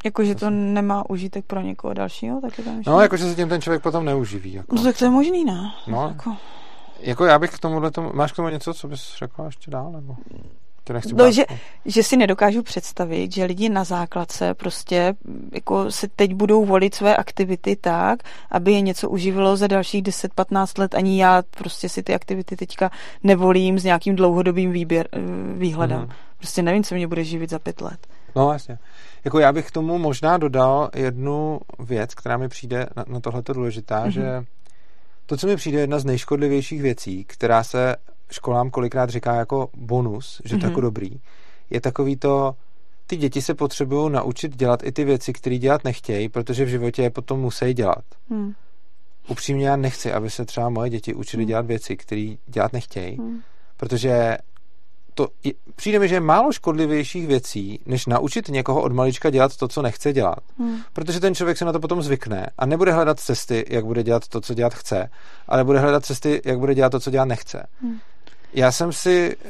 [0.04, 3.48] Jako, že to nemá užitek pro někoho dalšího, tak je to No, jakože se tím
[3.48, 4.52] ten člověk potom neuživí.
[4.52, 4.74] Jako.
[4.74, 5.72] No tak to je možný, ne?
[5.86, 6.08] No.
[6.08, 6.36] Jako,
[7.00, 9.92] Jako já bych k tomuhle tomu, máš k tomu něco, co bys řekla ještě dál,
[9.92, 10.16] nebo?
[10.92, 11.44] Nechci No, že-
[11.84, 15.14] že si nedokážu představit, že lidi na základce prostě
[15.52, 20.78] jako se teď budou volit své aktivity tak, aby je něco uživilo za dalších 10-15
[20.78, 20.94] let.
[20.94, 22.90] Ani já prostě si ty aktivity teďka
[23.22, 25.18] nevolím s nějakým dlouhodobým výběr, eh,
[25.58, 25.98] výhledem.
[25.98, 26.08] Mhm.
[26.38, 28.06] Prostě nevím, co mě bude živit za pět let.
[28.36, 28.78] No jasně.
[29.24, 33.52] Jako já bych k tomu možná dodal jednu věc, která mi přijde na, na tohleto
[33.52, 34.10] důležitá, Mhm.
[34.10, 34.44] že
[35.30, 37.96] to, co mi přijde jedna z nejškodlivějších věcí, která se
[38.30, 40.68] školám kolikrát říká jako bonus, že to Mhm.
[40.68, 41.10] jako dobrý,
[41.70, 42.54] je takový to,
[43.06, 47.02] ty děti se potřebují naučit dělat i ty věci, které dělat nechtějí, protože v životě
[47.02, 48.04] je potom musí dělat.
[48.30, 48.52] Hmm.
[49.28, 51.48] Upřímně já nechci, aby se třeba moje děti učili Hmm.
[51.48, 53.40] dělat věci, které dělat nechtějí, Hmm.
[53.76, 54.38] protože
[55.20, 59.56] to je, přijde mi, že je málo škodlivějších věcí, než naučit někoho od malička dělat
[59.56, 60.38] to, co nechce dělat.
[60.58, 60.76] Hmm.
[60.92, 64.28] Protože ten člověk se na to potom zvykne a nebude hledat cesty, jak bude dělat
[64.28, 65.10] to, co dělat chce,
[65.48, 67.66] ale bude hledat cesty, jak bude dělat to, co dělat nechce.
[67.82, 67.98] Hmm.
[68.52, 69.48] Já jsem si, eh,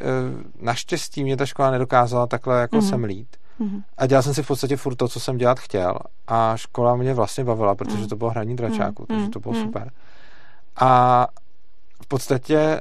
[0.61, 2.89] naštěstí mě ta škola nedokázala takhle jako Mhm.
[2.89, 3.29] semlít.
[3.59, 3.83] Hmm.
[3.99, 5.99] A dělal jsem si v podstatě furt to, co jsem dělat chtěl.
[6.29, 8.09] A škola mě vlastně bavila, protože Mhm.
[8.09, 9.19] to bylo hraní dračáku, Mhm.
[9.19, 9.63] takže to bylo Mhm.
[9.65, 9.91] super.
[10.77, 11.27] A
[12.03, 12.81] v podstatě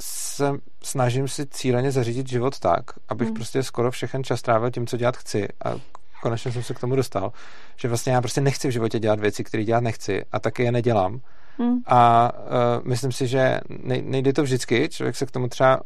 [0.00, 3.34] se snažím si cíleně zařídit život tak, abych hmm.
[3.34, 5.74] prostě skoro všechen čas trávil tím, co dělat chci a
[6.22, 7.32] konečně jsem se k tomu dostal,
[7.76, 10.72] že vlastně já prostě nechci v životě dělat věci, které dělat nechci a taky je
[10.72, 11.20] nedělám.
[11.58, 11.78] Hmm.
[11.86, 13.60] A uh, myslím si, že
[14.02, 15.80] nejde to vždycky, člověk se k tomu třeba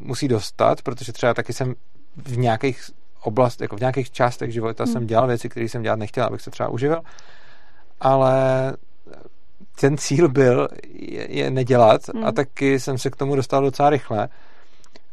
[0.00, 1.74] musí dostat, protože třeba taky jsem
[2.16, 2.90] v nějakých
[3.22, 4.92] oblast, jako v nějakých částech života hmm.
[4.92, 7.00] jsem dělal věci, které jsem dělat nechtěl, abych se třeba uživil,
[8.00, 8.72] ale
[9.80, 12.24] ten cíl byl je, je nedělat hmm.
[12.24, 14.28] a taky jsem se k tomu dostal docela rychle.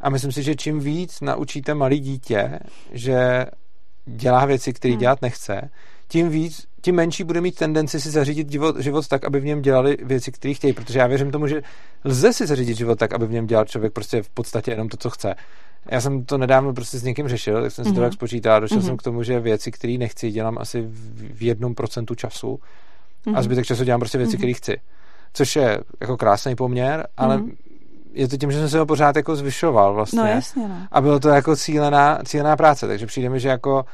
[0.01, 2.59] A myslím si, že čím víc naučíte malý dítě,
[2.91, 3.45] že
[4.05, 4.99] dělá věci, které hmm.
[4.99, 5.70] dělat nechce,
[6.07, 9.61] tím víc, tím menší bude mít tendenci si zařídit život, život tak, aby v něm
[9.61, 10.74] dělali věci, které chtějí.
[10.74, 11.61] Protože já věřím tomu, že
[12.03, 14.97] lze si zařídit život tak, aby v něm dělal člověk prostě v podstatě jenom to,
[14.97, 15.36] co chce.
[15.91, 17.95] Já jsem to nedávno prostě s někým řešil, tak jsem si mm-hmm.
[17.95, 18.13] to tak mhm.
[18.13, 18.86] spočítal, došel mm-hmm.
[18.86, 22.59] jsem k tomu, že věci, které nechci, dělám asi v jednom procentu času
[23.26, 23.36] mm-hmm.
[23.36, 23.44] a mhm.
[23.44, 24.38] zbytek času dělám prostě věci, mm-hmm.
[24.38, 24.78] které chci.
[25.34, 27.56] Což je jako krásný poměr, ale mm-hmm.
[28.14, 30.20] je to tím, že jsem se ho pořád jako zvyšoval vlastně.
[30.20, 30.76] No jasně, no.
[30.92, 33.86] A bylo to jako cílená, cílená práce, takže přijde mi, že jako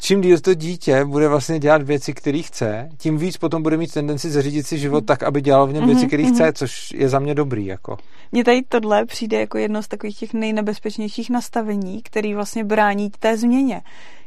[0.00, 3.92] čím díl to dítě bude vlastně dělat věci, které chce, tím víc potom bude mít
[3.92, 6.34] tendenci zařídit si život tak, aby dělal v něm věci, mhm, které mm-hmm.
[6.34, 7.66] chce, což je za mě dobrý.
[7.66, 7.96] Jako.
[8.32, 13.36] Mně tady tohle přijde jako jedno z takových těch nejnebezpečnějších nastavení, který vlastně brání té
[13.36, 13.82] změně.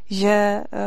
[0.09, 0.79] Že uh,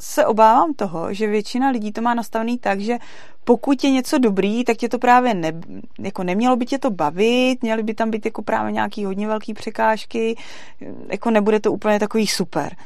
[0.00, 2.98] se obávám toho, že většina lidí to má nastavený tak, že
[3.44, 5.52] pokud je něco dobrý, tak tě to právě ne,
[5.98, 9.54] jako nemělo by tě to bavit, měly by tam být jako právě nějaký hodně velký
[9.54, 10.36] překážky,
[11.08, 12.76] jako nebude to úplně takový super.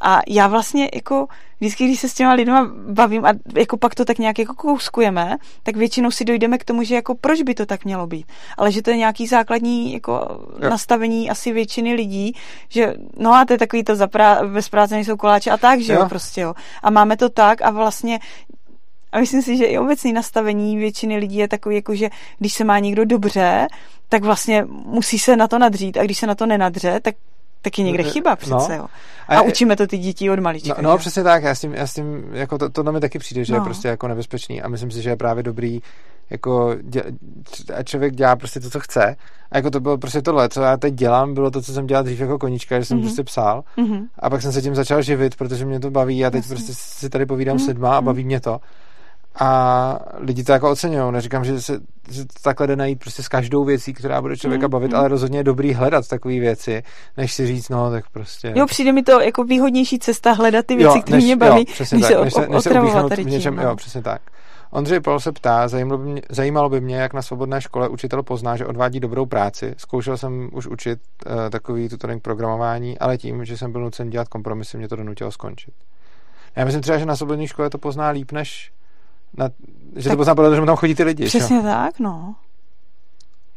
[0.00, 1.26] A já vlastně jako
[1.60, 5.36] vždycky, když se s těma lidma bavím a jako pak to tak nějak jako kouskujeme,
[5.62, 8.26] tak většinou si dojdeme k tomu, že jako proč by to tak mělo být.
[8.56, 10.12] Ale že to je nějaký základní jako
[10.62, 10.70] jo.
[10.70, 12.36] nastavení asi většiny lidí,
[12.68, 15.92] že no a to je takový to zaprá- bez práce nejsou koláče a tak, že
[15.92, 16.00] jo.
[16.00, 16.54] jo, prostě jo.
[16.82, 18.18] A máme to tak a vlastně
[19.12, 22.64] a myslím si, že i obecné nastavení většiny lidí je takový, jako že když se
[22.64, 23.68] má někdo dobře,
[24.08, 27.14] tak vlastně musí se na to nadřít a když se na to nenadře, tak
[27.62, 28.74] tak je někde chyba přece, no.
[28.74, 28.86] jo.
[29.28, 30.82] A, a učíme to ty děti od malička.
[30.82, 33.18] No, no přesně tak, já s tím, já s tím jako to, to mi taky
[33.18, 33.58] přijde, že no.
[33.58, 35.80] je prostě jako nebezpečný a myslím si, že je právě dobrý
[36.30, 37.02] jako dě,
[37.74, 39.16] a člověk dělá prostě to, co chce.
[39.50, 42.04] A jako to bylo prostě tohle, co já teď dělám, bylo to, co jsem dělal
[42.04, 43.02] dřív jako konička, že jsem mm-hmm.
[43.02, 43.64] prostě psal.
[43.78, 44.06] Mm-hmm.
[44.18, 46.56] A pak jsem se tím začal živit, protože mě to baví a teď Jasně.
[46.56, 47.64] prostě si tady povídám mm-hmm.
[47.64, 48.04] s lidma a mhm.
[48.04, 48.60] baví mě to
[49.38, 51.12] a lidi to jako oceňují.
[51.12, 54.66] Neříkám, že se že to takhle jde najít prostě s každou věcí, která bude člověka
[54.66, 54.96] mm, bavit, mm.
[54.96, 56.82] ale rozhodně je dobrý hledat takové věci,
[57.16, 58.52] než si říct, no tak prostě.
[58.56, 61.88] Jo, přijde mi to jako výhodnější cesta hledat ty věci, které mě baví, jo, než,
[61.88, 63.62] se, než se, než se tady v něčem, no.
[63.62, 64.22] jo, přesně tak.
[64.70, 68.22] Ondřej Paul se ptá, zajímalo by, mě, zajímalo by mě, jak na svobodné škole učitel
[68.22, 69.74] pozná, že odvádí dobrou práci.
[69.76, 74.28] Zkoušel jsem už učit uh, takový tutoring programování, ale tím, že jsem byl nucen dělat
[74.28, 75.74] kompromisy, mě to donutilo skončit.
[76.56, 78.72] Já myslím třeba, že na svobodné škole to pozná líp než
[79.36, 79.50] na,
[79.96, 81.24] že tak to pozná podle že tam chodí ty lidi.
[81.24, 81.62] Přesně čo?
[81.62, 82.34] tak, no.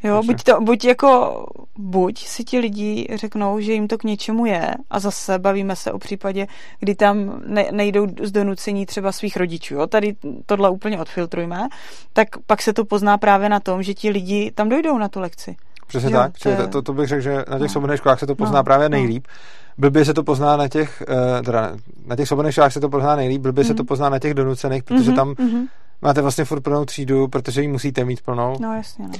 [0.04, 1.46] Jo, buď, to, buď jako,
[1.78, 5.92] buď si ti lidi řeknou, že jim to k něčemu je a zase bavíme se
[5.92, 6.48] o případě,
[6.80, 10.16] kdy tam ne, nejdou z donucení třeba svých rodičů, jo, tady
[10.46, 11.68] tohle úplně odfiltrujme,
[12.14, 15.20] tak pak se to pozná právě na tom, že ti lidi tam dojdou na tu
[15.20, 15.56] lekci.
[15.88, 16.68] Přesně jo, tak, to, je...
[16.68, 17.70] to, to bych řekl, že na těch no.
[17.70, 18.92] svobodných školách se to pozná no, právě no.
[18.92, 19.28] nejlíp.
[19.28, 19.34] No.
[19.78, 21.72] Blbě se to pozná na těch, uh, teda
[22.06, 23.68] na těch svobodných školách se to pozná nejlíp, blbě mm.
[23.68, 23.88] se to mhm.
[23.88, 25.68] pozná na těch donucených, protože mm-hmm, tam mm-hmm.
[26.02, 28.56] máte vlastně furt plnou třídu, protože ji musíte mít plnou.
[28.60, 29.14] No jasně, no.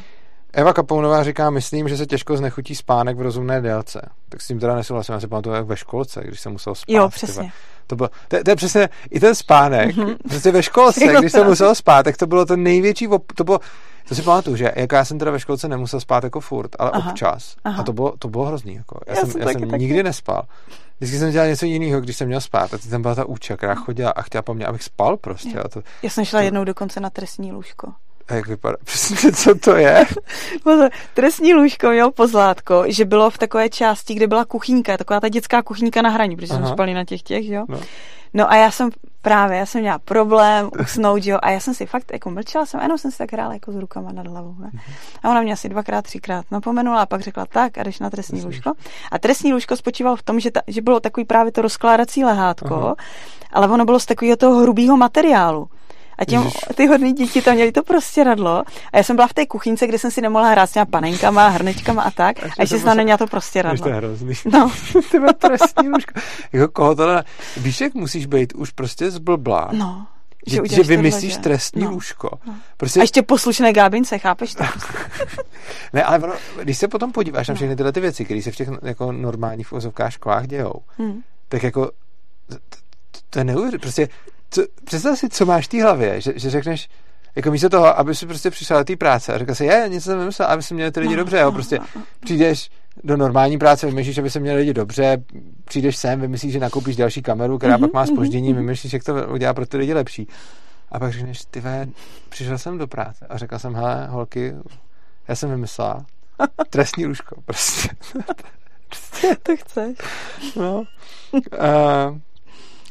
[0.54, 4.10] Eva Kapounová říká, myslím, že se těžko znechutí spánek v rozumné délce.
[4.30, 6.94] Tak s tím teda nesouhlasím, já si pamatuju jak ve školce, když jsem musel spát.
[6.94, 7.52] Jo, přesně.
[7.88, 10.16] To, bylo, to, to, je přesně i ten spánek, mm-hmm.
[10.30, 13.60] prostě ve školce, když jsem musel spát, tak to bylo to největší, to bylo,
[14.08, 16.92] to si pamatuju, že jako já jsem teda ve školce nemusel spát jako furt, ale
[16.92, 17.56] aha, občas.
[17.64, 17.82] Aha.
[17.82, 18.76] A to bylo, to bylo hrozný.
[18.76, 19.00] Jako.
[19.08, 19.84] Já, já jsem, já jsem taky.
[19.84, 20.44] nikdy nespal.
[21.00, 22.74] Vždycky jsem dělal něco jiného, když jsem měl spát.
[22.74, 25.60] A tam byla ta úča, která chodila a chtěla po mně, abych spal prostě.
[25.60, 26.44] A to, já jsem šla to...
[26.44, 27.94] jednou dokonce na trestní lůžko.
[28.34, 28.78] A jak vypadá?
[28.84, 30.06] Přesně, co to je?
[31.14, 35.62] Trestní lůžko měl pozlátko, že bylo v takové části, kde byla kuchyňka, taková ta dětská
[35.62, 36.66] kuchyňka na hraní, protože Aha.
[36.66, 37.66] jsme spali na těch těch, jo.
[37.70, 37.80] No.
[38.34, 38.90] no a já jsem
[39.22, 42.82] právě, já jsem měla problém usnout, jo, a já jsem si fakt jako mlčela jsem,
[42.82, 44.72] jenom jsem si tak hrála jako s rukama nad hlavou, ne?
[45.24, 48.42] A ona mě asi dvakrát, třikrát napomenula a pak řekla tak a jdeš na trestní
[48.42, 48.74] lůžko.
[49.12, 52.76] A trestní lůžko spočívalo v tom, že, ta, že bylo takový právě to rozkládací lehátko,
[52.76, 52.96] Aha.
[53.52, 55.68] ale ono bylo z takového toho hrubého materiálu.
[56.24, 58.64] A těm, ty hodný děti tam měli to prostě radlo.
[58.94, 61.48] A já jsem byla v té kuchyňce, kde jsem si nemohla hrát s těma panenkama,
[61.48, 62.44] hrnečkama a tak.
[62.44, 63.84] A ještě jsem tam neměla to prostě radlo.
[63.84, 64.34] To je hrozný.
[64.52, 64.72] No.
[65.12, 66.20] ty trestní lůžko.
[66.54, 67.24] Jako koho tohle...
[67.58, 69.70] Víš, jak musíš být už prostě zblblá.
[69.72, 70.08] No.
[70.48, 72.30] Že, že, že vymyslíš tohle, trestní no, lůžko.
[72.48, 72.56] No.
[72.78, 73.00] Prostě...
[73.00, 74.64] A ještě poslušné gábince, chápeš to?
[75.94, 77.52] ne, ale ono, když se potom podíváš no.
[77.52, 81.22] na všechny tyhle ty věci, které se v těch jako normálních ozovkách školách dějou, hmm.
[81.50, 81.92] tak jako
[82.48, 82.58] to,
[83.30, 83.82] to je neuvěřitelné.
[83.82, 84.10] Prostě
[84.54, 86.90] co, představ si, co máš v té hlavě, že, že řekneš,
[87.36, 90.06] jako místo toho, aby si prostě přišel do té práce a řekl si, je, něco
[90.06, 91.80] jsem vymyslel, aby si měli ty lidi no, dobře, jo, prostě
[92.20, 92.70] přijdeš
[93.04, 95.24] do normální práce, vymýšlíš, aby se měli lidi dobře,
[95.66, 98.58] přijdeš sem, vymyslíš, že nakoupíš další kameru, která mm-hmm, pak má spoždění, mm-hmm.
[98.58, 100.28] vymyslíš, jak to udělá pro ty lidi lepší.
[100.92, 101.88] A pak řekneš, ty ve,
[102.30, 104.54] přišel jsem do práce a řekl jsem, hele, holky,
[105.28, 106.06] já jsem vymyslela
[106.70, 107.90] trestní lůžko, prostě.
[109.44, 109.98] to chceš.
[110.56, 110.84] No.
[111.34, 112.18] Uh,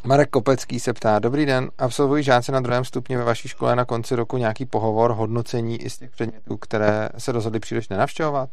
[0.05, 3.85] Marek Kopecký se ptá, dobrý den, absolvují žáci na druhém stupni ve vaší škole na
[3.85, 8.51] konci roku nějaký pohovor, hodnocení i z těch předmětů, které se rozhodli příliš nenavštěvovat?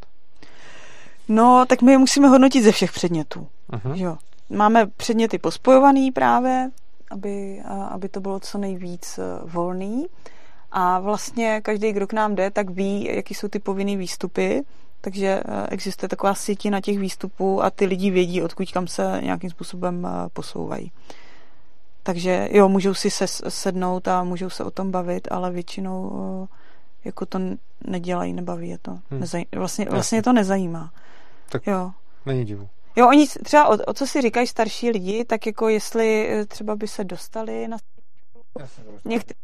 [1.28, 3.48] No, tak my je musíme hodnotit ze všech předmětů.
[3.72, 3.94] Uh-huh.
[3.96, 4.18] Jo.
[4.50, 6.70] Máme předměty pospojovaný právě,
[7.12, 10.06] aby, aby to bylo co nejvíc e, volný.
[10.72, 14.64] A vlastně každý, kdo k nám jde, tak ví, jaký jsou ty povinné výstupy,
[15.02, 16.34] takže e, existuje taková
[16.70, 20.92] na těch výstupů a ty lidi vědí, odkud kam se nějakým způsobem e, posouvají.
[22.04, 26.48] Takže jo, můžou si se sednout a můžou se o tom bavit, ale většinou
[27.06, 27.40] jako to
[27.88, 28.92] nedělají, nebaví je to.
[28.92, 29.22] Hmm.
[29.22, 30.94] Nezaj- vlastně, vlastně to nezajímá.
[31.50, 31.92] Tak jo.
[32.26, 32.70] není divu.
[32.96, 36.76] Jo, oni třeba o, o co si říkají starší lidi, tak jako jestli eh, třeba
[36.76, 37.78] by se dostali na
[39.06, 39.40] některý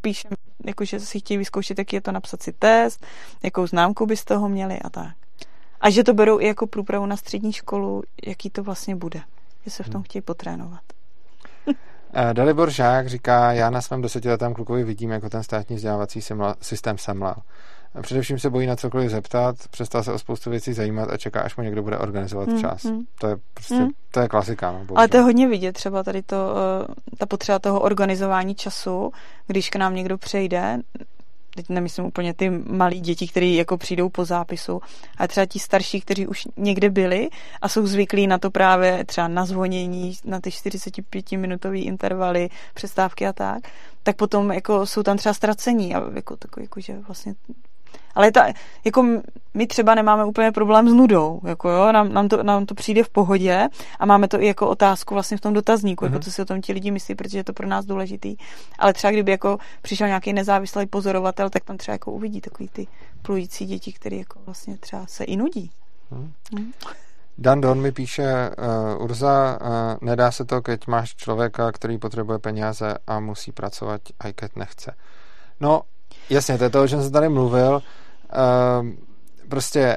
[0.00, 0.30] píšem,
[0.66, 3.06] jako že si chtějí vyzkoušet, tak je to napsat si test,
[3.42, 5.16] jakou známku by z toho měli a tak.
[5.80, 9.22] A že to berou i jako průpravu na střední školu, jaký to vlastně bude.
[9.64, 10.02] Že se v tom hmm.
[10.02, 10.80] chtějí potrénovat.
[12.32, 16.20] Dalibor Žák říká, já na svém desetiletém klukovi vidím, jako ten státní vzdělávací
[16.60, 17.36] systém semlal.
[18.00, 21.56] Především se bojí na cokoliv zeptat, přestal se o spoustu věcí zajímat a čeká, až
[21.56, 22.84] mu někdo bude organizovat mm, čas.
[22.84, 23.00] Mm.
[23.20, 23.88] To je prostě, mm.
[24.10, 24.72] to je klasika.
[24.72, 29.12] No, Ale to je hodně vidět, třeba tady to, eh, ta potřeba toho organizování času,
[29.46, 30.78] když k nám někdo přejde,
[31.54, 34.80] teď nemyslím úplně ty malí děti, kteří jako přijdou po zápisu,
[35.18, 37.28] ale třeba ti starší, kteří už někde byli
[37.62, 43.32] a jsou zvyklí na to právě třeba na zvonění, na ty 45-minutové intervaly, přestávky a
[43.32, 43.62] tak,
[44.02, 47.34] tak potom jako jsou tam třeba ztracení a jako takový, jako, že vlastně
[48.18, 48.46] ale ta,
[48.84, 49.06] jako
[49.54, 53.04] my třeba nemáme úplně problém s nudou, jako jo, nám, nám, to, nám to přijde
[53.04, 56.08] v pohodě a máme to i jako otázku vlastně v tom dotazníku, mm-hmm.
[56.08, 56.22] jako mhm.
[56.22, 58.36] co si o tom ti lidi myslí, protože je to pro nás důležitý.
[58.78, 62.86] Ale třeba kdyby jako přišel nějaký nezávislý pozorovatel, tak tam třeba jako uvidí takový ty
[63.22, 65.70] plující děti, které jako vlastně třeba se i nudí.
[66.10, 66.32] Mm.
[66.58, 66.72] Mm.
[67.38, 68.50] Dan Don mi píše,
[68.96, 74.00] uh, Urza, uh, nedá se to, keď máš člověka, který potřebuje peníze a musí pracovat,
[74.20, 74.94] a i keď nechce.
[75.60, 75.82] No,
[76.30, 77.82] jasně, to je to, o čem jsem tady mluvil.
[78.32, 78.88] Uh,
[79.48, 79.96] prostě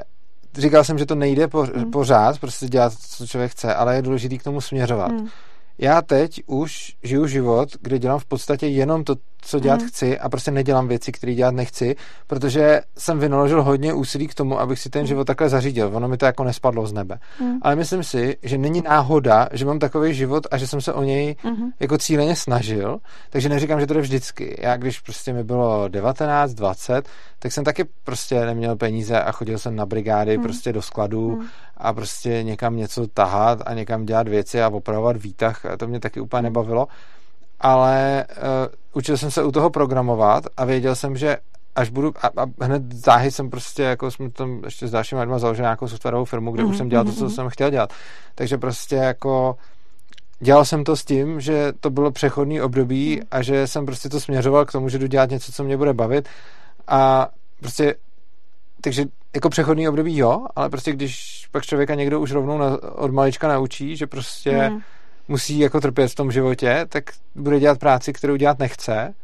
[0.54, 1.90] říkal jsem, že to nejde po, hmm.
[1.90, 5.10] pořád, prostě dělat, co člověk chce, ale je důležité k tomu směřovat.
[5.10, 5.28] Hmm.
[5.82, 9.88] Já teď už žiju život, kde dělám v podstatě jenom to, co dělat mm.
[9.88, 14.60] chci a prostě nedělám věci, které dělat nechci, protože jsem vynaložil hodně úsilí k tomu,
[14.60, 15.06] abych si ten mm.
[15.06, 15.90] život takhle zařídil.
[15.94, 17.18] Ono mi to jako nespadlo z nebe.
[17.40, 17.58] Mm.
[17.62, 21.02] Ale myslím si, že není náhoda, že mám takový život a že jsem se o
[21.02, 21.70] něj mm.
[21.80, 22.98] jako cíleně snažil,
[23.30, 24.56] takže neříkám, že to jde vždycky.
[24.62, 27.08] Já když prostě mi bylo 19, 20,
[27.38, 30.42] tak jsem taky prostě neměl peníze a chodil jsem na brigády mm.
[30.42, 31.46] prostě do skladů mm.
[31.82, 35.66] A prostě někam něco tahat a někam dělat věci a opravovat výtah.
[35.66, 36.88] A to mě taky úplně nebavilo
[37.62, 41.36] ale uh, učil jsem se u toho programovat a věděl jsem, že
[41.74, 45.34] až budu, a, a hned záhy jsem prostě, jako jsme tam ještě s dalšími lidmi
[45.38, 46.70] založil nějakou softwarovou firmu, kde mm-hmm.
[46.70, 47.92] už jsem dělal to, co mhm, jsem chtěl dělat.
[48.34, 49.56] Takže prostě jako
[50.40, 53.26] dělal jsem to s tím, že to bylo přechodný období mm.
[53.30, 55.92] a že jsem prostě to směřoval k tomu, že jdu dělat něco, co mě bude
[55.92, 56.28] bavit
[56.88, 57.28] a
[57.60, 57.94] prostě
[58.82, 59.04] takže
[59.34, 63.48] jako přechodný období jo, ale prostě když pak člověka někdo už rovnou na, od malička
[63.48, 64.80] naučí, že prostě mm
[65.28, 67.04] musí jako trpět v tom životě, tak
[67.34, 69.14] bude dělat práci, kterou dělat nechce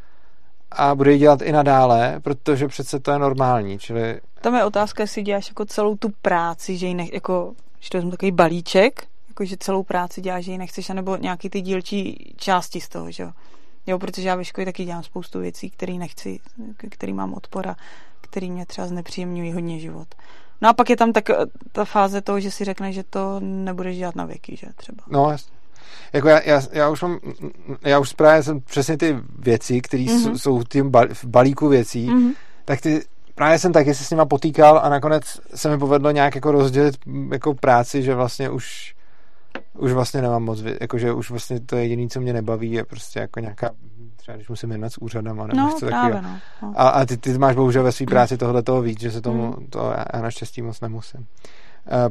[0.70, 4.20] a bude ji dělat i nadále, protože přece to je normální, čili...
[4.40, 7.96] Tam je otázka, jestli děláš jako celou tu práci, že ji nech, jako, že to
[7.96, 12.34] je takový balíček, jako že celou práci děláš, že ji nechceš, anebo nějaký ty dílčí
[12.36, 13.32] části z toho, že jo.
[13.86, 16.40] Jo, protože já ve škole taky dělám spoustu věcí, které nechci,
[16.90, 17.76] který mám odpora,
[18.30, 20.08] který mě třeba znepříjemňují hodně život.
[20.60, 21.24] No a pak je tam tak
[21.72, 25.04] ta fáze toho, že si řekne, že to nebudeš dělat na věky, že třeba.
[25.08, 25.58] No, jasně.
[26.12, 27.18] Jako já, já, já, už mám,
[27.82, 30.34] já už právě jsem přesně ty věci, které mm-hmm.
[30.34, 30.92] jsou, v tím
[31.24, 32.34] balíku věcí, mm-hmm.
[32.64, 33.02] tak ty
[33.34, 36.96] právě jsem taky se s nima potýkal a nakonec se mi povedlo nějak jako rozdělit
[37.32, 38.94] jako práci, že vlastně už
[39.78, 43.20] už vlastně nemám moc, jakože už vlastně to je jediné, co mě nebaví, je prostě
[43.20, 43.70] jako nějaká,
[44.16, 46.22] třeba když musím jednat s úřadem a nebo no, něco takového.
[46.22, 46.72] No, no.
[46.76, 49.54] A, a ty, ty máš bohužel ve své práci tohle toho víc, že se tomu,
[49.58, 49.66] mm.
[49.66, 51.20] to já naštěstí moc nemusím.
[51.20, 51.26] Uh,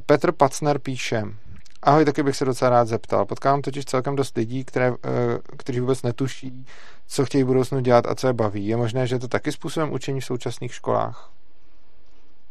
[0.06, 1.24] Petr Pacner píše,
[1.84, 3.26] Ahoj, taky bych se docela rád zeptal.
[3.26, 6.66] Potkávám totiž celkem dost lidí, které, eh, kteří vůbec netuší,
[7.08, 8.68] co chtějí v budoucnu dělat a co je baví.
[8.68, 11.32] Je možné, že je to taky způsobem učení v současných školách?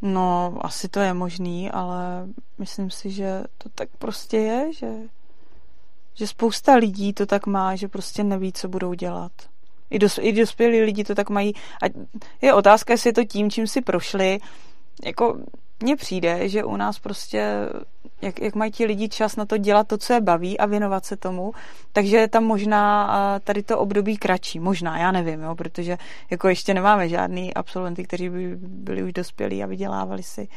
[0.07, 2.29] No, asi to je možný, ale
[2.59, 4.93] myslím si, že to tak prostě je, že,
[6.15, 9.33] že spousta lidí to tak má, že prostě neví, co budou dělat.
[9.91, 11.55] I, dos, I dospělí lidi to tak mají.
[11.55, 11.87] A
[12.41, 14.39] je otázka, jestli je to tím, čím si prošli.
[15.05, 15.39] Jako
[15.83, 17.69] mně přijde, že u nás prostě,
[18.23, 21.05] jak, jak mají ti lidi čas na to dělat to, co je baví a věnovat
[21.05, 21.53] se tomu,
[21.93, 24.61] takže je tam možná tady to období kratší.
[24.61, 25.99] Možná, já nevím, jo, protože
[26.31, 30.49] jako ještě nemáme žádný absolventy, kteří by byli už dospělí a vydělávali si.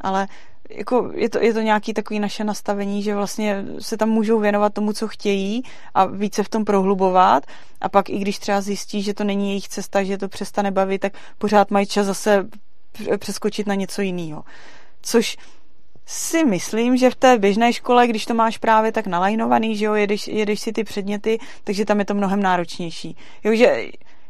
[0.00, 0.28] Ale
[0.70, 4.74] jako je, to, je to nějaký takový naše nastavení, že vlastně se tam můžou věnovat
[4.74, 5.62] tomu, co chtějí
[5.94, 7.46] a více v tom prohlubovat
[7.80, 10.98] a pak i když třeba zjistí, že to není jejich cesta, že to přestane bavit,
[10.98, 12.48] tak pořád mají čas zase
[13.18, 14.44] přeskočit na něco jiného.
[15.02, 15.36] Což
[16.12, 19.94] si myslím, že v té běžné škole, když to máš právě tak nalajnovaný, že jo,
[19.94, 23.16] jedeš, jedeš si ty předměty, takže tam je to mnohem náročnější.
[23.44, 23.88] Jo, že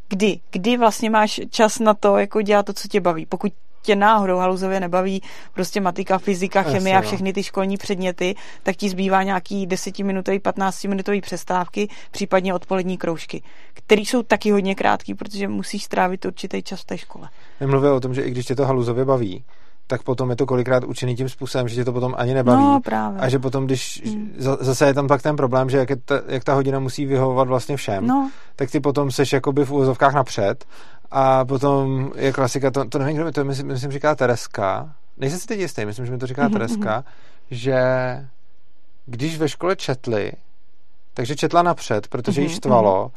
[0.08, 3.26] kdy, kdy vlastně máš čas na to, jako dělat to, co tě baví.
[3.26, 3.52] Pokud
[3.82, 5.22] tě náhodou haluzově nebaví
[5.54, 7.06] prostě matika, fyzika, chemie a no.
[7.06, 13.42] všechny ty školní předměty, tak ti zbývá nějaký 10-minutový, 15-minutový přestávky, případně odpolední kroužky,
[13.74, 17.28] které jsou taky hodně krátký, protože musíš strávit určitý čas v té škole.
[17.60, 19.44] Nemluvě o tom, že i když tě to haluzově baví,
[19.86, 22.62] tak potom je to kolikrát učený tím způsobem, že tě to potom ani nebaví.
[22.62, 23.20] No, právě.
[23.20, 24.34] A že potom, když hmm.
[24.60, 27.48] zase je tam pak ten problém, že jak, je ta, jak ta hodina musí vyhovovat
[27.48, 28.30] vlastně všem, no.
[28.56, 30.64] tak ty potom seš jakoby v úvozovkách napřed
[31.10, 35.38] a potom je klasika, to, to nevím, kdo mi to myslím, myslím říká Tereska, nejsem
[35.38, 36.52] si teď jistý, myslím, že mi to říká mm-hmm.
[36.52, 37.04] Tereska,
[37.50, 37.82] že
[39.06, 40.32] když ve škole četli,
[41.14, 42.44] takže četla napřed, protože mm-hmm.
[42.44, 43.10] jí štvalo,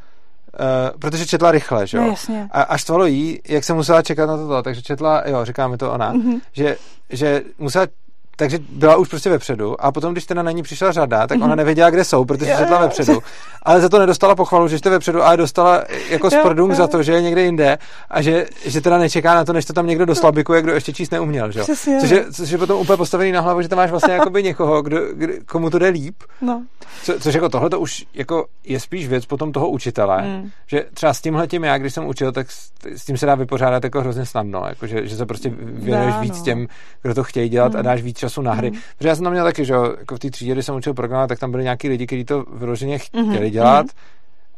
[0.59, 2.03] Uh, protože četla rychle, že jo?
[2.03, 5.67] No, a, a štvalo jí, jak se musela čekat na toto, takže četla, jo, říká
[5.67, 6.41] mi to ona, mm-hmm.
[6.53, 6.77] že,
[7.09, 7.87] že musela
[8.35, 11.47] takže byla už prostě vepředu a potom, když teda na ní přišla řada, tak ona
[11.47, 11.57] mhm.
[11.57, 12.67] nevěděla, kde jsou, protože yeah.
[12.67, 13.19] šla vepředu.
[13.63, 17.11] Ale za to nedostala pochvalu, že jste vepředu, ale dostala jako sprdung za to, že
[17.11, 17.77] je někde jinde
[18.09, 21.11] a že, že teda nečeká na to, než to tam někdo doslabikuje, kdo ještě číst
[21.11, 21.51] neuměl.
[21.51, 21.61] Že?
[21.61, 21.99] Přesně.
[21.99, 24.81] Což, je, což je potom úplně postavený na hlavu, že tam máš vlastně jakoby někoho,
[24.81, 26.15] kdo, kdo, komu to jde líp.
[26.41, 26.63] No.
[27.03, 30.49] Co, což jako tohle to už jako je spíš věc potom toho učitele, mm.
[30.67, 33.35] že třeba s tímhle tím já, když jsem učil, tak s, s tím se dá
[33.35, 36.43] vypořádat jako hrozně snadno, jako že, že se prostě věnuješ víc no.
[36.43, 36.67] těm,
[37.01, 37.79] kdo to chtějí dělat mm.
[37.79, 38.71] a dáš víc času na hry.
[38.71, 38.77] Mm.
[38.97, 41.29] Protože já jsem tam měl taky, že jako v té třídě, kdy jsem učil programovat,
[41.29, 43.49] tak tam byli nějaký lidi, kteří to vyloženě chtěli mm-hmm.
[43.49, 43.85] dělat,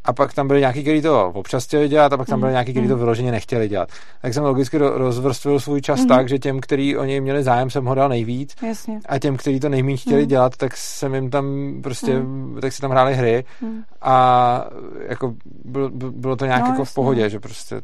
[0.06, 2.72] a pak tam byli nějaký, kteří to občas chtěli dělat, a pak tam byli nějaký,
[2.72, 3.00] kteří to mhm.
[3.00, 3.90] vyloženě nechtěli dělat.
[4.22, 6.08] Tak jsem logicky rozvrstvil svůj čas mm-hmm.
[6.08, 8.56] tak, že těm, kteří o něj měli zájem, jsem ho dal nejvíc.
[8.68, 9.00] Jasně.
[9.10, 10.28] A těm, kteří to nejméně chtěli mm.
[10.28, 11.46] dělat, tak jsem jim tam
[11.84, 12.58] prostě, mm.
[12.62, 13.46] tak si tam hráli hry.
[13.62, 13.82] Mm.
[14.02, 14.70] A
[15.08, 15.34] jako
[15.66, 16.92] bylo, bylo to nějak no, jako jasně.
[16.92, 17.82] v pohodě, že prostě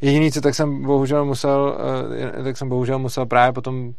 [0.00, 1.78] Jediný, co tak jsem bohužel musel,
[2.38, 3.92] eh, tak jsem bohužel musel právě potom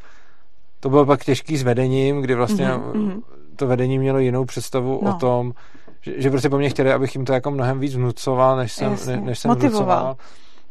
[0.84, 3.22] to bylo pak těžký s vedením, kdy vlastně mm-hmm.
[3.56, 5.16] to vedení mělo jinou představu no.
[5.16, 5.54] o tom,
[6.02, 8.98] že, že prostě po mně chtěli, abych jim to jako mnohem víc vnucoval, než jsem,
[9.08, 10.04] ne, než jsem Motivoval.
[10.04, 10.16] vnucoval.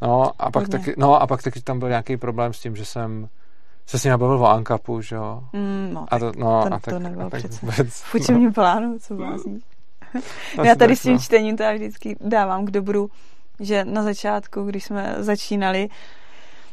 [0.02, 2.84] No a, pak taky, no a pak taky tam byl nějaký problém s tím, že
[2.84, 3.28] jsem
[3.86, 5.42] se s ním bavil o Ankapu, že jo.
[5.52, 8.14] Mm, no, a to, no, to, a tak, to nebylo a tak přece vůbec, v
[8.14, 8.52] učebním no.
[8.52, 9.58] plánu, co blázní.
[10.58, 11.18] No, já tady s tím no.
[11.18, 13.10] čtením to já vždycky dávám k dobru,
[13.60, 15.88] že na začátku, když jsme začínali,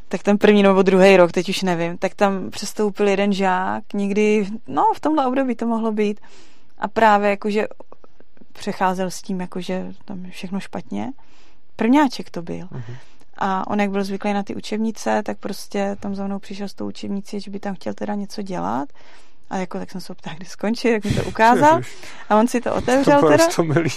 [0.09, 4.47] tak ten první nebo druhý rok, teď už nevím, tak tam přestoupil jeden žák, někdy,
[4.67, 6.19] no v tomhle období to mohlo být,
[6.77, 7.67] a právě jakože
[8.53, 11.11] přecházel s tím, jakože tam je všechno špatně.
[11.75, 12.65] Prvňáček to byl.
[12.65, 12.95] Uh-huh.
[13.37, 16.73] A on, jak byl zvyklý na ty učebnice, tak prostě tam za mnou přišel s
[16.73, 18.89] tou učebnicí, že by tam chtěl teda něco dělat.
[19.49, 21.81] A jako tak jsem se ptal, kdy skončí, jak mi to ukázal.
[22.29, 23.47] A on si to otevřel to teda.
[23.55, 23.89] To milý.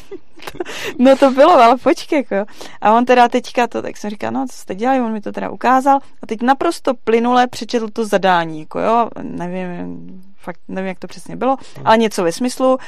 [0.99, 2.51] no to bylo, ale počkej, jako.
[2.81, 5.33] A on teda teďka to, tak jsem říkal, no co jste dělali, on mi to
[5.33, 5.99] teda ukázal.
[6.23, 11.37] A teď naprosto plynule přečetl to zadání, jako jo, nevím, fakt nevím, jak to přesně
[11.37, 11.87] bylo, hmm.
[11.87, 12.79] ale něco ve smyslu, uh,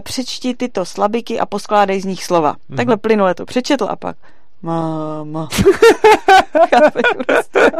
[0.00, 2.56] přečti tyto slabiky a poskládej z nich slova.
[2.68, 2.76] Hmm.
[2.76, 4.16] Takhle plynule to přečetl a pak
[4.62, 5.48] máma.
[7.26, 7.70] prostě.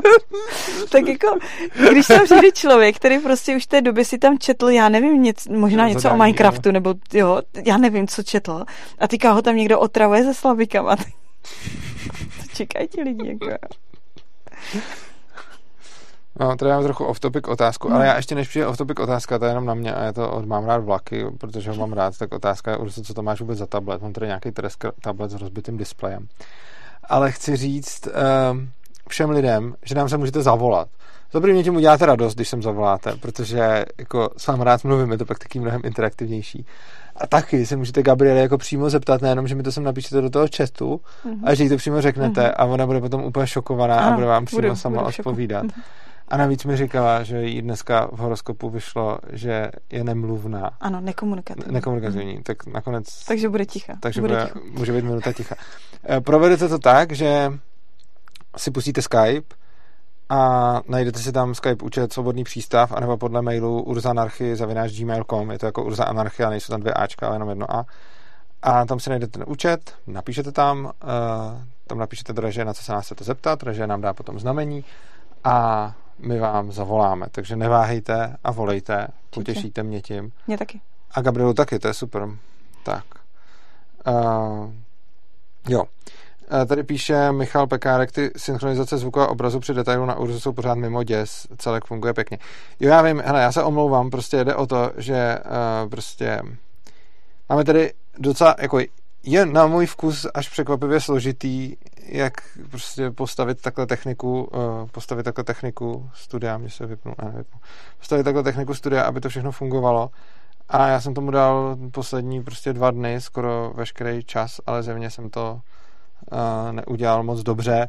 [0.88, 1.38] tak jako,
[1.90, 5.22] když tam přijde člověk, který prostě už v té době si tam četl, já nevím,
[5.22, 8.64] něco, možná něco o Minecraftu, nebo jo, já nevím, co četl,
[8.98, 10.96] a teďka ho tam někdo otravuje se slabikama.
[12.54, 13.46] Čekají ti lidi, jako.
[16.40, 17.96] No, tady mám trochu off-topic otázku, no.
[17.96, 20.30] ale já ještě než přijde off-topic otázka, to je jenom na mě a je to
[20.30, 23.58] od mám rád vlaky, protože ho mám rád, tak otázka je co to máš vůbec
[23.58, 24.02] za tablet.
[24.02, 24.52] Mám tady nějaký
[25.02, 26.28] tablet s rozbitým displejem.
[27.08, 28.12] Ale chci říct uh,
[29.08, 30.88] všem lidem, že nám se můžete zavolat.
[31.32, 35.18] Za mě tím uděláte radost, když sem zavoláte, protože jako s vámi rád mluvím, je
[35.18, 36.66] to pak taky mnohem interaktivnější.
[37.16, 40.30] A taky se můžete Gabriele jako přímo zeptat, nejenom, že mi to sem napíšete do
[40.30, 41.40] toho chatu, mm-hmm.
[41.44, 42.54] ale že jí to přímo řeknete mm-hmm.
[42.56, 45.62] a ona bude potom úplně šokovaná ano, a bude vám přímo bude, sama bude odpovídat.
[45.62, 45.80] Šoku.
[46.32, 50.70] A navíc mi říkala, že jí dneska v horoskopu vyšlo, že je nemluvná.
[50.80, 51.74] Ano, nekomunikativní.
[51.74, 52.42] Nekomunikativní, mm.
[52.42, 53.24] tak nakonec...
[53.24, 53.96] Takže bude ticha.
[54.00, 55.54] Takže bude, bude může být minuta ticha.
[56.08, 57.52] Eh, provedete to tak, že
[58.56, 59.54] si pustíte Skype
[60.28, 65.58] a najdete si tam Skype účet Svobodný přístav, anebo podle mailu urzanarchy zavináč gmail.com, je
[65.58, 67.86] to jako Urza Anarchia, nejsou tam dvě Ačka, ale jenom jedno A.
[68.62, 70.90] a tam si najdete ten účet, napíšete tam, uh,
[71.86, 74.84] tam napíšete teda, že na co se nás chcete zeptat, že nám dá potom znamení
[75.44, 77.26] a my vám zavoláme.
[77.30, 80.32] Takže neváhejte a volejte, potěšíte mě tím.
[80.46, 80.80] Mě taky.
[81.14, 82.28] A Gabrielu taky, to je super.
[82.82, 83.04] Tak.
[84.06, 84.72] Uh,
[85.68, 85.84] jo.
[86.66, 90.74] Tady píše Michal Pekárek, ty synchronizace zvuku a obrazu při detailu na Urzu jsou pořád
[90.74, 92.38] mimo děs, celek funguje pěkně.
[92.80, 96.42] Jo, já vím, hele, já se omlouvám, prostě jde o to, že uh, prostě
[97.48, 98.78] máme tady docela, jako
[99.22, 101.76] je na můj vkus až překvapivě složitý,
[102.06, 102.32] jak
[102.70, 107.60] prostě postavit takhle techniku, uh, postavit takhle techniku studia, mě se vypnu, ne, vypnu,
[107.98, 110.10] postavit takhle techniku studia, aby to všechno fungovalo.
[110.68, 115.30] A já jsem tomu dal poslední prostě dva dny, skoro veškerý čas, ale zevně jsem
[115.30, 115.60] to
[116.32, 117.88] uh, neudělal moc dobře,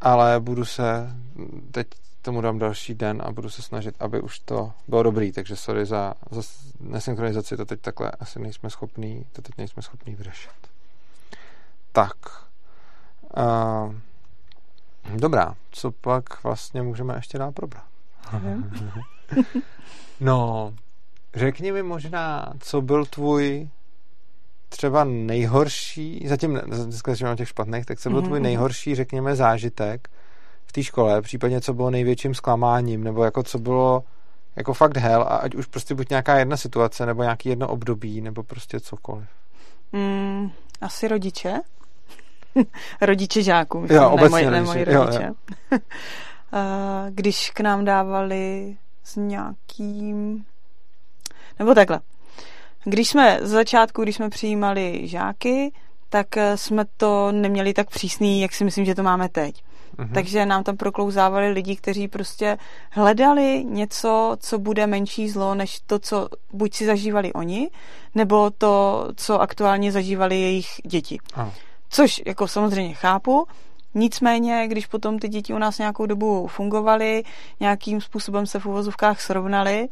[0.00, 1.10] ale budu se,
[1.70, 1.86] teď
[2.22, 5.86] tomu dám další den a budu se snažit, aby už to bylo dobrý, takže sorry
[5.86, 6.42] za, za
[6.80, 10.50] nesynchronizaci, to teď takhle asi nejsme schopní, to teď nejsme schopní vyřešit.
[11.92, 12.16] Tak.
[13.36, 13.94] Uh,
[15.16, 17.84] dobrá, co pak vlastně můžeme ještě dál probrat?
[20.20, 20.72] no,
[21.34, 23.68] řekni mi možná, co byl tvůj
[24.74, 28.24] třeba nejhorší, zatím dneska mám těch špatných, tak co byl mm-hmm.
[28.24, 28.42] tvůj mhm.
[28.42, 30.08] nejhorší, řekněme, zážitek
[30.66, 34.04] v té škole, případně co bylo největším zklamáním, nebo jako co bylo
[34.56, 38.20] jako fakt hell a ať už prostě buď nějaká jedna situace, nebo nějaký jedno období,
[38.20, 39.28] nebo prostě cokoliv.
[39.92, 41.54] Mm, asi rodiče.
[43.00, 45.22] rodiče žáků, myslím, jo, ne, moji, ne moji rodiče.
[45.22, 45.34] Jo,
[45.72, 45.78] jo.
[47.10, 50.44] Když k nám dávali s nějakým...
[51.58, 52.00] Nebo takhle.
[52.84, 55.72] Když jsme z začátku, když jsme přijímali žáky,
[56.08, 59.62] tak eh, jsme to neměli tak přísný, jak si myslím, že to máme teď.
[59.96, 60.12] Mm-hmm.
[60.14, 62.58] Takže nám tam proklouzávali lidi, kteří prostě
[62.90, 67.70] hledali něco, co bude menší zlo, než to, co buď si zažívali oni,
[68.14, 71.18] nebo to, co aktuálně zažívali jejich děti.
[71.34, 71.50] Ah.
[71.88, 73.46] Což jako samozřejmě chápu,
[73.96, 77.22] Nicméně, když potom ty děti u nás nějakou dobu fungovaly,
[77.60, 79.88] nějakým způsobem se v uvozovkách srovnaly,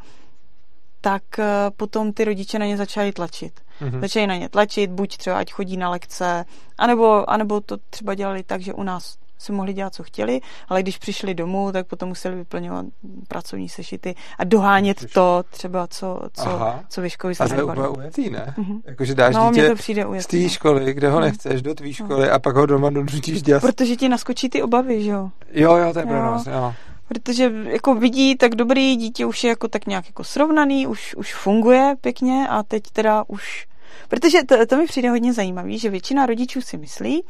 [1.03, 1.45] tak eh,
[1.77, 3.61] potom ty rodiče na ně začali tlačit.
[3.81, 4.01] Mm-hmm.
[4.01, 6.45] Začali na ně tlačit, buď třeba ať chodí na lekce,
[6.79, 10.83] anebo, anebo to třeba dělali tak, že u nás si mohli dělat, co chtěli, ale
[10.83, 12.87] když přišli domů, tak potom museli vyplňovat
[13.29, 17.89] pracovní sešity a dohánět to třeba, co, co, co ve škole A to je úplně
[17.89, 18.55] ujetý, ne?
[18.59, 18.81] Mm-hmm.
[18.85, 20.49] Jakože dáš no, dítě to přijde ujetý, z té no.
[20.49, 21.25] školy, kde ho mm.
[21.25, 22.35] nechceš, do tvý školy mm.
[22.35, 23.61] a pak ho doma donutíš dělat.
[23.61, 25.31] Protože ti naskočí ty obavy, že jo?
[25.53, 26.75] Jo, jo, to je pravda, jo
[27.13, 31.35] protože jako vidí, tak dobrý, dítě už je jako tak nějak jako srovnaný, už, už
[31.35, 33.67] funguje pěkně a teď teda už...
[34.09, 37.23] Protože to, to mi přijde hodně zajímavý, že většina rodičů si myslí,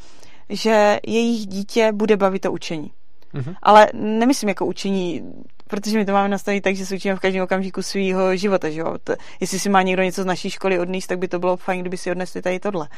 [0.49, 2.93] že jejich dítě bude bavit to učení.
[3.35, 3.55] Mm-hmm.
[3.63, 5.23] Ale nemyslím jako učení,
[5.69, 8.81] protože my to máme nastavit tak, že se učíme v každém okamžiku svého života, že
[8.81, 8.95] jo?
[9.05, 11.81] To, jestli si má někdo něco z naší školy odníst, tak by to bylo fajn,
[11.81, 12.89] kdyby si odnesli tady tohle.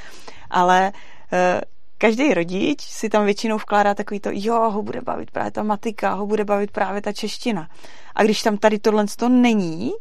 [0.50, 0.92] Ale
[1.32, 1.60] uh,
[1.98, 6.14] každý rodič si tam většinou vkládá takový to, jo, ho bude bavit právě ta matika,
[6.14, 7.68] ho bude bavit právě ta čeština.
[8.14, 9.92] A když tam tady tohle to není,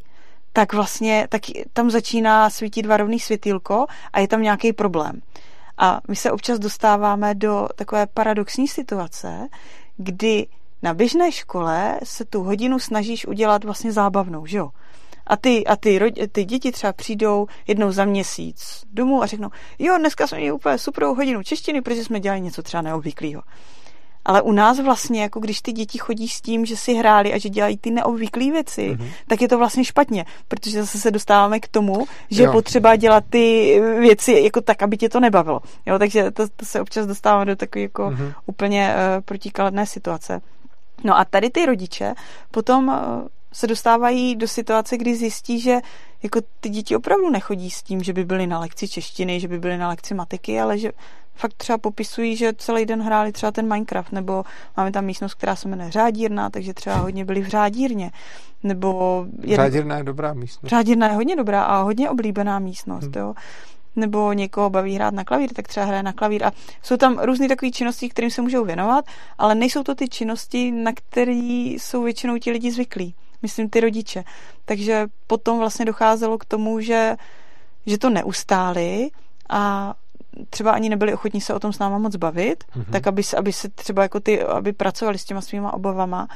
[0.54, 1.42] tak vlastně tak
[1.74, 5.22] tam začíná svítit varovný světýlko a je tam nějaký problém.
[5.78, 9.48] A my se občas dostáváme do takové paradoxní situace,
[9.98, 10.48] kdy
[10.82, 14.70] na běžné škole se tu hodinu snažíš udělat vlastně zábavnou, že jo?
[15.28, 19.98] A ty, a ty, ty děti třeba přijdou jednou za měsíc domů a řeknou, jo,
[19.98, 23.42] dneska jsme měli úplně super hodinu češtiny, protože jsme dělali něco třeba neobvyklého.
[24.26, 27.38] Ale u nás vlastně, jako když ty děti chodí s tím, že si hráli a
[27.38, 29.08] že dělají ty neobvyklé věci, mm-hmm.
[29.28, 32.50] tak je to vlastně špatně, protože zase se dostáváme k tomu, že jo.
[32.50, 35.62] je potřeba dělat ty věci jako tak, aby tě to nebavilo.
[35.86, 38.34] Jo, takže to, to se občas dostáváme do takové jako mm-hmm.
[38.46, 40.42] úplně uh, protikladné situace.
[41.04, 42.14] No a tady ty rodiče
[42.52, 45.78] potom uh, se dostávají do situace, kdy zjistí, že
[46.24, 49.60] jako ty děti opravdu nechodí s tím, že by byly na lekci češtiny, že by
[49.60, 50.92] byly na lekci matiky, ale že
[51.36, 54.44] fakt třeba popisují, že celý den hráli třeba ten Minecraft, nebo
[54.78, 58.12] máme tam místnost, která se jmenuje Řádírna, takže třeba hodně byli v Řádírně.
[58.64, 59.56] Nebo jedn...
[59.56, 60.70] Řádírna je dobrá místnost.
[60.70, 63.14] Řádírna je hodně dobrá a hodně oblíbená místnost, hmm.
[63.18, 63.34] jo
[63.96, 66.44] nebo někoho baví hrát na klavír, tak třeba hraje na klavír.
[66.44, 66.52] A
[66.84, 69.06] jsou tam různé takové činnosti, kterým se můžou věnovat,
[69.38, 71.32] ale nejsou to ty činnosti, na které
[71.78, 74.24] jsou většinou ti lidi zvyklí myslím ty rodiče.
[74.66, 77.16] Takže potom vlastně docházelo k tomu, že,
[77.86, 79.10] že to neustáli
[79.50, 79.94] a
[80.50, 82.92] třeba ani nebyli ochotní se o tom s náma moc bavit, mm-hmm.
[82.92, 86.28] tak aby, aby se třeba jako ty, aby pracovali s těma svýma obavama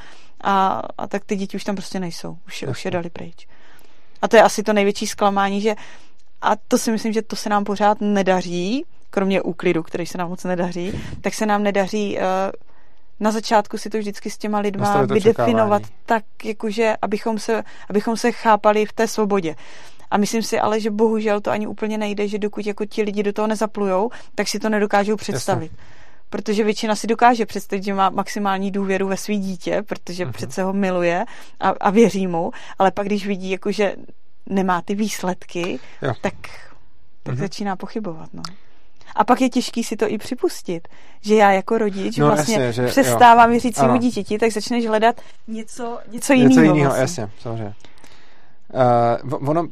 [0.42, 3.48] a, a tak ty děti už tam prostě nejsou, už, už je dali pryč.
[4.22, 5.76] A to je asi to největší zklamání, že
[6.42, 10.30] a to si myslím, že to se nám pořád nedaří, kromě úklidu, který se nám
[10.30, 12.24] moc nedaří, tak se nám nedaří uh,
[13.20, 18.32] na začátku si to vždycky s těma lidma vydefinovat tak, jakože abychom se, abychom se
[18.32, 19.56] chápali v té svobodě.
[20.12, 23.24] A myslím si ale, že bohužel to ani úplně nejde, že dokud jako ti lidi
[23.24, 25.72] do toho nezaplujou, tak si to nedokážou představit.
[25.72, 25.98] Jasně.
[26.30, 30.32] Protože většina si dokáže představit, že má maximální důvěru ve svý dítě, protože uh-huh.
[30.32, 31.26] přece ho miluje
[31.60, 33.96] a, a věří mu, ale pak když vidí, jako, že
[34.46, 36.14] nemá ty výsledky, jo.
[36.22, 36.34] tak,
[37.24, 37.40] tak uh-huh.
[37.40, 38.30] začíná pochybovat.
[38.34, 38.44] No.
[39.18, 40.88] A pak je těžký si to i připustit,
[41.22, 45.22] že já jako rodič no, vlastně jasně, že, přestávám věřit svému dítěti, tak začneš hledat
[45.48, 46.50] něco, něco jiného.
[46.50, 47.02] Něco jiného, vlastně.
[47.02, 47.74] jasně, samozřejmě.
[49.32, 49.68] Uh, ono,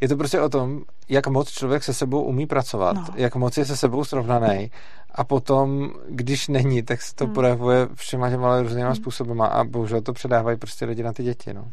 [0.00, 3.06] je to prostě o tom, jak moc člověk se sebou umí pracovat, no.
[3.14, 4.70] jak moc je se sebou srovnaný
[5.14, 7.34] a potom, když není, tak se to hmm.
[7.34, 8.96] projevuje všema těma různýma hmm.
[8.96, 11.54] způsobama a bohužel to předávají prostě lidi na ty děti.
[11.54, 11.68] No.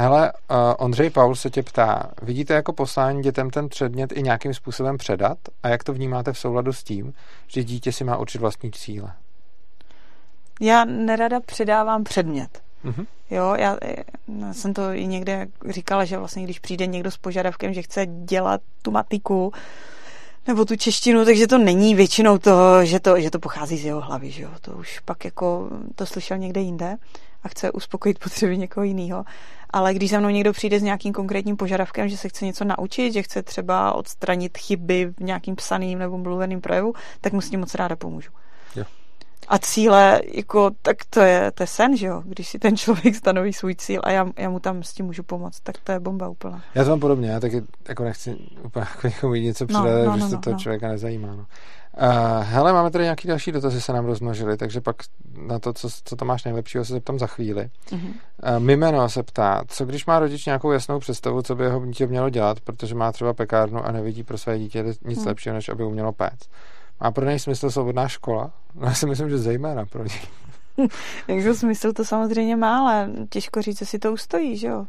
[0.00, 4.54] Hele, uh, Ondřej Paul se tě ptá, vidíte jako poslání dětem ten předmět i nějakým
[4.54, 7.12] způsobem předat a jak to vnímáte v souladu s tím,
[7.46, 9.12] že dítě si má určit vlastní cíle?
[10.60, 12.62] Já nerada předávám předmět.
[12.84, 13.06] Mm-hmm.
[13.30, 13.76] Jo, já,
[14.38, 18.06] já jsem to i někde říkala, že vlastně když přijde někdo s požadavkem, že chce
[18.06, 19.52] dělat tu matiku,
[20.46, 24.00] nebo tu češtinu, takže to není většinou to, že to, že to pochází z jeho
[24.00, 24.50] hlavy, že jo?
[24.60, 26.96] To už pak jako to slyšel někde jinde
[27.48, 29.24] a chce uspokojit potřeby někoho jiného.
[29.70, 33.12] Ale když za mnou někdo přijde s nějakým konkrétním požadavkem, že se chce něco naučit,
[33.12, 37.60] že chce třeba odstranit chyby v nějakým psaným nebo mluveným projevu, tak mu s tím
[37.60, 38.30] moc ráda pomůžu.
[38.76, 38.84] Jo.
[39.48, 42.22] A cíle, jako, tak to je, to je sen, že jo?
[42.24, 45.22] Když si ten člověk stanoví svůj cíl a já, já mu tam s tím můžu
[45.22, 46.62] pomoct, tak to je bomba úplná.
[46.74, 50.16] Já to mám podobně, já taky jako nechci úplně jako něco no, předat, no, no,
[50.16, 51.28] no, že to no, toho člověka nezajímá.
[51.36, 51.46] No.
[52.02, 54.96] Uh, hele, máme tady nějaký další dotazy, se nám rozmnožily, takže pak
[55.46, 57.70] na to, co, co to máš nejlepšího, se zeptám za chvíli.
[57.90, 58.06] Uh-huh.
[58.06, 62.06] Uh, Mimeno se ptá, co když má rodič nějakou jasnou představu, co by jeho dítě
[62.06, 65.26] mělo dělat, protože má třeba pekárnu a nevidí pro své dítě nic uh-huh.
[65.26, 66.50] lepšího, než aby umělo péct.
[67.00, 68.50] Má pro něj smysl svobodná škola?
[68.74, 70.20] No, já si myslím, že zejména pro něj.
[71.26, 74.86] Takže smysl to samozřejmě má, ale těžko říct, si to ustojí, že jo?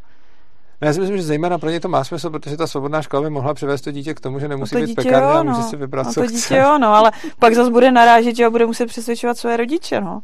[0.82, 3.24] No já si myslím, že zejména pro ně to má smysl, protože ta svobodná škola
[3.24, 5.70] by mohla přivést to dítě k tomu, že nemusí no být pekárně a může no.
[5.70, 6.58] si vybrat, no, co to dítě chce.
[6.58, 10.20] jo, no, ale pak zase bude narážet, že ho bude muset přesvědčovat své rodiče, no.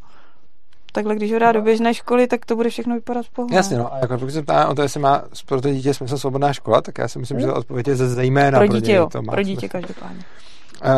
[0.92, 3.54] Takhle, když ho dá do běžné školy, tak to bude všechno vypadat v pohodě.
[3.54, 3.94] Jasně, no.
[3.94, 6.80] A jako pokud se ptá o to, jestli má pro to dítě smysl svobodná škola,
[6.80, 8.92] tak já si myslím, že odpověď je ze zejména pro dítě.
[8.92, 10.24] Pro, jo, to má pro dítě každopádně.
[10.84, 10.90] Uh,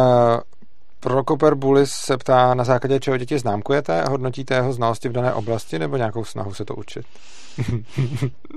[1.01, 4.05] Prokoper Bulis se ptá, na základě čeho děti známkujete?
[4.09, 7.07] Hodnotíte jeho znalosti v dané oblasti nebo nějakou snahu se to učit?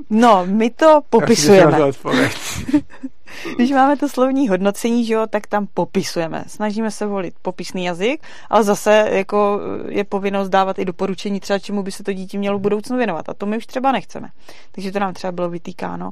[0.10, 1.78] No, my to popisujeme.
[3.56, 6.44] Když máme to slovní hodnocení, že jo, tak tam popisujeme.
[6.48, 11.84] Snažíme se volit popisný jazyk, ale zase jako je povinnost dávat i doporučení třeba, čemu
[11.84, 13.30] by se to dítě mělo v budoucnu věnovat.
[13.30, 14.30] A to my už třeba nechceme.
[14.72, 16.11] Takže to nám třeba bylo vytýkáno.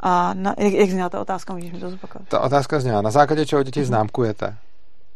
[0.00, 2.28] A na, jak, jak zněla ta otázka, můžeš mi to zopakovat?
[2.28, 4.56] Ta otázka zněla, na základě čeho děti známkujete?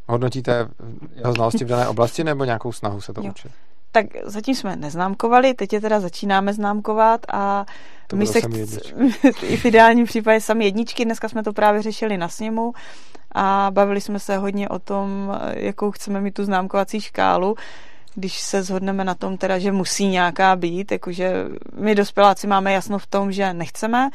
[0.08, 0.68] Hodnotíte
[1.14, 3.30] jeho znalosti v dané oblasti nebo nějakou snahu se to jo.
[3.30, 3.52] učit?
[3.94, 7.66] Tak zatím jsme neznámkovali, teď je teda začínáme známkovat a
[8.06, 8.38] to my se
[9.42, 12.72] i v ideálním případě sami jedničky, dneska jsme to právě řešili na sněmu
[13.32, 17.56] a bavili jsme se hodně o tom, jakou chceme mít tu známkovací škálu,
[18.14, 21.44] když se zhodneme na tom teda, že musí nějaká být, jakože
[21.78, 24.10] my dospěláci máme jasno v tom, že nechceme,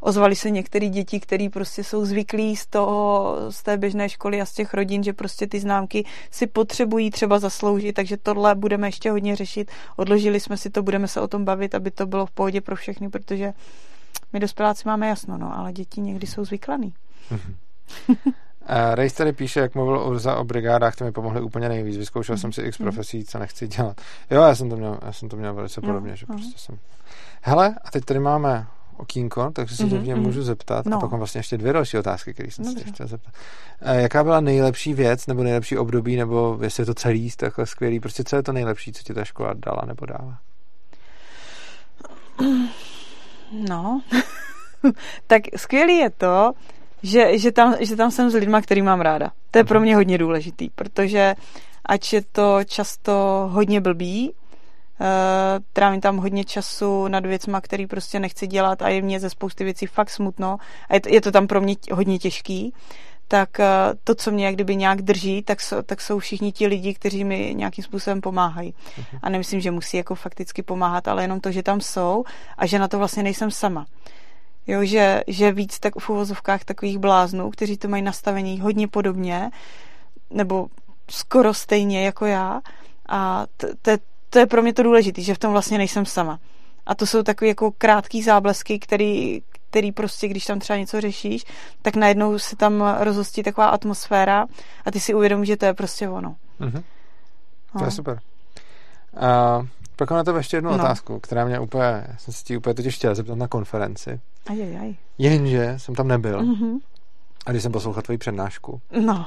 [0.00, 4.46] ozvali se některé děti, které prostě jsou zvyklí z toho, z té běžné školy a
[4.46, 9.10] z těch rodin, že prostě ty známky si potřebují třeba zasloužit, takže tohle budeme ještě
[9.10, 9.70] hodně řešit.
[9.96, 12.76] Odložili jsme si to, budeme se o tom bavit, aby to bylo v pohodě pro
[12.76, 13.52] všechny, protože
[14.32, 16.94] my dospěláci máme jasno, no, ale děti někdy jsou zvyklaný.
[18.94, 21.96] Rejs tady píše, jak mluvil Urza o brigádách, to mi pomohly úplně nejvíc.
[21.96, 22.38] Vyzkoušel mm.
[22.38, 24.00] jsem si x profesí, co nechci dělat.
[24.30, 26.34] Jo, já jsem to měl, já jsem to měl velice podobně, no, že no.
[26.34, 26.78] prostě jsem...
[27.42, 28.66] Hele, a teď tady máme
[28.98, 30.20] okýnko, takže se mm-hmm, tě mm-hmm.
[30.20, 30.86] můžu zeptat.
[30.86, 30.96] No.
[30.96, 32.84] A pak mám vlastně ještě dvě další otázky, které jsem Dobře.
[32.84, 33.34] se chtěl zeptat.
[33.80, 38.00] E, jaká byla nejlepší věc, nebo nejlepší období, nebo jestli je to celý takhle skvělý,
[38.00, 40.38] prostě co je to nejlepší, co ti ta škola dala nebo dala?
[43.52, 44.00] No,
[45.26, 46.52] tak skvělý je to,
[47.02, 49.30] že, že, tam, že tam jsem s lidma, který mám ráda.
[49.50, 49.82] To je pro mhm.
[49.82, 51.34] mě hodně důležitý, protože
[51.84, 53.12] ať je to často
[53.52, 54.32] hodně blbý,
[55.72, 59.64] trávím tam hodně času nad věcma, který prostě nechci dělat a je mě ze spousty
[59.64, 60.56] věcí fakt smutno
[60.88, 62.74] a je to, je to tam pro mě hodně těžký,
[63.28, 63.64] tak uh,
[64.04, 67.24] to, co mě jak kdyby nějak drží, tak, so, tak jsou všichni ti lidi, kteří
[67.24, 68.74] mi nějakým způsobem pomáhají.
[68.74, 69.18] Uh-huh.
[69.22, 72.24] A nemyslím, že musí jako fakticky pomáhat, ale jenom to, že tam jsou
[72.58, 73.86] a že na to vlastně nejsem sama.
[74.66, 79.50] Jo, že, že víc tak v uvozovkách takových bláznů, kteří to mají nastavení hodně podobně,
[80.30, 80.66] nebo
[81.10, 82.60] skoro stejně jako já.
[83.08, 83.46] A
[83.82, 83.98] to je
[84.30, 86.38] to je pro mě to důležité, že v tom vlastně nejsem sama.
[86.86, 91.44] A to jsou takové jako krátké záblesky, který, který prostě, když tam třeba něco řešíš,
[91.82, 94.46] tak najednou se tam rozhostí taková atmosféra
[94.84, 96.36] a ty si uvědomíš, že to je prostě ono.
[96.60, 96.82] Mm-hmm.
[97.78, 98.18] To je super.
[99.60, 100.76] Uh, Pak na tebe ještě jednu No.
[100.76, 104.20] otázku, která mě úplně, já jsem se ti úplně totiž chtěl zeptat na konferenci.
[104.50, 104.94] Ajajaj.
[105.18, 106.42] Jenže jsem tam nebyl.
[106.42, 106.78] Mhm.
[107.46, 109.26] A když jsem poslouchal tvoji přednášku, No.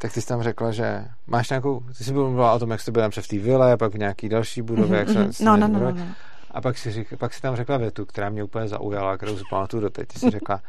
[0.00, 2.90] Tak ty jsi tam řekla, že máš nějakou, ty jsi mluvila o tom, jak jsi
[2.90, 5.68] byl napřed v té vile, pak v nějaký další budově, jak Mhm, se, no, no,
[5.68, 6.06] no, no, no.
[6.50, 9.42] A pak si, řík, pak si tam řekla větu, která mě úplně zaujala, kterou si
[9.50, 10.08] pamatuju doteď.
[10.08, 10.60] Ty si řekla,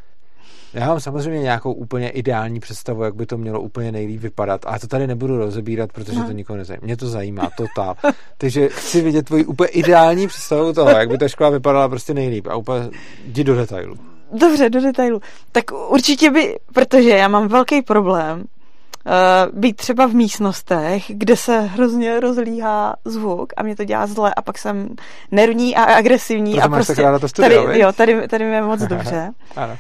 [0.74, 4.80] já mám samozřejmě nějakou úplně ideální představu, jak by to mělo úplně nejlíp vypadat, ale
[4.80, 6.26] to tady nebudu rozebírat, protože No.
[6.26, 6.86] to nikoho nezajímá.
[6.86, 7.96] Mě to zajímá, totál.
[8.38, 12.48] Takže chci vidět tvoji úplně ideální představu toho, jak by ta škola vypadala prostě nejlíp
[12.48, 12.90] a úplně
[13.26, 13.96] jdi do detailu.
[14.34, 15.22] Dobře, do detailu.
[15.52, 18.44] Tak určitě by, protože já mám velký problém
[19.54, 24.42] být třeba v místnostech, kde se hrozně rozlíhá zvuk a mě to dělá zle a
[24.42, 24.90] pak jsem
[25.32, 26.54] nervní a agresivní.
[26.54, 29.32] Proto a prostě to studio, tady, jo, tady, tady mi je moc dobře.
[29.56, 29.78] Ano.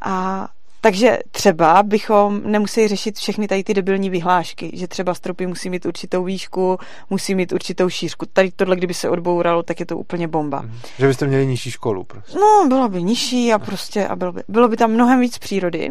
[0.00, 0.48] A
[0.86, 5.86] takže třeba bychom nemuseli řešit všechny tady ty debilní vyhlášky, že třeba stropy musí mít
[5.86, 6.78] určitou výšku,
[7.10, 8.26] musí mít určitou šířku.
[8.32, 10.60] Tady tohle, kdyby se odbouralo, tak je to úplně bomba.
[10.62, 10.78] Mhm.
[10.98, 12.38] Že byste měli nižší školu prostě.
[12.38, 15.90] No, bylo by nižší a prostě a bylo by, bylo by tam mnohem víc přírody.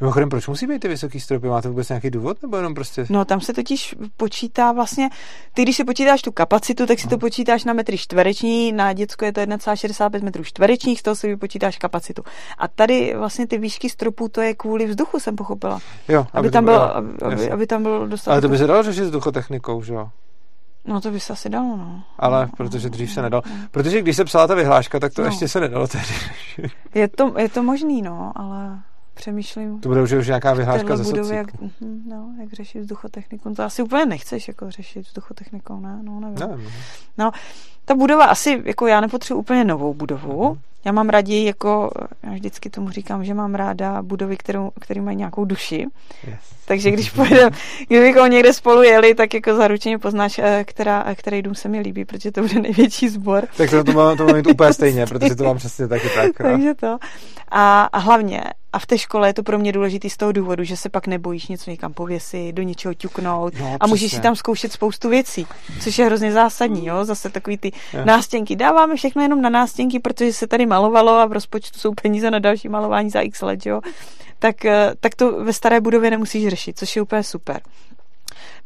[0.00, 1.46] Mimochodem, proč musí být ty vysoký stropy?
[1.48, 2.42] Máte vůbec nějaký důvod?
[2.42, 3.06] Nebo jenom prostě...
[3.10, 5.10] No, tam se totiž počítá vlastně,
[5.54, 9.24] ty když si počítáš tu kapacitu, tak si to počítáš na metry čtvereční, na děcko
[9.24, 12.22] je to 1,65 metrů čtverečních, z toho si vypočítáš kapacitu.
[12.58, 15.78] A tady vlastně ty výšky stropů, to je kvůli vzduchu, jsem pochopila.
[16.08, 18.32] Jo, Aby, to tam, bylo- bylo, aby, aby, aby tam bylo dostatek.
[18.32, 20.08] Ale to by se dalo řešit s duchotechnikou, že jo?
[20.84, 22.02] No to by se asi dalo, no.
[22.18, 23.42] Ale No, protože no, dřív se no, nedalo.
[23.46, 23.52] no.
[23.70, 25.28] Protože když se psala ta vyhláška, tak to No.
[25.28, 26.14] ještě se nedalo tehdy.
[26.94, 28.78] Je to, je to možný, no, ale
[29.20, 31.34] přemýšlím To bude už, už nějaká vyhláška ze socíku.
[31.34, 33.54] jak, mhm, no, jak řešit vzduchotechniku.
[33.54, 35.98] To asi úplně nechceš jako řešit vzduchotechnikou, ne?
[36.02, 36.38] No, nevím.
[36.48, 36.70] Nevím.
[37.84, 40.48] Ta budova asi, jako já nepotřebuji úplně novou budovu.
[40.48, 40.58] Mhm.
[40.84, 41.90] Já mám raději, jako,
[42.22, 45.86] já vždycky tomu říkám, že mám ráda budovy, kterou, které mají nějakou duši.
[46.26, 46.40] Yes.
[46.66, 47.56] Takže když pojedeme,
[47.88, 51.80] kdybychom někde spolu jeli, tak jako zaručeně poznáš, eh, která, eh, který dům se mi
[51.80, 53.48] líbí, protože to bude největší sbor.
[53.56, 56.40] Tak to, to, mám, to mám mít úplně stejně, protože to mám přesně taky tak.
[56.40, 56.50] no.
[56.50, 56.98] Takže to.
[57.48, 60.64] A, a hlavně, a v té škole je to pro mě důležitý z toho důvodu,
[60.64, 64.36] že se pak nebojíš něco někam pověsit, do něčeho ťuknout No, a můžeš si tam
[64.36, 65.46] zkoušet spoustu věcí,
[65.80, 68.04] což je hrozně zásadní, jo, zase takový ty Jo.
[68.04, 68.56] nástěnky.
[68.56, 72.38] Dáváme všechno jenom na nástěnky, protože se tady malovalo a v rozpočtu jsou peníze na
[72.38, 73.80] další malování za x let, jo.
[74.38, 77.60] Tak, eh, tak to ve staré budově nemusíš řešit, což je úplně super.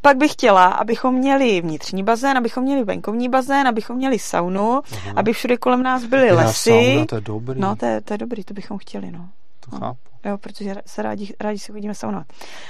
[0.01, 5.19] Pak bych chtěla, abychom měli vnitřní bazén, abychom měli venkovní bazén, abychom měli saunu, Mhm.
[5.19, 6.71] aby všude kolem nás byly lesy.
[6.71, 7.61] Sauna, to je dobrý.
[7.61, 9.29] No, to je, to je dobrý, to bychom chtěli, no.
[9.61, 9.79] to no.
[9.79, 9.99] chápu.
[10.25, 12.27] Jo, protože se rádi, rádi se chodíme saunovat.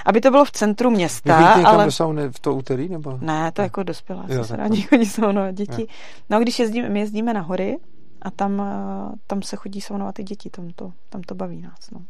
[0.06, 1.84] Aby to bylo v centru Vy města, někam ale...
[1.84, 3.18] do sauny v to úterý, nebo?
[3.20, 5.82] Ne, to je jako dospělá, Jo, se rádi chodí saunovat děti.
[5.82, 5.86] Jo.
[6.30, 7.78] No, když jezdíme, my jezdíme na hory
[8.22, 11.90] a tam, eh, tam se chodí saunovat i děti, tam to, tam to baví nás,
[11.92, 12.00] no.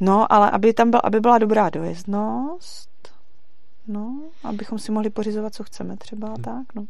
[0.00, 2.89] No, ale aby tam byl, aby byla dobrá dojezdnost,
[3.86, 6.42] no, abychom si mohli pořizovat, co chceme třeba, Mhm.
[6.42, 6.84] tak, no.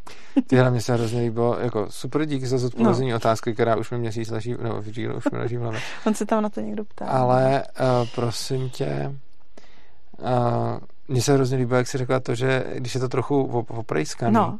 [0.46, 3.16] Tyhle mě se hrozně líbilo, jako super díky za zodpovězení no.
[3.16, 5.80] otázky, která už mi měsíc leží, nebo v dílu už mi leží v hlavě.
[6.06, 7.06] On se tam na to někdo ptá.
[7.06, 9.14] Ale uh, prosím tě,
[10.18, 10.26] uh,
[11.08, 14.34] mně se hrozně líbilo, jak jsi řekla to, že když je to trochu op- oprejskaný,
[14.34, 14.58] No,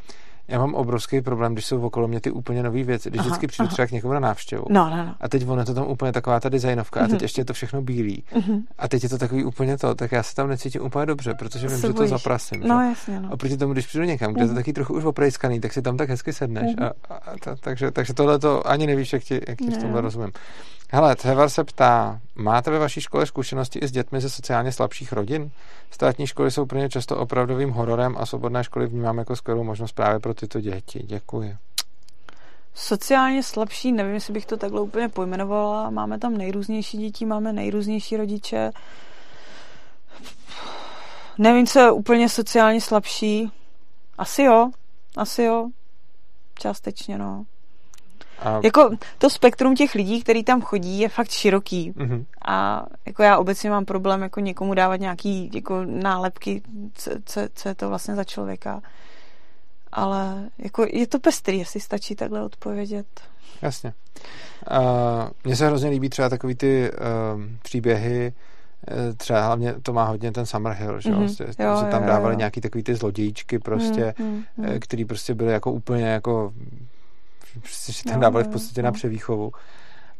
[0.50, 3.46] já mám obrovský problém, když jsou okolo mě ty úplně nové věci, když Aha, vždycky
[3.46, 3.72] přijdu aha.
[3.72, 4.64] třeba k někomu na návštěvu.
[4.68, 5.14] no, no, no.
[5.20, 7.22] A teď ono je to tam úplně taková ta designovka a teď Mhm.
[7.22, 8.24] ještě je to všechno bílý.
[8.34, 8.60] Mhm.
[8.78, 11.68] A teď je to takový úplně to, tak já se tam necítím úplně dobře, protože
[11.68, 12.60] vím, Se že to zaprasím.
[12.66, 12.88] No, že?
[12.88, 13.28] jasně, no.
[13.32, 14.60] Oproti tomu, když přijdu někam, kde je to Mhm.
[14.62, 16.76] taky trochu už oprejskaný, tak si tam tak hezky sedneš.
[16.76, 16.84] Mhm.
[17.10, 20.00] A, a, ta, takže, takže tohle to ani nevíš, jak ti, jak ti v tomhle
[20.00, 20.30] rozumím.
[20.92, 25.12] Hele, Trevor se ptá, máte ve vaší škole zkušenosti i s dětmi ze sociálně slabších
[25.12, 25.50] rodin?
[25.90, 29.92] Státní školy jsou pro ně často opravdovým hororem a svobodné školy vnímám jako skvělou možnost
[29.92, 31.02] právě pro tyto děti.
[31.02, 31.56] Děkuji.
[32.74, 35.90] Sociálně slabší, nevím, jestli bych to takhle úplně pojmenovala.
[35.90, 38.70] Máme tam nejrůznější děti, máme nejrůznější rodiče.
[41.38, 43.52] Nevím, co je úplně sociálně slabší.
[44.18, 44.70] Asi jo,
[45.16, 45.68] asi jo.
[46.58, 47.44] Částečně, no.
[48.42, 51.92] A, Jako to spektrum těch lidí, který tam chodí, je fakt široký.
[51.96, 52.24] mhm.
[52.48, 56.62] A jako já obecně mám problém jako někomu dávat nějaký jako nálepky,
[56.94, 58.80] co, co, co je to vlastně za člověka.
[59.92, 63.06] Ale jako je to pestrý, jestli stačí takhle odpovědět.
[63.62, 63.92] Jasně.
[64.70, 66.90] Uh, Mně se hrozně líbí třeba takový ty
[67.34, 68.32] um, příběhy,
[68.88, 71.18] eh, třeba hlavně to má hodně ten Summerhill, že, Mhm.
[71.18, 71.36] mm-hmm.
[71.36, 72.38] prostě, Jo, že tam jo, dávali jo.
[72.38, 74.66] nějaký takový ty zlodějíčky prostě, Hmm, hmm, hmm.
[74.66, 76.52] eh, který prostě byly jako úplně jako
[77.58, 79.52] prostě, že tam Jo, dávali v podstatě na převýchovu.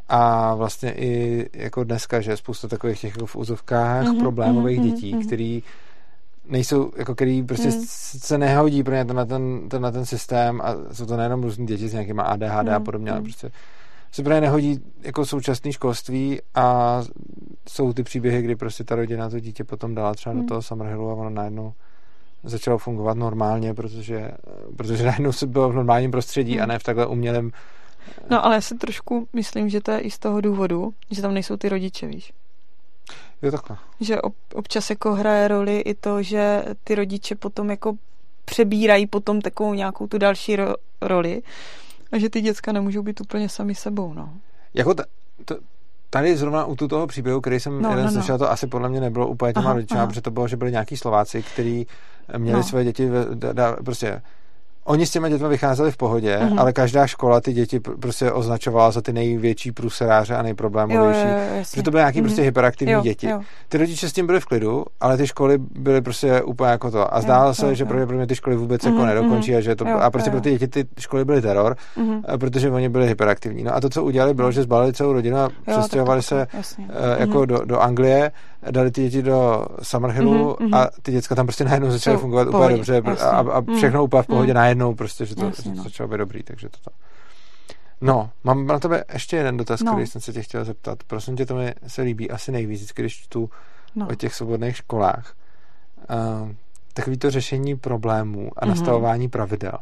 [0.09, 4.79] A vlastně i jako dneska, že je spousta takových těch jako v úzovkách Mhm, problémových
[4.79, 5.27] mhm, dětí, mhm.
[5.27, 5.63] který
[6.49, 7.83] nejsou, jako který prostě Mhm.
[8.19, 11.43] se nehodí pro ně ten, na ten, ten, na ten systém a jsou to nejenom
[11.43, 13.25] různý děti s nějakýma ADHD a Mhm, podobně, ale mhm.
[13.25, 13.51] prostě
[14.13, 17.03] se právě nehodí jako současné školství a
[17.69, 20.49] jsou ty příběhy, kdy prostě ta rodina to dítě potom dala třeba do Mhm.
[20.49, 21.73] toho Summerhillu a ono najednou
[22.43, 24.31] začalo fungovat normálně, protože,
[24.77, 26.63] protože najednou se bylo v normálním prostředí hmm.
[26.63, 27.51] a ne v takhle umělém.
[28.31, 31.35] No ale já si trošku myslím, že to je i z toho důvodu, že tam
[31.35, 32.33] nejsou ty rodiče, víš.
[33.43, 33.77] Jo, takhle.
[34.01, 37.97] Že ob, občas jako hraje roli i to, že ty rodiče potom jako
[38.45, 41.43] přebírají potom takovou nějakou tu další ro, roli
[42.13, 44.35] a že ty děcka nemůžou být úplně sami sebou, no.
[44.75, 45.05] Jako ta,
[45.45, 45.57] to,
[46.11, 48.17] tady zrovna u toho příběhu, který jsem no, jeden no, no.
[48.19, 50.97] slyšel, to asi podle mě nebylo úplně těma rodičima, protože to bylo, že byli nějaký
[50.97, 51.87] Slováci, kteří
[52.39, 52.63] měli no.
[52.63, 54.23] své děti, da, da, prostě
[54.85, 56.61] Oni s těmi dětmi vycházeli v pohodě, mm-hmm.
[56.61, 61.29] ale každá škola ty děti prostě označovala za ty největší průseráře a nejproblémovější.
[61.71, 62.23] Protože to byly nějaký mm-hmm.
[62.23, 63.29] prostě hyperaktivní jo, děti.
[63.29, 63.41] Jo.
[63.69, 67.15] Ty rodiče s tím byli v klidu, ale ty školy byly prostě úplně jako to.
[67.15, 69.61] A zdálo jo, se, jo, že pravděpodobně ty školy vůbec mm-hmm, jako mhm, nedokončí a
[69.61, 70.33] že to, jo, a prostě jo.
[70.33, 72.39] pro ty děti ty školy byly teror, mm-hmm.
[72.39, 73.65] protože oni byli hyperaktivní.
[73.65, 76.85] No a to, co udělali, bylo, že zbalili celou rodinu a přestěhovali se jasně.
[76.85, 77.47] Uh, jako mm-hmm.
[77.47, 78.31] do, do Anglie,
[78.71, 80.77] dali ty děti do Summerhillu mm-hmm.
[80.77, 84.27] a ty děcka tam prostě najednou začaly fungovat úplně dobře a, a všechno úplně v
[84.27, 84.57] pohodě mm.
[84.57, 85.83] najednou prostě, že to, Jasně, no.
[85.83, 86.91] začalo být dobrý, takže to
[88.01, 89.93] No, mám na tebe ještě jeden dotaz, no.
[89.93, 91.03] který jsem se tě chtěl zeptat.
[91.03, 93.51] Prosím tě, to mi se líbí asi nejvíc, když čtu
[93.95, 94.09] no.
[94.09, 95.35] o těch svobodných školách.
[96.43, 96.51] Uh,
[97.01, 98.69] takový to řešení problémů a mm-hmm.
[98.69, 99.73] nastavování pravidel.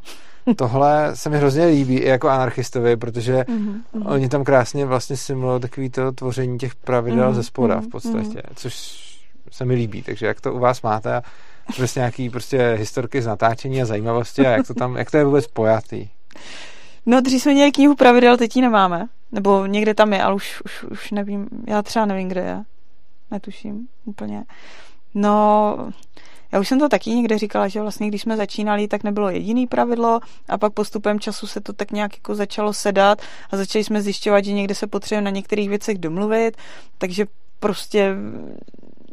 [0.57, 3.83] Tohle se mi hrozně líbí i jako anarchistovi, protože mm-hmm.
[4.05, 7.35] oni tam krásně vlastně simulují takový to tvoření těch pravidel mm-hmm.
[7.35, 8.53] ze spoda v mhm, podstatě, mm-hmm.
[8.55, 8.99] což
[9.51, 10.03] se mi líbí.
[10.03, 11.23] Takže jak to u vás máte
[11.77, 15.25] prostě nějaký prostě historky z natáčení a zajímavosti a jak to tam, jak to je
[15.25, 16.09] vůbec pojatý?
[17.07, 19.07] No, dřív jsme měli knihu pravidel, teď ji nemáme.
[19.33, 22.63] Nebo někde tam je, ale už, už, už nevím, já třeba nevím, kde je.
[23.31, 24.45] Netuším úplně.
[25.15, 25.77] No,
[26.53, 29.67] já už jsem to taky někde říkala, že vlastně když jsme začínali, tak nebylo jediný
[29.67, 34.03] pravidlo a pak postupem času se to tak nějak jako začalo sedat a začali jsme
[34.03, 36.57] zjišťovat, že někde se potřebujeme na některých věcech domluvit,
[36.99, 37.27] takže
[37.61, 38.15] prostě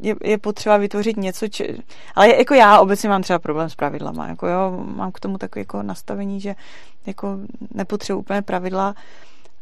[0.02, 1.78] je, je potřeba vytvořit něco, či,
[2.16, 5.62] ale jako já obecně mám třeba problém s pravidlama, jako jo, mám k tomu takové
[5.62, 6.56] jako nastavení, že
[7.06, 7.38] jako
[7.74, 8.95] nepotřebuji úplně pravidla,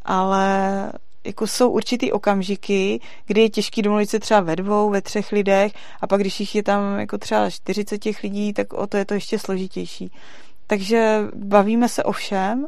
[0.06, 0.92] ale
[1.24, 5.74] jako jsou určitý okamžiky, kdy je těžký domluvit se třeba ve dvou, ve třech lidech
[6.02, 9.06] a pak když jich je tam jako třeba 40 těch lidí, tak o to je
[9.06, 10.12] to ještě složitější.
[10.68, 12.66] Takže bavíme se o všem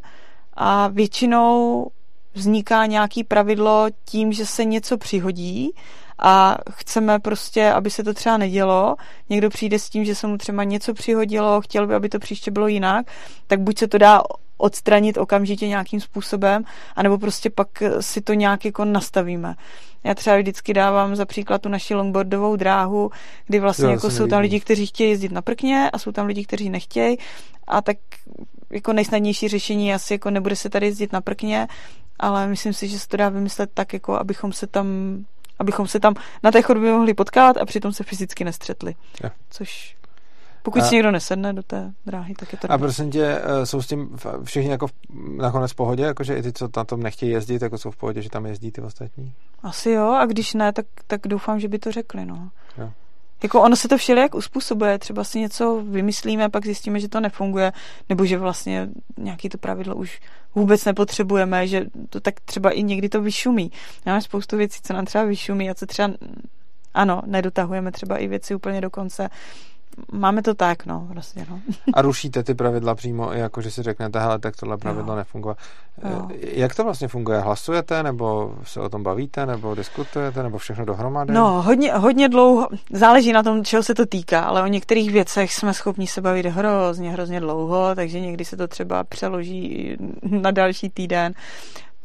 [0.53, 1.88] a většinou
[2.34, 5.72] vzniká nějaký pravidlo tím, že se něco přihodí
[6.19, 8.95] a chceme prostě, aby se to třeba nedělo.
[9.30, 12.52] Někdo přijde s tím, že se mu třeba něco přihodilo, chtěl by, aby to příště
[12.52, 13.06] bylo jinak,
[13.48, 14.22] tak buď se to dá
[14.57, 16.64] odstranit okamžitě nějakým způsobem,
[16.95, 17.68] anebo prostě pak
[17.99, 19.56] si to nějak jako nastavíme.
[20.03, 23.11] Já třeba vždycky dávám za příklad tu naši longboardovou dráhu,
[23.48, 26.27] kdy vlastně jo, jako jsou tam lidi, kteří chtějí jezdit na prkně a jsou tam
[26.27, 27.18] lidi, kteří nechtějí
[27.68, 27.98] a tak
[28.69, 31.68] jako nejsnadnější řešení asi jako nebude se tady jezdit na prkně,
[32.19, 34.88] ale myslím si, že se to dá vymyslet tak, jako abychom se tam
[35.60, 38.95] abychom se tam na té chodbě mohli potkat a přitom se fyzicky nestřetli.
[39.23, 39.30] Ja.
[39.49, 39.95] Což
[40.66, 42.72] pokud a, si někdo nesedne do té dráhy, tak je to...
[42.72, 44.94] A prosím tě, eh, jsou s tím všichni jako v,
[45.38, 46.04] nakonec v pohodě?
[46.04, 48.72] Jakože i ty, co na tom nechtějí jezdit, jako jsou v pohodě, že tam jezdí
[48.72, 49.34] ty ostatní?
[49.64, 52.50] Asi jo, a když ne, tak, tak doufám, že by to řekli, no.
[52.78, 52.92] Jo.
[53.44, 57.72] Jako ono se to všelijak uspůsobuje, třeba si něco vymyslíme, pak zjistíme, že to nefunguje,
[58.10, 60.22] nebo že vlastně nějaký to pravidlo už
[60.56, 63.72] vůbec nepotřebujeme, že to tak třeba i někdy to vyšumí.
[64.06, 66.10] Máme spoustu věcí, co nám třeba vyšumí a co třeba,
[66.94, 69.30] ano, nedotahujeme třeba i věci úplně do konce,
[70.11, 71.59] máme to tak, no, prostě, no.
[71.93, 75.17] A rušíte ty pravidla přímo, jako že si řeknete, hele, tak tohle pravidlo jo.
[75.17, 75.55] nefunguje.
[76.09, 76.27] Jo.
[76.41, 77.39] Jak to vlastně funguje?
[77.39, 81.34] Hlasujete, nebo se o tom bavíte, nebo diskutujete, nebo všechno dohromady?
[81.34, 85.53] No, hodně, hodně dlouho, záleží na tom, čeho se to týká, ale o některých věcech
[85.53, 90.89] jsme schopni se bavit hrozně, hrozně dlouho, takže někdy se to třeba přeloží na další
[90.89, 91.34] týden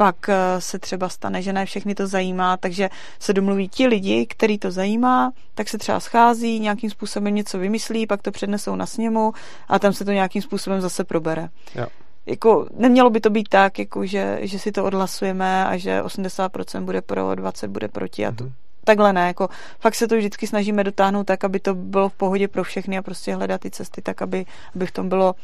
[0.01, 4.27] pak eh, se třeba stane, že ne všechny to zajímá, takže se domluví ti lidi,
[4.27, 8.87] který to zajímá, tak se třeba schází, nějakým způsobem něco vymyslí, pak to přednesou na
[8.87, 9.33] sněmu
[9.69, 11.49] a tam se to nějakým způsobem zase probere.
[11.75, 11.87] Jo.
[12.27, 16.85] Jako, nemělo by to být tak, jako že, že si to odhlasujeme a že 80%
[16.85, 18.53] bude pro, 20 bude proti a to, mm-hmm.
[18.85, 19.49] takhle ne, jako
[19.81, 23.03] fakt se to vždycky snažíme dotáhnout tak, aby to bylo v pohodě pro všechny a
[23.03, 25.35] prostě hledat ty cesty tak, aby, aby v tom bylo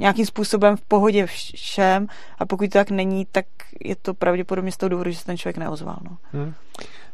[0.00, 2.06] nějakým způsobem v pohodě všem
[2.38, 3.46] a pokud to tak není, tak
[3.84, 5.98] je to pravděpodobně z toho důvodu, že se ten člověk neozval.
[6.10, 6.16] No.
[6.32, 6.54] Hmm.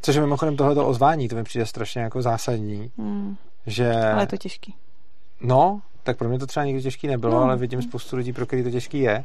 [0.02, 2.90] Což je mimochodem tohleto ozvání, to mi přijde strašně jako zásadní.
[2.98, 3.36] Hmm.
[3.66, 3.94] Že...
[3.94, 4.74] Ale je to těžký.
[5.40, 7.42] No, tak pro mě to třeba nikdy těžký nebylo, no.
[7.42, 9.24] ale vidím spoustu lidí, pro který to těžký je.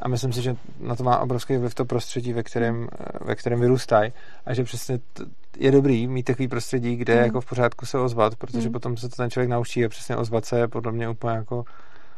[0.00, 2.88] A myslím si, že na to má obrovský vliv to prostředí, ve kterém, hmm.
[3.20, 4.12] ve kterém vyrůstají.
[4.46, 5.24] A že přesně t-
[5.58, 7.24] je dobrý mít takový prostředí, kde hmm.
[7.24, 8.72] jako v pořádku se ozvat, protože hmm.
[8.72, 11.64] potom se to ten člověk naučí a přesně ozvat se je podle mě úplně jako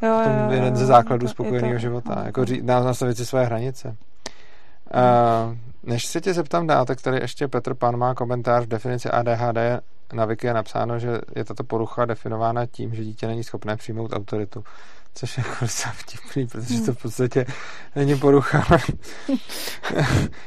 [0.02, 2.14] jo, jo, jo, jeden ze základů spokojeného života.
[2.16, 3.88] No, jako říct, nastavit si své hranice.
[3.88, 9.10] Uh, než se tě zeptám dál, tak tady ještě Petr Pan má komentář v definici
[9.10, 9.58] ADHD
[10.12, 14.12] na Wiki je napsáno, že je tato porucha definována tím, že dítě není schopné přijmout
[14.12, 14.64] autoritu.
[15.14, 17.46] Což je jako vtipný, protože to v podstatě
[17.96, 18.64] není porucha.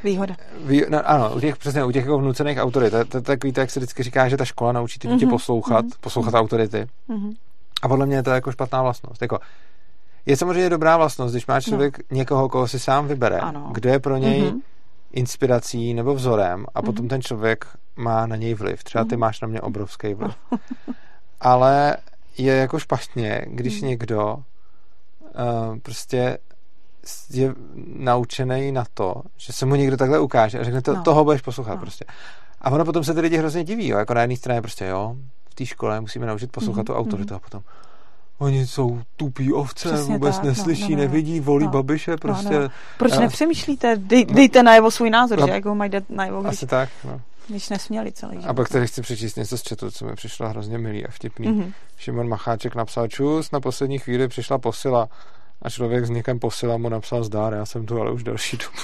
[0.03, 0.35] Výhoda.
[0.65, 2.91] Vý, no, ano, u těch, přesně, u těch jako vnucených autorit.
[2.91, 5.29] To, to, tak víte, jak se vždycky říká, že ta škola naučí ty dítě mm-hmm.
[5.29, 5.99] poslouchat, mm-hmm.
[6.01, 6.87] poslouchat autority.
[7.09, 7.35] Mm-hmm.
[7.81, 9.21] A podle mě je to jako špatná vlastnost.
[9.21, 9.39] Jako,
[10.25, 12.03] je samozřejmě dobrá vlastnost, když má člověk no.
[12.17, 13.69] někoho, koho si sám vybere, ano.
[13.73, 14.61] kdo je pro něj mm-hmm.
[15.11, 17.09] inspirací nebo vzorem a potom mm-hmm.
[17.09, 18.83] ten člověk má na něj vliv.
[18.83, 19.19] Třeba ty mm-hmm.
[19.19, 20.35] máš na mě obrovský vliv.
[21.41, 21.97] Ale
[22.37, 23.87] je jako špatně, když mm.
[23.87, 26.37] někdo uh, prostě
[27.29, 27.53] je
[27.95, 31.03] naučený na to, že se mu někdo takhle ukáže a řekne, to, no.
[31.03, 31.81] toho budeš poslouchat no.
[31.81, 32.05] prostě.
[32.61, 33.97] A ono potom se ty lidi hrozně diví, jo?
[33.97, 35.15] jako na jedné straně prostě, jo,
[35.57, 36.85] té škole musíme naučit poslouchat mm-hmm.
[36.85, 37.37] tu autoritu mm-hmm.
[37.37, 37.63] a potom
[38.39, 41.71] Oni jsou tupí ovce, Přesně vůbec tak, no, neslyší, no, no, no, nevidí, volí no,
[41.71, 42.53] babiše, prostě.
[42.53, 42.69] No, no.
[42.97, 43.19] Proč já...
[43.19, 43.95] nepřemýšlíte?
[43.95, 45.53] Dej, dejte najevo svůj názor, no, že?
[45.53, 47.21] Jak ho mají dát najevo, když, Asi tak, no.
[47.47, 48.49] když nesměli celý život.
[48.49, 51.47] A pak tady chci přečíst něco z chatu, co mi přišlo hrozně milý a vtipný.
[51.47, 51.73] Mm-hmm.
[51.97, 55.09] Šimon Macháček napsal, čus, na poslední chvíli přišla posila
[55.61, 58.77] a člověk s někým posila mu napsal zdár, já jsem tu ale už další dobu.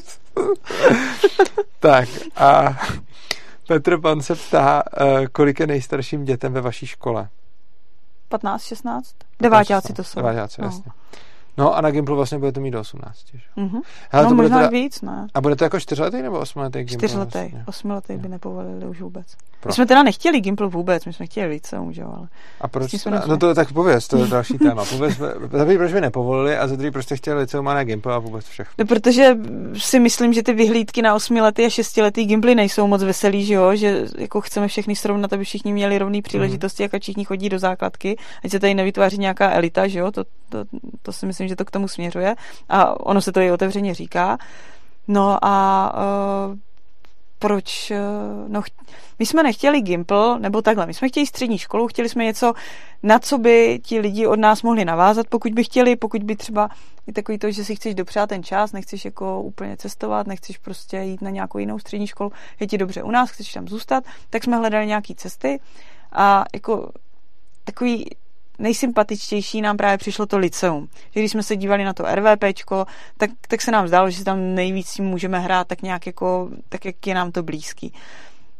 [1.80, 2.78] tak a
[3.70, 7.28] Petr Pan se ptá, eh, kolik je nejstarším dětem ve vaší škole?
[8.28, 9.14] 15, 16?
[9.40, 10.20] Deváťáci to jsou.
[10.20, 10.68] Deváťáci, no.
[10.68, 10.92] jasně.
[11.58, 13.18] No a na Gimplu vlastně budete mít do 18.
[13.56, 13.80] Mm-hmm.
[14.10, 14.68] Hele, no to možná teda...
[14.68, 15.26] víc, ne?
[15.34, 17.06] A bude to jako čtyřletý nebo osmiletý Gimpl?
[17.06, 17.64] Čtyřletý, vlastně?
[17.66, 19.26] osmiletý by nepovolili už vůbec.
[19.60, 19.68] Pro.
[19.68, 22.28] My jsme teda nechtěli Gimpl vůbec, my jsme chtěli liceum, že ale...
[22.60, 22.90] A proč?
[22.90, 24.84] Jsme no to tak pověz, to je další téma.
[24.84, 25.18] Pověz,
[25.50, 28.18] za proč by nepovolili a za druhý proč jste chtěli liceum a ne Gimpl a
[28.18, 28.74] vůbec všechno.
[28.78, 29.36] No, protože
[29.74, 33.76] si myslím, že ty vyhlídky na osmiletý a šestiletý Gimply nejsou moc veselý, že jo,
[33.76, 36.88] že jako chceme všechny srovnat, aby všichni měli rovné příležitosti, mm.
[36.92, 40.64] jak všichni chodí do základky, ať se tady nevytváří nějaká elita, že jo, to, to,
[41.02, 42.34] to si myslím, že to k tomu směřuje
[42.68, 44.38] a ono se to i otevřeně říká.
[45.08, 45.92] No a
[46.48, 46.56] uh,
[47.38, 47.96] proč, uh,
[48.48, 48.62] no,
[49.18, 52.52] my jsme nechtěli Gimple, nebo takhle, my jsme chtěli střední školu, chtěli jsme něco,
[53.02, 56.68] na co by ti lidi od nás mohli navázat, pokud by chtěli, pokud by třeba
[57.06, 60.96] i takový to, že si chceš dopřát ten čas, nechceš jako úplně cestovat, nechceš prostě
[60.96, 64.44] jít na nějakou jinou střední školu, je ti dobře u nás, chceš tam zůstat, tak
[64.44, 65.60] jsme hledali nějaké cesty
[66.12, 66.90] a jako
[67.64, 68.10] takový
[68.60, 70.88] nejsympatičtější nám právě přišlo to liceum.
[71.10, 74.24] Že když jsme se dívali na to RVPčko, tak, tak se nám zdálo, že si
[74.24, 77.92] tam nejvíc můžeme hrát tak nějak jako, tak jak je nám to blízký.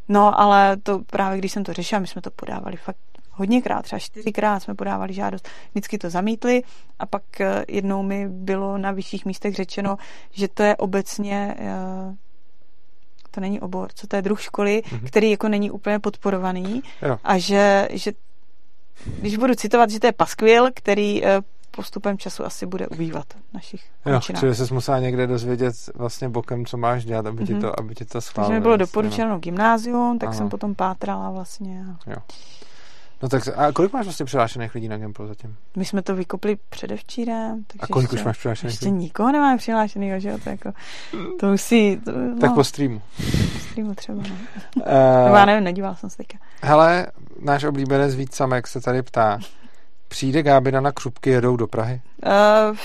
[0.08, 2.96] No, ale to právě když jsem to řešila, my jsme to podávali fakt
[3.30, 6.62] hodněkrát, třeba čtyřikrát jsme podávali žádost, vždycky to zamítli
[6.98, 9.96] a pak eh, jednou mi bylo na vyšších místech řečeno,
[10.30, 12.16] že to je obecně eh,
[13.30, 15.06] to není obor, co to je druh školy, mm-hmm.
[15.06, 17.18] který jako není úplně podporovaný jo.
[17.24, 18.12] a že, že
[19.04, 21.40] když budu citovat, že to je paskvil, který eh,
[21.70, 26.76] postupem času asi bude ubývat našich Jo, čili jsi musela někde dozvědět vlastně bokem, co
[26.76, 27.62] máš dělat, aby ti mhm.
[27.62, 28.48] to, aby ti to schválilo.
[28.48, 29.38] Takže mi bylo doporučeno no.
[29.38, 30.38] gymnázium, tak ano.
[30.38, 31.84] jsem potom pátrala vlastně.
[32.06, 32.16] Jo.
[33.22, 35.56] No tak a kolik máš vlastně přihlášených lidí na Gimplu zatím?
[35.76, 37.64] My jsme to vykopli předevčírem.
[37.80, 40.38] a kolik ještě, už máš přihlášených Ještě nikoho nemáme přihlášeného, že jo?
[40.44, 40.72] To, jako,
[41.40, 41.96] to musí...
[41.96, 43.02] To, no, tak po streamu.
[43.52, 44.36] Po streamu třeba, no.
[44.76, 44.84] Uh,
[45.24, 46.38] Nebo já nevím, nedíval jsem se teďka.
[46.62, 47.06] Hele,
[47.40, 49.38] náš oblíbenec Vít Samek se tady ptá,
[50.08, 52.00] přijde Gábina na křupky, jedou do Prahy?
[52.26, 52.76] Uh,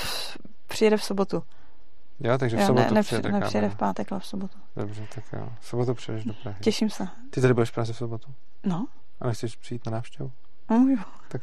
[0.67, 1.43] přijede v sobotu.
[2.19, 4.57] Jo, takže v jo, sobotu ne, přijede, nepřijede v pátek, ale v sobotu.
[4.75, 5.49] Dobře, tak jo.
[5.59, 6.57] V sobotu přijedeš do Prahy.
[6.61, 7.07] Těším se.
[7.29, 8.33] Ty tady budeš v Praze v sobotu?
[8.63, 8.87] No.
[9.21, 10.31] A nechceš přijít na návštěvu?
[10.69, 10.97] Jo.
[11.27, 11.41] Tak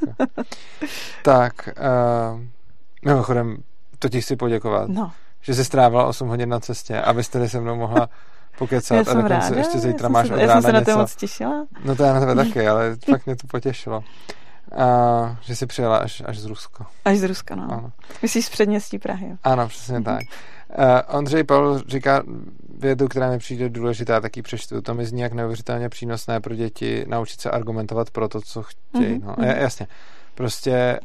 [1.23, 2.41] tak, uh,
[3.05, 3.57] mimochodem,
[3.99, 4.89] to ti chci poděkovat.
[4.89, 5.13] No.
[5.41, 8.09] Že jsi strávila 8 hodin na cestě, abyste tady se mnou mohla
[8.59, 10.99] pokecat já a dokonce ráda, ještě zítra máš se, od Já jsem se na to
[10.99, 11.67] moc těšila.
[11.85, 14.05] No to já na tebe taky, ale fakt mě to potěšilo.
[14.77, 16.87] A, že jsi přijela až, až z Ruska.
[17.05, 17.73] Až z Ruska, no.
[17.73, 17.93] Ano.
[18.23, 19.37] Myslíš z předměstí Prahy, jo?
[19.45, 20.23] Ano, přesně tak.
[20.79, 22.23] Uh, Ondřej Pavel říká
[22.79, 24.83] vědu, která mi přijde důležitá, taky přečtu.
[24.83, 29.19] To mi zní jak neuvěřitelně přínosné pro děti naučit se argumentovat pro to, co chtějí.
[29.19, 29.35] Mm-hmm.
[29.39, 29.87] No, jasně.
[30.35, 31.01] Prostě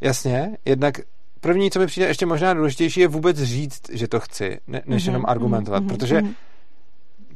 [0.00, 1.00] jasně, jednak
[1.40, 5.02] první, co mi přijde ještě možná důležitější, je vůbec říct, že to chci, ne, než
[5.02, 5.06] mm-hmm.
[5.06, 5.88] jenom argumentovat, mm-hmm.
[5.88, 6.34] protože mm-hmm.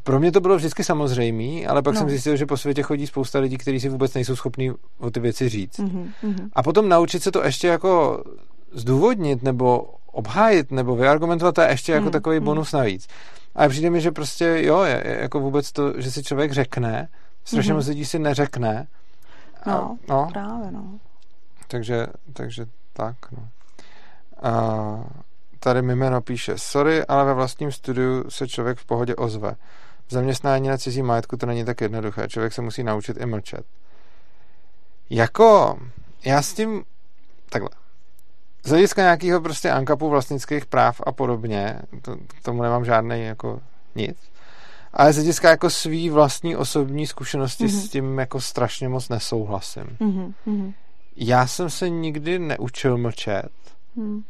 [0.02, 2.00] pro mě to bylo vždycky samozřejmé, ale pak no.
[2.00, 5.20] jsem zjistil, že po světě chodí spousta lidí, kteří si vůbec nejsou schopní o ty
[5.20, 5.78] věci říct.
[5.78, 6.48] Mm-hmm.
[6.52, 8.24] A potom naučit se to ještě jako
[8.72, 12.44] zdůvodnit nebo obhájit nebo vyargumentovat, to je ještě jako mm, takový mm.
[12.44, 13.08] bonus navíc.
[13.54, 17.08] A přijde mi, že prostě jo, je, je jako vůbec to, že si člověk řekne,
[17.44, 17.76] strašně mm-hmm.
[17.76, 18.86] moc lidí si neřekne.
[19.62, 20.98] A, no, no, právě, no.
[21.68, 23.48] Takže, takže tak, no.
[24.42, 25.04] A
[25.60, 29.54] tady mi jméno píše, sorry, ale ve vlastním studiu se člověk v pohodě ozve.
[30.06, 32.28] V zaměstnání na cizí majetku to není tak jednoduché.
[32.28, 33.66] Člověk se musí naučit i mlčet.
[35.10, 35.78] Jako,
[36.24, 36.84] já s tím,
[37.50, 37.70] takhle,
[38.68, 43.60] z hlediska nějakého prostě ankapu vlastnických práv a podobně, to, k tomu nemám žádný jako
[43.94, 44.16] nic.
[44.92, 47.80] Ale z hlediska jako svý vlastní osobní zkušenosti mm-hmm.
[47.80, 49.96] s tím jako strašně moc nesouhlasím.
[50.00, 50.74] Mm-hmm.
[51.16, 53.50] Já jsem se nikdy neučil mlčet.
[53.96, 54.22] Mm.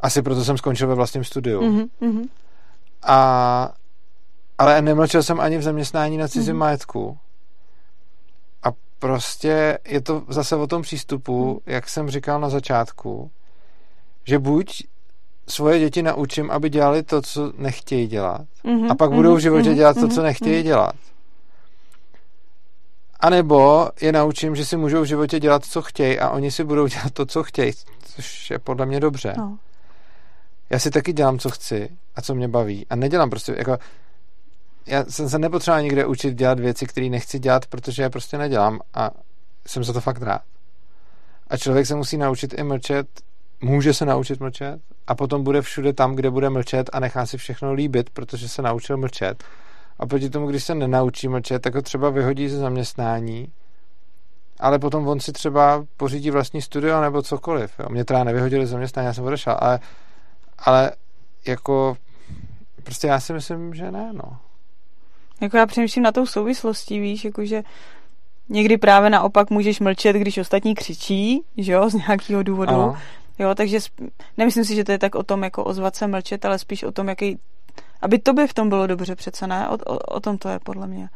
[0.00, 1.60] Asi proto jsem skončil ve vlastním studiu.
[1.60, 2.28] Mm-hmm.
[3.02, 3.72] A,
[4.58, 6.58] ale nemlčel jsem ani v zaměstnání na cizím mm-hmm.
[6.58, 7.18] majetku.
[8.62, 11.72] A prostě je to zase o tom přístupu, mm.
[11.72, 13.30] jak jsem říkal na začátku,
[14.24, 14.82] že buď
[15.48, 18.40] svoje děti naučím, aby dělali to, co nechtějí dělat.
[18.64, 20.66] Mm-hmm, a pak mm-hmm, budou v životě mm-hmm, dělat to, co nechtějí mm-hmm.
[20.66, 20.94] dělat.
[23.20, 26.64] A nebo je naučím, že si můžou v životě dělat, co chtějí a oni si
[26.64, 27.72] budou dělat to, co chtějí,
[28.14, 29.34] což je podle mě dobře.
[29.38, 29.58] No.
[30.70, 32.86] Já si taky dělám, co chci a co mě baví.
[32.90, 33.78] A nedělám prostě, jako,
[34.86, 38.80] já jsem se nepotřeboval nikde učit dělat věci, které nechci dělat, protože je prostě nedělám
[38.94, 39.10] a
[39.66, 40.42] jsem za to fakt rád.
[41.48, 43.06] A člověk se musí naučit i mlčet,
[43.64, 47.38] může se naučit mlčet a potom bude všude tam, kde bude mlčet a nechá si
[47.38, 49.44] všechno líbit, protože se naučil mlčet.
[49.98, 53.48] A proti tomu, když se nenaučí mlčet, tak ho třeba vyhodí ze zaměstnání,
[54.60, 57.72] ale potom on si třeba pořídí vlastní studio nebo cokoliv.
[57.78, 57.86] Jo.
[57.90, 59.80] Mě teda nevyhodili ze zaměstnání, já jsem odešel, ale,
[60.58, 60.92] ale
[61.46, 61.96] jako
[62.82, 64.36] prostě já si myslím, že ne, no.
[65.40, 67.62] Jako já přemýšlím na tou souvislostí, víš, jakože
[68.48, 72.74] někdy právě naopak můžeš mlčet, když ostatní křičí, že jo, z nějakého důvodu.
[72.74, 72.96] Ano.
[73.38, 76.44] Jo, takže sp- nemyslím si, že to je tak o tom, jako ozvat se mlčet,
[76.44, 77.38] ale spíš o tom, jaký,
[78.02, 79.68] aby to by v tom bylo dobře přece, ne?
[79.68, 81.08] O, o, o tom to je podle mě.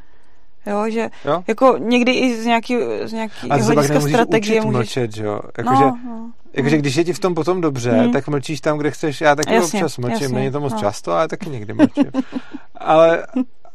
[0.67, 1.43] Jo, že jo?
[1.47, 4.77] jako někdy i z nějaký, z nějaký hlediska strategie můžeš...
[4.77, 5.41] mlčet, jo?
[5.59, 6.81] Jako, no, že, no, jakože no.
[6.81, 8.13] když je ti v tom potom dobře, hmm.
[8.13, 9.21] tak mlčíš tam, kde chceš.
[9.21, 10.79] Já taky jasně, občas mlčím, jasně, není to moc no.
[10.79, 12.11] často, ale taky někdy mlčím.
[12.77, 13.27] ale,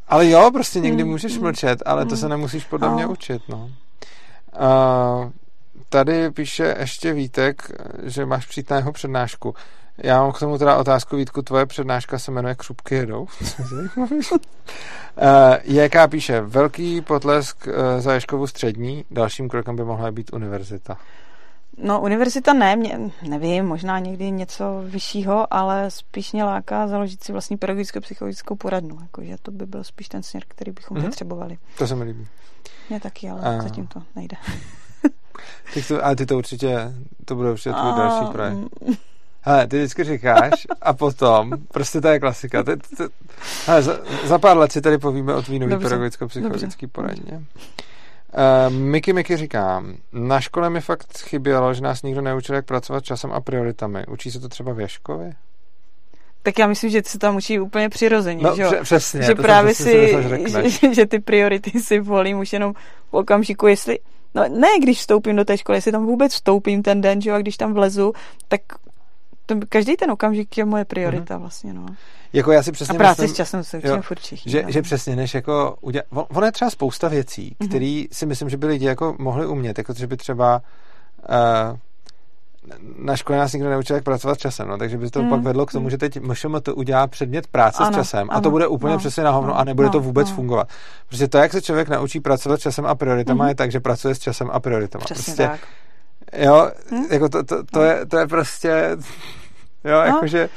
[0.07, 1.11] ale jo, prostě někdy hmm.
[1.11, 1.44] můžeš hmm.
[1.44, 2.18] mlčet, ale to hmm.
[2.18, 2.95] se nemusíš podle no.
[2.95, 3.70] mě učit, no.
[4.60, 5.32] Uh,
[5.94, 7.72] tady píše ještě Vítek,
[8.03, 9.56] že máš přijít na jeho přednášku.
[9.98, 13.28] Já mám k tomu teda otázku, Vítku, tvoje přednáška se jmenuje Křupky jedou.
[15.18, 20.98] Eh, JK píše, velký potlesk eh, za Ješkovu střední, dalším krokem by mohla být univerzita.
[21.78, 22.99] No, univerzita ne, mě,
[23.30, 28.98] nevím, možná někdy něco vyššího, ale spíš mě láká založit si vlastní pedagogickou psychologickou poradnu.
[29.02, 31.06] Jakože to by byl spíš ten směr, který bychom mm-hmm.
[31.06, 31.57] potřebovali.
[31.78, 32.28] To se mi líbí.
[32.90, 33.64] Mně taky, ale uh.
[33.64, 34.38] zatím to nejde.
[35.88, 36.93] to, ale ty to určitě,
[37.26, 38.57] to bude určitě tvůj uh, další projekt.
[39.41, 42.64] Hele, ty vždycky říkáš a potom, prostě to je klasika.
[42.64, 43.03] Ty, ty,
[43.65, 47.34] hele, za, za pár let si tady povíme o tvý nový pedagogicko-psychologický poradně.
[47.38, 53.03] Uh, Miky Miky říká, na škole mi fakt chybělo, že nás nikdo neučil, jak pracovat
[53.03, 54.05] časem a prioritami.
[54.07, 55.34] Učí se to třeba v Ješkovi?
[56.43, 60.18] Tak já myslím, že se tam učí úplně přirozeně, no, že, přesně, že právě si,
[60.65, 62.73] že, že ty priority si volím už jenom
[63.10, 63.99] v okamžiku, jestli,
[64.35, 67.35] no ne, když vstoupím do té školy, jestli tam vůbec vstoupím ten den, že jo,
[67.35, 68.14] a když tam vlezu,
[68.47, 68.61] tak
[69.45, 71.39] to, každý ten okamžik je moje priorita mm-hmm.
[71.39, 71.85] vlastně, no.
[72.34, 74.51] Jako já si přesně a práci myslím, s časem se učím furt všichni.
[74.51, 77.68] Že, že přesně, než jako udělat, ono je třeba spousta věcí, mm-hmm.
[77.68, 80.61] které si myslím, že by lidi jako mohli umět, jako že by třeba
[81.30, 81.77] uh,
[82.98, 85.30] na škole nás nikdo neučil, jak pracovat s časem, no, takže by to mm.
[85.30, 85.90] pak vedlo k tomu, mm.
[85.90, 88.94] že teď MŠM to udělá předmět práce ano, s časem ano, a to bude úplně
[88.94, 90.35] no, přesně na hovno no, a nebude no, to vůbec no.
[90.35, 90.68] fungovat.
[91.10, 93.49] Protože to, jak se člověk naučí pracovat s časem a prioritama, mm.
[93.49, 95.06] je tak, že pracuje s časem a prioritama.
[95.06, 95.60] Přesně prostě, tak.
[96.44, 97.03] Jo, hm?
[97.10, 98.98] jako to, to, to, je, to je prostě
[99.84, 100.06] Jo, no.
[100.06, 100.49] jakože...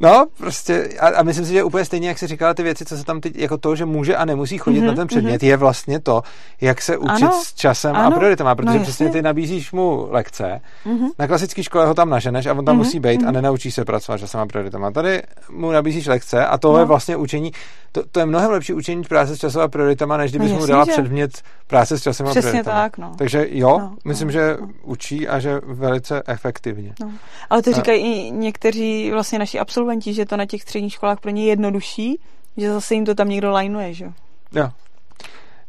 [0.00, 2.96] No, prostě, a, a myslím si, že úplně stejně, jak jsi říkala ty věci, co
[2.96, 5.46] se tam teď, jako to, že může a nemusí chodit mm-hmm, na ten předmět, mm-hmm.
[5.46, 6.22] je vlastně to,
[6.60, 10.06] jak se učit ano, s časem ano, a prioritama, protože no, přesně ty nabízíš mu
[10.10, 11.08] lekce, mm-hmm.
[11.18, 13.24] na klasické škole ho tam naženeš a on tam mm-hmm, musí být mm-hmm.
[13.24, 13.34] a mhm.
[13.34, 14.90] nenaučí se pracovat s časem a prioritama.
[14.90, 16.78] Tady mu nabízíš lekce a to no.
[16.78, 17.52] je vlastně učení,
[17.92, 20.66] to, to je mnohem lepší učení práce s časem a prioritama, než kdybys no, mu
[20.66, 20.92] dala že...
[20.92, 22.82] předmět práce s časem Přesně a prioritama.
[22.82, 23.12] tak, no.
[23.18, 24.68] Takže jo, no, myslím, no, že no.
[24.82, 26.94] učí a že velice efektivně.
[27.00, 27.10] No.
[27.50, 29.83] Ale to říkají i někteří vlastně naši absolventi,
[30.14, 32.20] že to na těch středních školách pro ně jednodušší,
[32.56, 34.12] že zase jim to tam někdo lajnuje, že jo?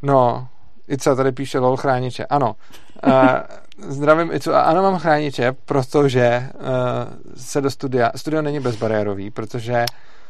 [0.02, 0.48] No,
[0.88, 2.26] Ica tady píše lol chrániče.
[2.26, 2.56] Ano.
[3.08, 3.14] Uh,
[3.88, 4.54] zdravím Icu.
[4.54, 6.62] Ano, mám chrániče, protože uh,
[7.36, 8.12] se do studia...
[8.16, 9.86] Studio není bezbariérový, protože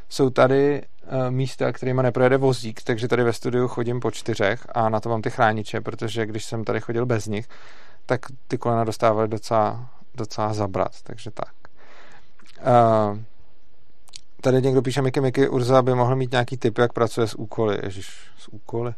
[0.09, 4.89] jsou tady uh, místa, kterýma neprojede vozík, takže tady ve studiu chodím po čtyřech a
[4.89, 7.47] na to mám ty chrániče, protože když jsem tady chodil bez nich,
[8.05, 11.53] tak ty kolena dostávaly docela, docela zabrat, takže tak.
[12.61, 13.17] Uh,
[14.41, 17.79] tady někdo píše Miky Miky Urza by mohl mít nějaký tip, jak pracuje s úkoly.
[17.83, 18.07] Ježiš,
[18.37, 18.93] s úkoly?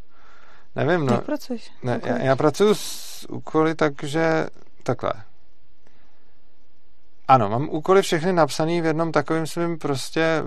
[0.75, 1.13] Nevím, no.
[1.13, 1.71] Jak pracuješ?
[1.83, 4.47] Ne, já, já pracuji s úkoly takže
[4.83, 5.13] takhle.
[7.27, 10.43] Ano, mám úkoly všechny napsané v jednom takovém svým prostě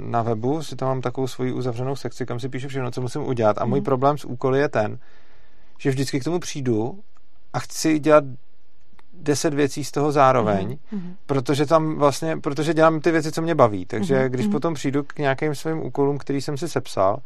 [0.00, 3.22] na webu, si tam mám takovou svoji uzavřenou sekci, kam si píšu všechno, co musím
[3.22, 3.58] udělat.
[3.58, 3.84] A můj mm.
[3.84, 4.98] problém s úkoly je ten,
[5.78, 7.00] že vždycky k tomu přijdu
[7.52, 8.24] a chci dělat
[9.22, 11.14] deset věcí z toho zároveň, mm-hmm.
[11.26, 13.86] protože tam vlastně, protože dělám ty věci, co mě baví.
[13.86, 14.28] Takže mm-hmm.
[14.28, 14.50] když mm-hmm.
[14.52, 17.18] potom přijdu k nějakým svým úkolům, který jsem si sepsal,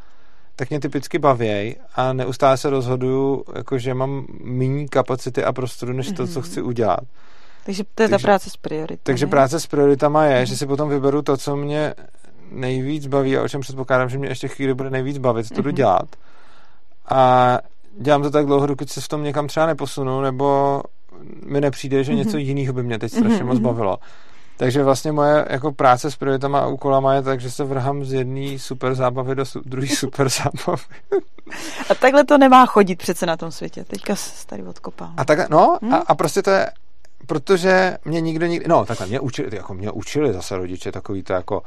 [0.57, 5.93] tak mě typicky bavěj a neustále se rozhoduju, jako že mám méně kapacity a prostoru,
[5.93, 6.49] než to, co Mhm.
[6.49, 7.01] chci udělat.
[7.67, 8.99] Takže to je ta Takže- práce s prioritami.
[9.03, 11.95] Takže práce s prioritama je, že si potom vyberu to, co mě
[12.53, 15.69] nejvíc baví a o čem předpokládám, že mě ještě chvíli bude nejvíc bavit, to jdu
[15.69, 15.77] Mhm.
[15.77, 16.09] dělat.
[17.11, 17.59] A
[18.01, 20.83] dělám to tak dlouho, dokud se v tom někam třeba neposunu, nebo
[21.47, 22.19] mi nepřijde, že Mhm.
[22.19, 23.65] něco jiného by mě teď strašně Mhm, moc mhm.
[23.65, 23.99] bavilo.
[24.57, 28.13] Takže vlastně moje jako práce s prioritama a úkolama je tak, že se vrhám z
[28.13, 30.83] jedné super zábavy do su- druhé super zábavy.
[31.91, 33.85] A takhle to nemá chodit přece na tom světě.
[33.85, 35.09] Teďka se tady odkopal.
[35.17, 35.95] A tak, no, Hmm.
[35.95, 36.71] a, a prostě to je,
[37.27, 41.33] protože mě nikdo nikdy, no takhle, mě učili, jako mě učili zase rodiče takový to
[41.33, 41.63] jako,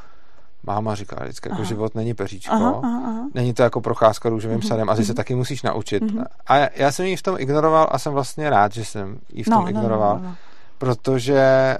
[0.63, 1.67] máma říká vždycky, jako Aha.
[1.67, 3.27] život není peříčko, aha, aha, aha.
[3.33, 5.17] není to jako procházka růžovým Mhm, sadem, asi se mhm.
[5.17, 6.03] taky musíš naučit.
[6.03, 6.23] Mhm.
[6.47, 9.43] A já- já jsem ji v tom ignoroval a jsem vlastně rád, že jsem ji
[9.43, 10.35] v tom No, no, ignoroval, no, no.
[10.77, 11.77] protože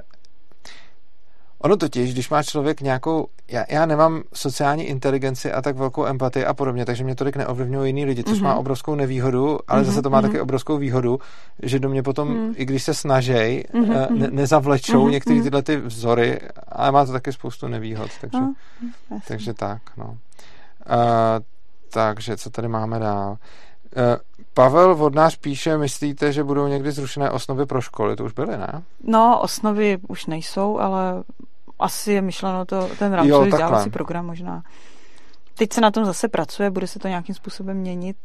[1.64, 6.46] ono totiž, když má člověk nějakou, já, já nemám sociální inteligenci a tak velkou empatii
[6.46, 8.44] a podobně, takže mě tolik neovlivňují jiný lidi, což Mhm.
[8.48, 10.28] má obrovskou nevýhodu, ale Mhm, zase to má mhm.
[10.30, 11.20] taky obrovskou výhodu,
[11.64, 12.54] že do mě potom, Mhm.
[12.58, 14.36] i když se snažej, Mhm, eh, ne, mhm.
[14.36, 15.44] nezavlečou Mhm, některé mhm.
[15.44, 18.40] tyhle ty vzory, ale má to taky spoustu nevýhod, takže,
[19.12, 20.06] No, takže tak, no.
[20.06, 20.98] Uh,
[21.94, 23.30] takže co tady máme dál?
[23.30, 23.38] Uh,
[24.54, 28.16] Pavel Vodnář píše, myslíte, že budou někdy zrušené osnovy pro školy?
[28.16, 28.82] To už byly, ne?
[29.04, 31.24] No, osnovy už nejsou, ale
[31.84, 34.64] asi je myšleno to, ten rámcový vzdělávací program možná.
[35.56, 38.18] Teď se na tom zase pracuje, bude se to nějakým způsobem měnit.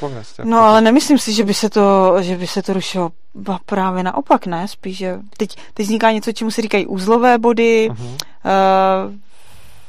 [0.00, 3.10] Pověz, No, ale nemyslím si, že by se to, že by se to rušilo.
[3.34, 4.68] Ba právě naopak, ne?
[4.68, 8.06] Spíš, že teď, teď vzniká něco, čemu se říkají úzlové body, Mhm.
[8.06, 8.16] uh,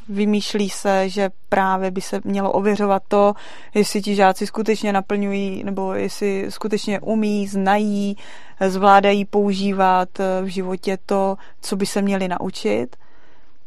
[0.09, 3.33] vymýšlí se, že právě by se mělo ověřovat to,
[3.73, 8.17] jestli ti žáci skutečně naplňují, nebo jestli skutečně umí, znají,
[8.67, 12.95] zvládají používat eh, v životě to, co by se měli naučit.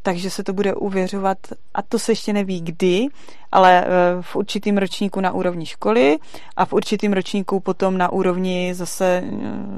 [0.02, 1.38] Takže se to bude uvěřovat,
[1.74, 3.06] a to se ještě neví kdy,
[3.52, 3.88] ale eh,
[4.20, 6.18] v určitým ročníku na úrovni školy
[6.56, 9.30] a v určitým ročníku potom na úrovni zase eh,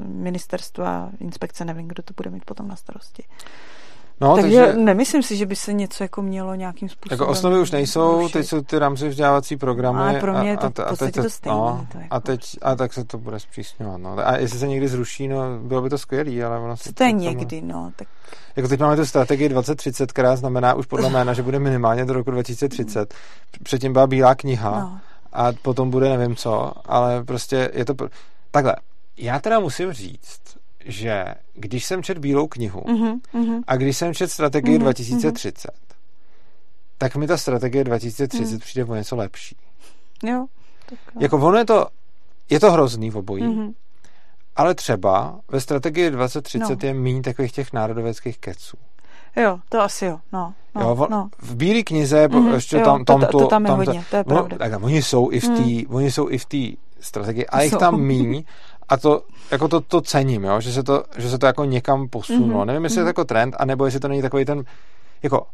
[0.07, 3.23] ministerstva, inspekce, nevím, kdo to bude mít potom na starosti.
[4.21, 7.59] No, takže, takže nemyslím si, že by se něco jako mělo nějakým způsobem jako osnovy
[7.59, 8.33] už nejsou, rušit.
[8.33, 9.99] teď jsou ty rámci vzdělávací programy.
[9.99, 12.41] Ale pro mě je to a, a, teď to stejný, No, to jako- a, teď,
[12.61, 14.01] a tak se to bude zpřísňovat.
[14.01, 14.27] No.
[14.27, 17.11] A jestli se někdy zruší, no, bylo by to skvělý, ale ono se to je
[17.11, 18.07] někdy, no, tak
[18.55, 22.13] Jako teď máme tu strategii 2030, která znamená už podle jména, že bude minimálně do
[22.13, 23.13] roku 2030.
[23.63, 24.99] Předtím byla bílá kniha no.
[25.33, 27.93] a potom bude nevím co, ale prostě je to...
[28.51, 28.75] Takhle,
[29.17, 30.56] já teda musím říct,
[30.87, 33.61] že když jsem čet bílou knihu uh-huh.
[33.67, 35.71] a když jsem čet strategii Mhm, 2030,
[36.97, 38.59] tak mi ta strategie 2030 Mhm.
[38.59, 39.55] přijde o něco lepší.
[40.23, 40.45] Jo.
[40.89, 41.21] Tak, jo.
[41.21, 41.87] Jako ono je to,
[42.49, 43.71] je to hrozný v obojí, Mhm.
[44.55, 46.87] ale třeba ve strategii 2030 No.
[46.87, 48.77] je méně takových těch národoveckých keců.
[49.35, 50.53] jo, to asi jo, no.
[50.75, 51.29] no, jo, on, no.
[51.39, 53.71] V bílé knize je Mhm, mm, ještě jo, tam, to- tam to- to tam je
[53.71, 54.57] hodně, to je pravda.
[54.57, 58.01] Tak, oni jsou i v té, oni jsou i v té strategii, a jich tam
[58.01, 58.43] míň
[58.89, 62.07] a to, jako to, to cením, jo, že, se to, že se to jako někam
[62.09, 62.57] posunulo.
[62.57, 63.07] Mhm, Nevím, jestli je to mhm.
[63.09, 64.63] jako trend, anebo jestli to není takový ten,
[65.23, 65.45] jako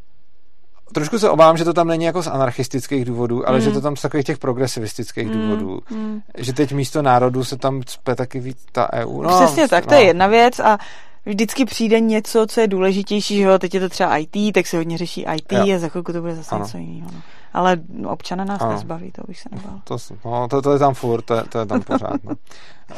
[0.93, 3.65] Trošku se obávám, že to tam není jako z anarchistických důvodů, ale Mhm.
[3.65, 5.79] že to tam z takových těch progresivistických Mm, důvodů.
[5.89, 6.21] mm.
[6.37, 9.21] Že teď místo národu se tam cpe taky víc ta EU.
[9.21, 9.97] No, Přesně tak, to no.
[9.97, 10.77] je jedna věc a
[11.25, 14.77] vždycky přijde něco, co je důležitější, že jo, teď je to třeba IT, tak se
[14.77, 15.75] hodně řeší IT Jo.
[15.75, 16.63] a za chvilku to bude zase Ano.
[16.65, 17.09] něco jiného.
[17.13, 17.21] No.
[17.53, 17.77] Ale
[18.07, 18.71] občana nás Ano.
[18.71, 19.79] nezbaví, to bych se nebál.
[19.83, 22.23] To, no, to, to, je tam furt, to, je- to je tam pořád.
[22.23, 22.33] No.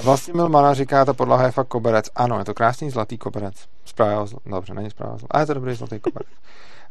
[0.04, 2.10] Vlastně Milmana říká, ta podlaha je fakt koberec.
[2.16, 3.56] Ano, je to krásný zlatý koberec.
[3.86, 6.28] Zpráva, dobře, není zpráva, ale je to dobrý zlatý koberec.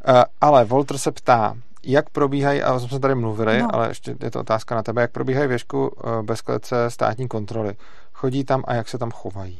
[0.08, 3.74] Uh, ale Volter se ptá, jak probíhají, a jsme tady mluvili, No.
[3.74, 7.74] ale ještě je to otázka na tebe, jak probíhají věšku uh, bez klece státní kontroly.
[8.12, 9.58] Chodí tam a jak se tam chovají?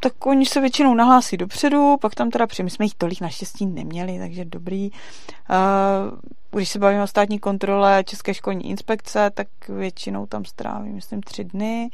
[0.00, 3.66] Tak oni se většinou nahlásí dopředu, pak tam teda při, my jsme jich tolik naštěstí
[3.66, 4.90] neměli, takže dobrý.
[4.90, 6.18] Uh,
[6.50, 11.44] když se bavíme o státní kontrole České školní inspekce, tak většinou tam strávím, myslím, tři
[11.44, 11.90] dny.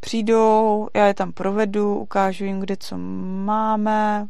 [0.00, 2.98] Přijdou, já je tam provedu, ukážu jim, kde co
[3.44, 4.28] máme,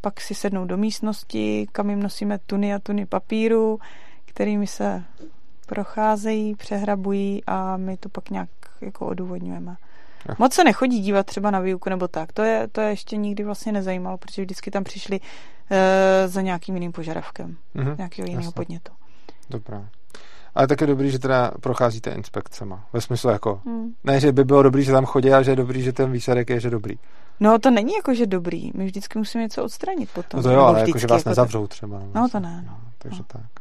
[0.00, 3.78] pak si sednou do místnosti, kam jim nosíme tuny a tuny papíru,
[4.24, 5.04] kterými se
[5.66, 8.48] procházejí, přehrabují a my to pak nějak
[8.80, 9.76] jako odůvodňujeme.
[10.38, 12.32] Moc se nechodí dívat třeba na výuku nebo tak.
[12.32, 15.20] To je, to je ještě nikdy vlastně nezajímalo, protože vždycky tam přišli
[15.70, 18.52] e, za nějakým jiným požadavkem, Mhm, nějakého jiného jasně.
[18.54, 18.92] podnětu.
[19.50, 19.88] Dobrá.
[20.54, 22.84] Ale tak je dobrý, že teda procházíte inspekcema.
[22.92, 23.94] Ve smyslu jako, Hmm.
[24.04, 26.50] ne, že by bylo dobrý, že tam chodí, ale že je dobrý, že ten výsledek
[26.50, 26.94] je, že dobrý.
[27.40, 28.70] No to není jako, že dobrý.
[28.74, 30.38] My vždycky musíme něco odstranit potom.
[30.38, 31.98] No to jo, ale jako, že vás jako nezavřou třeba.
[32.14, 32.32] No něco.
[32.32, 33.24] to ne, No, takže no.
[33.28, 33.51] tak.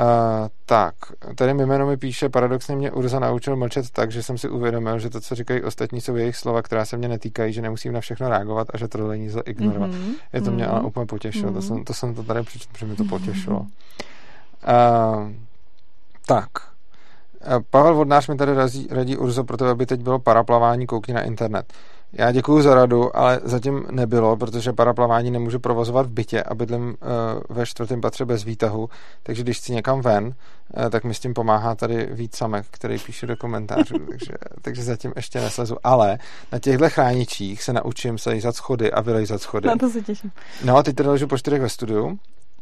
[0.00, 0.94] Uh, tak,
[1.34, 4.98] tady mi jméno mi píše, paradoxně mě Urza naučil mlčet tak, že jsem si uvědomil,
[4.98, 8.00] že to, co říkají ostatní, jsou jejich slova, která se mě netýkají, že nemusím na
[8.00, 9.90] všechno reagovat a že to není lze ignorovat.
[9.90, 10.74] Mhm, Je to mě mhm.
[10.74, 11.62] ale úplně potěšilo, to, Mhm.
[11.62, 13.60] jsem, to jsem to tady přičetl, protože mi to potěšilo.
[13.60, 13.66] Uh,
[16.26, 16.48] tak.
[17.70, 21.22] Pavel Vodnář mi tady radí, radí Urzo pro to, aby teď bylo paraplavání, koukni na
[21.22, 21.72] internet.
[22.12, 26.88] Já děkuji za radu, ale zatím nebylo, protože paraplavání nemůžu provozovat v bytě a bydlím
[26.88, 26.96] uh,
[27.56, 28.88] ve čtvrtém patře bez výtahu,
[29.22, 32.98] takže když chci někam ven, uh, tak mi s tím pomáhá tady Vít Samek, který
[32.98, 34.32] píše do komentářů, takže,
[34.62, 35.76] takže zatím ještě neslezu.
[35.84, 36.18] Ale
[36.52, 39.68] na těchto chráničích se naučím slejzat schody a vylejzat schody.
[39.68, 40.32] Na to se těším.
[40.64, 42.18] No a teď tady ležu po čtyřech ve studiu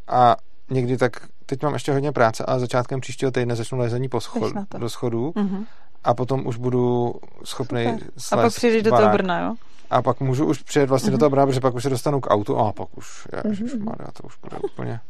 [0.08, 0.36] a
[0.70, 4.52] někdy tak, teď mám ještě hodně práce, ale začátkem příštího týdne začnu lezení po schod,
[4.78, 5.64] do schodů mm-hmm
[6.08, 7.14] a potom už budu
[7.44, 7.86] schopný
[8.32, 9.54] A pak přijdeš do toho Brna, jo?
[9.90, 11.10] A pak můžu už přijet vlastně mm-hmm.
[11.10, 11.20] do mhm.
[11.20, 14.38] toho Brna, protože pak už se dostanu k autu a pak už, ježišmarja, to už
[14.42, 15.00] bude úplně...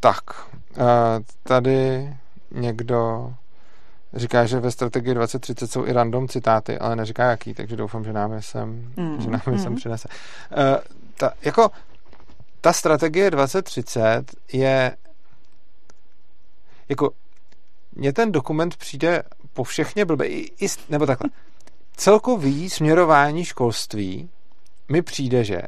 [0.00, 0.22] Tak,
[0.76, 0.84] uh,
[1.42, 2.10] tady
[2.50, 3.32] někdo
[4.14, 8.12] říká, že ve strategii 2030 jsou i random citáty, ale neříká jaký, takže doufám, že
[8.12, 9.20] nám je sem, mm.
[9.20, 9.76] že nám je sem mm.
[9.76, 10.08] přinese.
[10.08, 10.76] Uh,
[11.16, 11.70] ta, jako,
[12.60, 14.96] ta strategie 2030 je
[16.88, 17.10] jako
[17.92, 19.22] mně ten dokument přijde
[19.60, 21.30] po všechně blbě, i, i, nebo takhle,
[21.96, 24.30] celkový směrování školství
[24.88, 25.62] mi přijde, že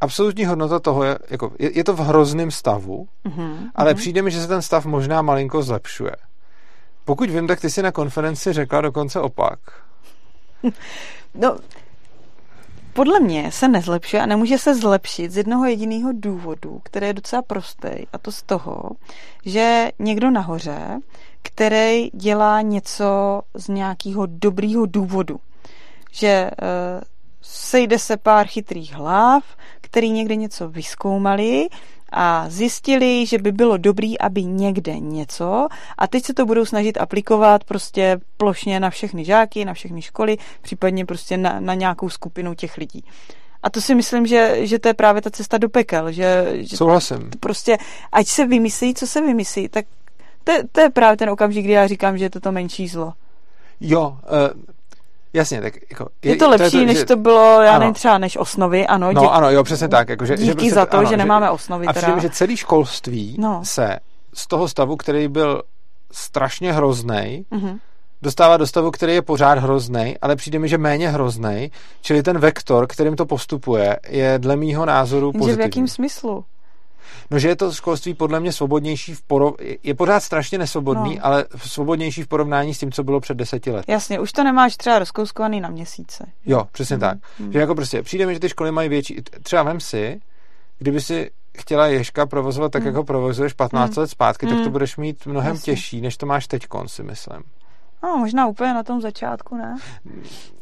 [0.00, 3.96] absolutní hodnota toho je, jako, je, je to v hrozném stavu, mm-hmm, ale mm-hmm.
[3.96, 6.16] přijde mi, že se ten stav možná malinko zlepšuje.
[7.04, 9.58] Pokud vím, tak ty si na konferenci řekla dokonce opak.
[11.34, 11.56] No,
[12.92, 17.42] podle mě se nezlepšuje a nemůže se zlepšit z jednoho jediného důvodu, který je docela
[17.42, 18.90] prostý, a to z toho,
[19.44, 21.00] že někdo nahoře
[21.42, 25.40] který dělá něco z nějakého dobrýho důvodu.
[26.12, 27.00] Že uh,
[27.42, 29.44] sejde se pár chytrých hlav,
[29.80, 31.68] který někde něco vyskoumali
[32.12, 35.68] a zjistili, že by bylo dobrý, aby někde něco
[35.98, 40.36] a teď se to budou snažit aplikovat prostě plošně na všechny žáky, na všechny školy,
[40.62, 43.04] případně prostě na, na nějakou skupinu těch lidí.
[43.62, 46.12] A to si myslím, že, že to je právě ta cesta do pekel.
[46.12, 47.30] Že, že Souhlasím.
[47.40, 47.78] Prostě,
[48.12, 49.86] ať se vymyslí, co se vymyslí, tak
[50.44, 53.12] to, to je právě ten okamžik, kdy já říkám, že je to to menší zlo.
[53.80, 54.60] Jo, uh,
[55.32, 56.08] Jasně, tak jako...
[56.22, 58.36] Je, je to lepší, to je to, než že, to bylo, já nevím, třeba než
[58.36, 59.12] osnovy, ano.
[59.12, 60.08] No dě, ano, jo, přesně tak.
[60.08, 61.86] Jako, že, díky že prostě, za to, ano, že nemáme osnovy.
[61.86, 63.60] A přijde že celý školství no.
[63.64, 63.98] se
[64.34, 65.62] z toho stavu, který byl
[66.12, 67.78] strašně hrozný, uh-huh.
[68.22, 72.38] dostává do stavu, který je pořád hrozný, ale přijde mi, že méně hrozný, čili ten
[72.38, 75.56] vektor, kterým to postupuje, je dle mýho názoru pozitivní.
[75.56, 76.44] v jakém smyslu?
[77.30, 79.54] No, že je to školství podle mě svobodnější v porov...
[79.82, 81.26] je pořád strašně nesvobodný, no.
[81.26, 83.92] ale svobodnější v porovnání s tím, co bylo před deseti lety.
[83.92, 86.26] Jasně, už to nemáš třeba rozkouskovaný na měsíce.
[86.46, 87.00] Jo, přesně mm.
[87.00, 87.18] tak.
[87.38, 87.52] Mm.
[87.52, 90.20] Že jako prostě přijde mi, že ty školy mají větší, třeba vem si,
[90.78, 92.86] kdyby si chtěla Ježka provozovat tak, mm.
[92.86, 94.00] jako provozuješ 15 mm.
[94.00, 94.52] let zpátky, mm.
[94.52, 94.72] tak to hmm.
[94.72, 95.72] budeš mít mnohem Jasně.
[95.72, 97.42] těžší, než to máš teď, si myslím.
[98.02, 99.76] No, možná úplně na tom začátku, ne?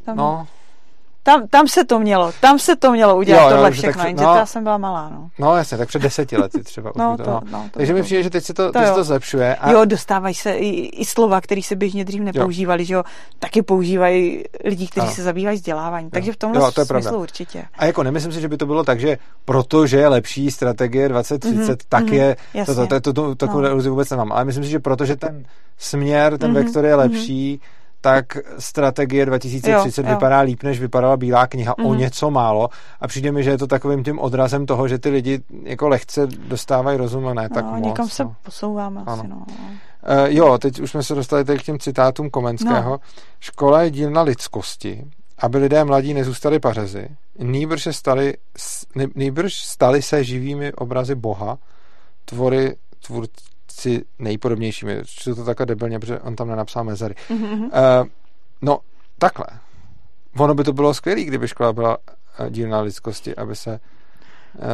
[0.04, 0.16] Tam...
[0.16, 0.46] No,
[1.28, 4.24] tam, tam se to mělo, tam se to mělo udělat jo, tohle jo, všechno, jenže
[4.24, 5.30] no, já jsem byla malá, no.
[5.38, 6.92] No jasně, tak před deseti lety třeba.
[6.96, 7.40] no, to, no.
[7.50, 9.56] No, to Takže mi přijde, že teď se to, to, teď to zlepšuje.
[9.56, 9.70] A...
[9.70, 12.86] Jo, dostávají se i, i slova, které se běžně dřív nepoužívali, jo.
[12.86, 13.02] že jo,
[13.38, 15.14] taky používají lidi, kteří ano.
[15.14, 16.10] se zabývají vzděláváním.
[16.10, 17.18] Takže v tomhle jo, to je smyslu pravda.
[17.18, 17.64] určitě.
[17.78, 21.82] A jako nemyslím si, že by to bylo tak, že protože je lepší strategie 2030,
[21.82, 23.90] mm-hmm, tak mm-hmm, je, to, to, to, to, to, takovou no.
[23.90, 25.44] vůbec nemám, ale myslím si, že protože ten
[25.78, 30.14] směr, ten mm-hmm, vektor je lepší, mm-hmm tak strategie 2030 jo, jo.
[30.14, 31.86] vypadá líp, než vypadala Bílá kniha mm.
[31.86, 31.98] o mhm.
[31.98, 32.68] něco málo
[33.00, 36.26] a přijde mi, že je to takovým tím odrazem toho, že ty lidi jako lehce
[36.26, 37.84] dostávají rozum a ne no, tak moc.
[37.84, 38.10] Někam no.
[38.10, 39.12] se posouváme ano.
[39.12, 39.36] asi, no.
[39.36, 39.44] Uh,
[40.26, 42.90] jo, teď už jsme se dostali tady k těm citátům Komenského.
[42.90, 42.98] No.
[43.40, 45.04] Škola je dílna lidskosti,
[45.38, 47.08] aby lidé mladí nezůstali pařezy.
[47.38, 48.34] Nýbrž, stali,
[49.14, 51.58] nýbrž stali se živými obrazy Boha,
[52.24, 52.76] tvory,
[53.06, 55.00] tvůrci si nejpodobnějšími.
[55.04, 57.14] Čtu to takhle debilně, protože on tam nenapsal mezery.
[57.30, 57.64] Mm-hmm.
[57.64, 58.08] Uh,
[58.62, 58.78] no,
[59.18, 59.46] takhle.
[60.36, 61.98] Ono by to bylo skvělé, kdyby škola byla
[62.38, 63.80] eh, dílna lidskosti, aby se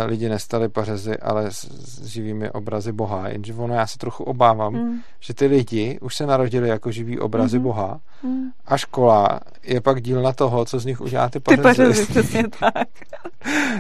[0.07, 3.29] lidi nestali pařezy, ale s, živými obrazy Boha.
[3.29, 5.01] Jenže ono, já se trochu obávám, mm.
[5.21, 7.63] že ty lidi už se narodili jako živí obrazy mm-hmm.
[7.63, 8.51] Boha mm.
[8.67, 11.63] a škola je pak dílna toho, co z nich udělá ty pařezy.
[11.63, 12.89] Ty pařezy, přesně tak.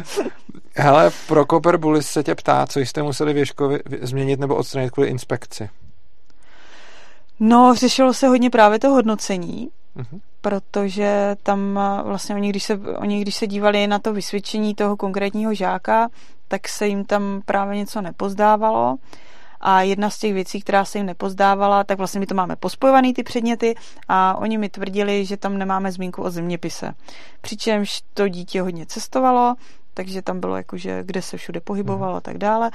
[0.76, 5.68] Hele, Prokoper Bulis se tě ptá, co jste museli Věškovi změnit nebo odstranit kvůli inspekci.
[7.40, 10.20] No, řešilo se hodně právě to hodnocení, uh-huh.
[10.40, 15.54] protože tam vlastně oni když, se, oni, když se dívali na to vysvědčení toho konkrétního
[15.54, 16.08] žáka,
[16.48, 18.96] tak se jim tam právě něco nepozdávalo.
[19.60, 23.14] A jedna z těch věcí, která se jim nepozdávala, tak vlastně my to máme pospojovaný
[23.14, 23.74] ty předměty
[24.08, 26.94] a oni mi tvrdili, že tam nemáme zmínku o zeměpise.
[27.40, 29.54] Přičemž to dítě hodně cestovalo,
[29.94, 32.16] takže tam bylo jako, že kde se všude pohyboval mhm.
[32.16, 32.70] a tak dále.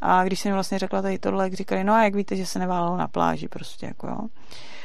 [0.00, 2.58] A když jsem vlastně řekla tady tohle, jak říkali, no a jak víte, že se
[2.58, 4.18] neválelo na pláži prostě, jako jo.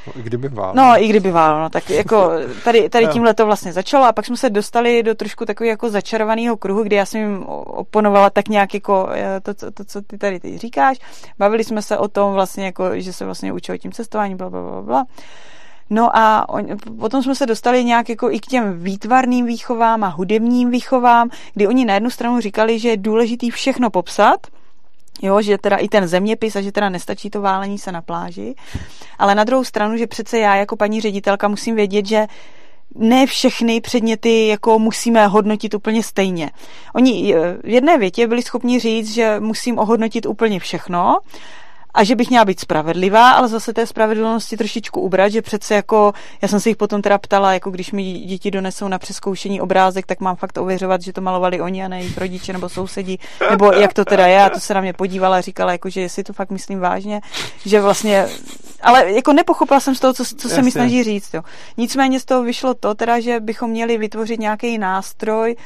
[0.06, 0.74] No, i kdyby válelo.
[0.76, 2.30] No, i kdyby válelo, no, tak jako
[2.64, 5.90] tady, tady tímhle to vlastně začalo a pak jsme se dostali do trošku takového jako
[5.90, 10.02] začarovaného kruhu, kdy já jsem jim oponovala tak nějak jako eh, to, to, to, co
[10.02, 10.98] ty tady ty říkáš.
[11.38, 14.62] Bavili jsme se o tom vlastně jako, že se vlastně učilo tím cestováním, bla, bla,
[14.62, 15.06] bla, bla.
[15.90, 16.66] No a on,
[16.98, 21.66] potom jsme se dostali nějak jako i k těm výtvarným výchovám a hudebním výchovám, kdy
[21.66, 24.46] oni na jednu stranu říkali, že je důležitý všechno popsat,
[25.22, 28.54] Jo, že teda i ten zeměpis a že teda nestačí to válení se na pláži.
[29.18, 32.26] Ale na druhou stranu, že přece já jako paní ředitelka musím vědět, že
[32.94, 36.50] ne všechny předměty jako musíme hodnotit úplně stejně.
[36.94, 41.18] Oni eh, v jedné větě byli schopni říct, že musím ohodnotit úplně všechno
[41.94, 46.12] a že bych měla být spravedlivá, ale zase té spravedlnosti trošičku ubrat, že přece jako,
[46.42, 50.06] já jsem se jich potom teda ptala, jako když mi děti donesou na přeskoušení obrázek,
[50.06, 53.18] tak mám fakt ověřovat, že to malovali oni a ne jejich rodiče nebo sousedí,
[53.50, 56.00] nebo jak to teda je, a to se na mě podívala a říkala, jako, že
[56.00, 57.20] jestli to fakt myslím vážně,
[57.66, 58.26] že vlastně,
[58.82, 61.34] ale jako nepochopila jsem z toho, co, co se mi snaží říct.
[61.34, 61.42] Jo.
[61.76, 65.56] Nicméně z toho vyšlo to, teda, že bychom měli vytvořit nějaký nástroj,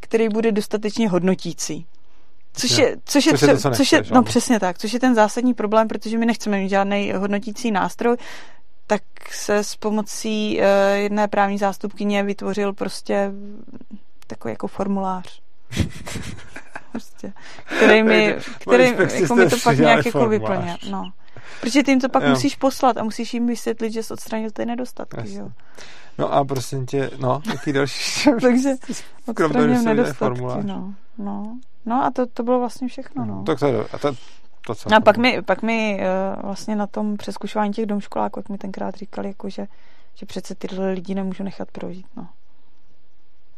[0.00, 1.86] který bude dostatečně hodnotící.
[2.60, 5.14] Což je, což je, což je, to, což je no přesně tak, což je ten
[5.14, 8.16] zásadní problém, protože my nechceme mít žádný hodnotící nástroj,
[8.86, 9.02] tak
[9.32, 10.64] se s pomocí uh,
[10.96, 13.32] jedné právní zástupkyně vytvořil prostě
[14.26, 15.40] takový jako formulář.
[16.92, 17.32] prostě,
[17.76, 20.76] který mi, který, jako mi to pak nějak jako vyplně.
[20.90, 21.12] No.
[21.60, 22.30] Protože ty jim to pak jo.
[22.30, 25.34] musíš poslat a musíš jim vysvětlit, že jsi odstranil ty nedostatky.
[25.34, 25.50] Jo.
[26.18, 28.30] No a prosím tě, no, jaký další?
[28.40, 28.70] Takže
[29.26, 30.94] odstranil nedostatky, no.
[31.18, 31.58] no.
[31.86, 33.24] No a to, to bylo vlastně všechno.
[33.24, 33.42] No.
[33.42, 34.12] Tak to je, a to,
[34.66, 34.94] to co?
[34.94, 38.94] A pak mi, pak mi uh, vlastně na tom přeskušování těch domškoláků, jak mi tenkrát
[38.94, 39.66] říkali, jako že,
[40.14, 42.06] že přece tyhle lidi nemůžu nechat projít.
[42.16, 42.28] No.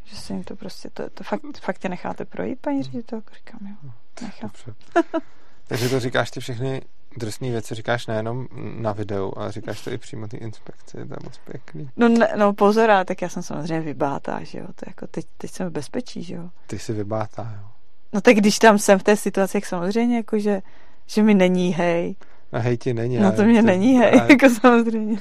[0.04, 3.34] Že se jim to prostě, to, to fakt, fakt tě necháte projít, paní ředitelko?
[3.34, 3.90] Říkám, jo,
[4.22, 4.50] nechám.
[5.70, 6.82] Takže to říkáš ty všechny
[7.16, 11.18] drsné věci říkáš nejenom na videu, ale říkáš to i přímo ty inspekci, to je
[11.24, 11.90] moc pěkný.
[11.96, 15.50] No, ne, no pozor, tak já jsem samozřejmě vybátá, že jo, to jako teď, teď
[15.50, 16.50] jsem v bezpečí, že jo.
[16.66, 17.68] Ty jsi vybátá, jo.
[18.12, 20.62] No tak když tam jsem v té situaci, jak samozřejmě, jako že,
[21.06, 22.16] že mi není hej.
[22.52, 23.18] No hej ti není.
[23.18, 24.26] No to mě není hej, ale...
[24.30, 25.18] jako samozřejmě.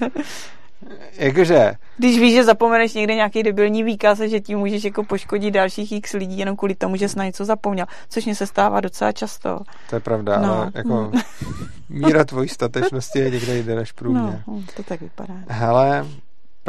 [1.17, 1.73] Jakože?
[1.97, 6.13] Když víš, že zapomeneš někde nějaký debilní výkaz že tím můžeš jako poškodit dalších x
[6.13, 9.59] lidí jenom kvůli tomu, že jsi na něco zapomněl, což mě se stává docela často.
[9.89, 10.53] To je pravda, no.
[10.53, 11.11] ale jako
[11.89, 14.43] míra tvojí statečnosti je někde jinde než průměr.
[14.47, 15.33] No, to tak vypadá.
[15.47, 16.05] Hele,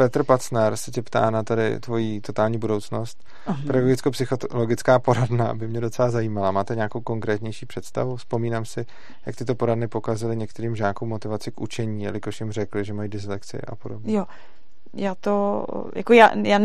[0.01, 3.23] Petr Pacner se tě ptá na tady tvoji totální budoucnost.
[3.47, 3.67] Uh-huh.
[3.67, 6.51] Pedagogicko-psychologická poradna by mě docela zajímala.
[6.51, 8.15] Máte nějakou konkrétnější představu?
[8.15, 8.85] Vzpomínám si,
[9.25, 13.61] jak tyto poradny pokazily některým žákům motivaci k učení, jelikož jim řekli, že mají dyslexii
[13.67, 14.13] a podobně.
[14.13, 14.25] Jo,
[14.93, 15.65] já to,
[15.95, 16.59] jako já, já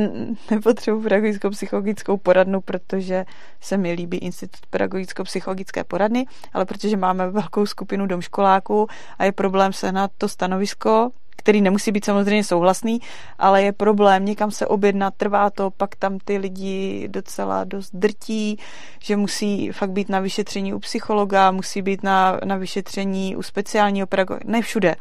[0.50, 3.24] nepotřebuji pedagogickou psychologickou poradnu, protože
[3.60, 8.86] se mi líbí Institut pedagogicko-psychologické poradny, ale protože máme velkou skupinu domškoláků
[9.18, 13.00] a je problém sehnat to stanovisko, který nemusí být samozřejmě souhlasný,
[13.38, 18.58] ale je problém někam se objednat, trvá to, pak tam ty lidi docela dost drtí,
[18.98, 24.06] že musí fakt být na vyšetření u psychologa, musí být na, na vyšetření u speciálního
[24.06, 24.96] pedagoga, ne všude,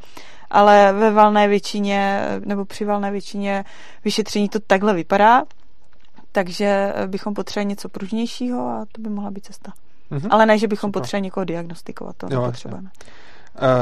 [0.49, 3.64] ale ve valné většině nebo při valné většině
[4.06, 5.44] vyšetření to takhle vypadá,
[6.32, 9.74] takže bychom potřebovali něco pružnějšího a to by mohla být cesta.
[10.12, 10.28] Mm-hmm.
[10.32, 12.90] Ale ne, že bychom potřebovali někoho diagnostikovat, to jo, nepotřebujeme.
[13.02, 13.24] Eh,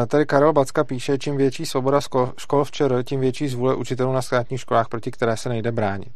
[0.07, 1.99] tady Karel Backa píše, čím větší svoboda
[2.37, 6.11] škol včera, tím větší zvůle učitelů na státních školách, proti které se nejde bránit.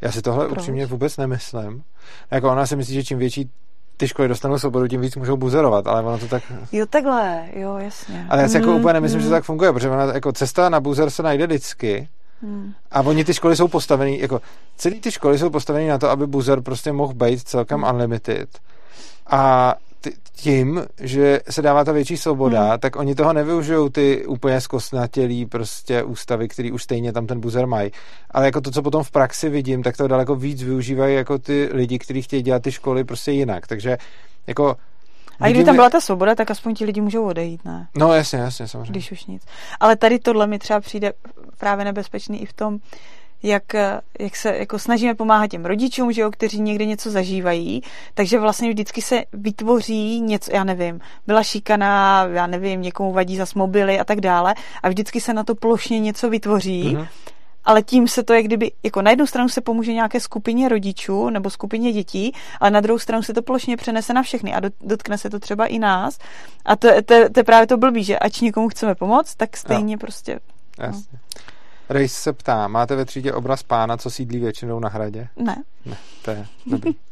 [0.00, 0.58] Já si tohle Proč?
[0.58, 1.82] upřímně vůbec nemyslím.
[2.30, 3.50] Jako ona si myslí, že čím větší
[3.96, 6.42] ty školy dostanou svobodu, tím víc můžou buzerovat, ale ono to tak...
[6.72, 8.26] Jo, takhle, jo, jasně.
[8.28, 9.22] Ale já si mm, jako úplně nemyslím, mm.
[9.22, 12.08] že to tak funguje, protože ona, jako cesta na buzer se najde vždycky,
[12.42, 12.74] Hmm.
[12.90, 14.40] A oni ty školy jsou postavený, jako
[14.76, 18.48] celý ty školy jsou postavený na to, aby buzer prostě mohl být celkem unlimited.
[19.26, 19.74] A
[20.32, 22.78] tím, že se dává ta větší svoboda, hmm.
[22.78, 27.66] tak oni toho nevyužijou ty úplně zkostnatělý prostě ústavy, který už stejně tam ten buzer
[27.66, 27.90] mají.
[28.30, 31.68] Ale jako to, co potom v praxi vidím, tak to daleko víc využívají jako ty
[31.72, 33.66] lidi, kteří chtějí dělat ty školy prostě jinak.
[33.66, 33.98] Takže
[34.46, 34.76] jako
[35.40, 37.88] a kdyby tam byla ta svoboda, tak aspoň ti lidi můžou odejít, ne?
[37.96, 38.90] No jasně, jasně, samozřejmě.
[38.90, 39.42] Když už nic.
[39.80, 41.12] Ale tady tohle mi třeba přijde
[41.58, 42.78] právě nebezpečný i v tom,
[43.42, 43.62] jak,
[44.18, 47.82] jak se jako snažíme pomáhat těm rodičům, že jo, kteří někde něco zažívají,
[48.14, 53.46] takže vlastně vždycky se vytvoří něco, já nevím, byla šikaná, já nevím, někomu vadí za
[53.54, 57.08] mobily a tak dále a vždycky se na to plošně něco vytvoří, mm-hmm.
[57.64, 61.30] ale tím se to je kdyby, jako na jednu stranu se pomůže nějaké skupině rodičů
[61.30, 65.18] nebo skupině dětí, ale na druhou stranu se to plošně přenese na všechny a dotkne
[65.18, 66.18] se to třeba i nás
[66.64, 69.96] a to, to, to je právě to blbý, že ač někomu chceme pomoct, tak stejně
[69.96, 70.00] no.
[70.00, 70.40] prostě...
[70.78, 71.02] Jasně.
[71.12, 71.18] No.
[71.88, 75.28] Rejs se ptá, máte ve třídě obraz pána, co sídlí většinou na hradě?
[75.36, 75.62] Ne.
[75.86, 76.92] Ne, to je dobrý.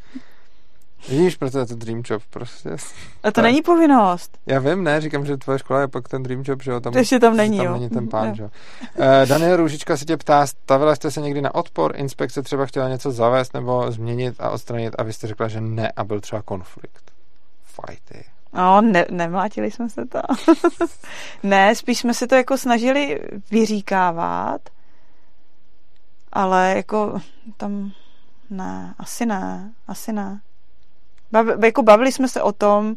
[1.09, 2.71] Vidíš, proto je to dream job prostě.
[2.71, 2.77] A
[3.23, 3.45] to tak.
[3.45, 4.39] není povinnost.
[4.47, 6.81] Já vím, ne, říkám, že tvoje škola je pak ten dream job, že jo.
[6.81, 7.73] Tam, to ještě tam není, tam jo.
[7.73, 8.35] není ten pán, jo.
[8.35, 8.51] že jo.
[8.99, 12.89] Uh, Daniel Růžička se tě ptá, stavila jste se někdy na odpor, inspekce třeba chtěla
[12.89, 16.43] něco zavést nebo změnit a odstranit a vy jste řekla, že ne a byl třeba
[16.43, 17.13] konflikt.
[17.65, 18.36] Fajty.
[18.57, 20.21] No, ne, nemlátili jsme se to.
[21.43, 24.61] ne, spíš jsme se to jako snažili vyříkávat,
[26.33, 27.21] ale jako
[27.57, 27.93] tam
[28.51, 30.41] ne, asi ne, asi ne.
[31.33, 32.95] Bav, jako bavili jsme se o tom,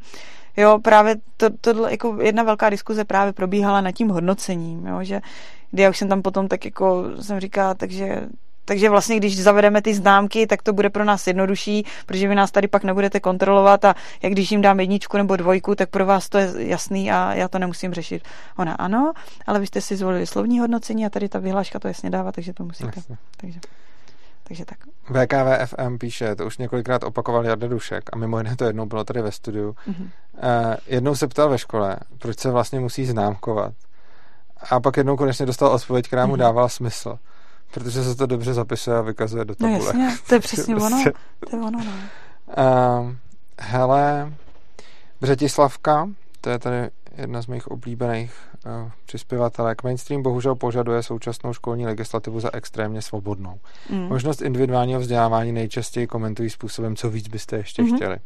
[0.57, 5.21] jo, právě to, tohle, jako jedna velká diskuze právě probíhala nad tím hodnocením, jo, že
[5.71, 8.27] kdy já už jsem tam potom tak jako jsem říkala, takže
[8.69, 12.51] takže vlastně, když zavedeme ty známky, tak to bude pro nás jednodušší, protože vy nás
[12.51, 16.29] tady pak nebudete kontrolovat a jak když jim dám jedničku nebo dvojku, tak pro vás
[16.29, 18.23] to je jasný a já to nemusím řešit.
[18.57, 19.13] Ona ano,
[19.47, 22.53] ale vy jste si zvolili slovní hodnocení a tady ta vyhláška to jasně dává, takže
[22.53, 22.91] to musíte.
[22.95, 23.17] Jasně.
[23.37, 23.59] Takže.
[24.43, 24.77] Takže tak.
[25.09, 29.21] VKVFM píše, to už několikrát opakoval Jarda Dušek a mimo jiné to jednou bylo tady
[29.21, 29.71] ve studiu.
[29.71, 30.03] Mm-hmm.
[30.03, 33.73] Uh, jednou se ptal ve škole, proč se vlastně musí známkovat.
[34.69, 36.39] A pak jednou konečně dostal odpověď, která mu mm-hmm.
[36.39, 37.19] dávala smysl.
[37.73, 39.79] Protože se to dobře zapisuje a vykazuje do tabule.
[39.79, 40.89] No jasně, to je přesně ono.
[40.89, 41.11] Prostě-
[41.49, 41.93] to je ono, no.
[43.01, 43.13] Uh,
[43.59, 44.33] hele,
[45.21, 46.09] Břetislavka,
[46.41, 48.33] to je tady jedna z mých oblíbených
[48.65, 49.83] uh, přispěvatelek.
[49.83, 53.59] Mainstream bohužel požaduje současnou školní legislativu za extrémně svobodnou.
[53.89, 54.07] Mm.
[54.07, 57.95] Možnost individuálního vzdělávání nejčastěji komentují způsobem, co víc byste ještě mm-hmm.
[57.95, 58.17] chtěli.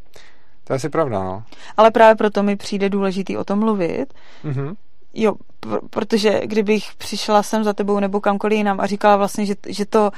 [0.64, 1.44] To je asi pravda, no.
[1.78, 4.14] Ale právě proto mi přijde důležitý o tom mluvit.
[4.46, 4.76] Mm-hmm.
[5.14, 9.56] Jo, pr- protože kdybych přišla sem za tebou nebo kamkoliv jinam a říkala vlastně, že,
[9.68, 10.12] že to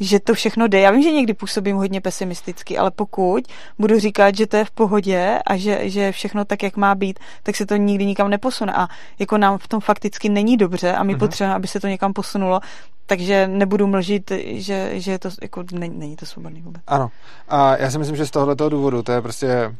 [0.00, 0.80] že to všechno jde.
[0.80, 3.44] Já vím, že někdy působím hodně pesimisticky, ale pokud
[3.78, 7.18] budu říkat, že to je v pohodě a že, že všechno tak, jak má být,
[7.42, 8.72] tak se to nikdy nikam neposune.
[8.72, 8.88] A
[9.18, 11.18] jako nám v tom fakticky není dobře a my uh-huh.
[11.18, 12.60] potřebujeme, aby se to někam posunulo,
[13.06, 16.82] takže nebudu mlžit, že, že je to, jako, není, není to svobodný vůbec.
[16.86, 17.10] Ano.
[17.48, 19.74] A já si myslím, že z tohoto důvodu to je prostě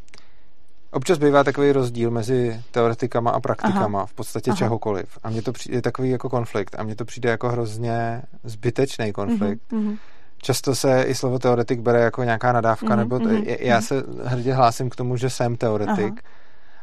[0.93, 4.07] Občas bývá takový rozdíl mezi teoretikama a praktikama, Aha.
[4.07, 4.59] v podstatě Aha.
[4.59, 5.19] čehokoliv.
[5.23, 6.77] A mně to přijde takový jako konflikt.
[6.79, 9.73] A mně to přijde jako hrozně zbytečný konflikt.
[9.73, 9.99] Mm-hmm.
[10.43, 12.97] Často se i slovo teoretik bere jako nějaká nadávka, mm-hmm.
[12.97, 13.57] nebo t- mm-hmm.
[13.61, 16.15] já se hrdě hlásím k tomu, že jsem teoretik.
[16.25, 16.39] Aha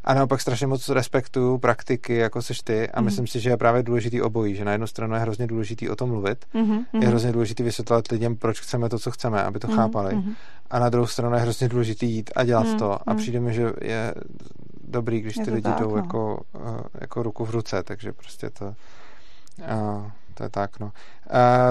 [0.05, 3.05] a naopak strašně moc respektuju praktiky, jako seš ty, a mm-hmm.
[3.05, 5.95] myslím si, že je právě důležitý obojí, že na jednu stranu je hrozně důležitý o
[5.95, 6.85] tom mluvit, mm-hmm.
[7.01, 9.75] je hrozně důležitý vysvětlovat lidem, proč chceme to, co chceme, aby to mm-hmm.
[9.75, 10.15] chápali.
[10.15, 10.35] Mm-hmm.
[10.69, 12.77] A na druhou stranu je hrozně důležitý jít a dělat mm-hmm.
[12.77, 13.09] to.
[13.09, 13.17] A mhm.
[13.17, 14.13] přijde mi, že je
[14.87, 15.97] dobrý, když je ty lidi tak, jdou no.
[15.97, 18.65] jako, uh, jako ruku v ruce, takže prostě to...
[18.65, 20.85] Uh, to je tak, no.
[20.85, 20.91] Uh,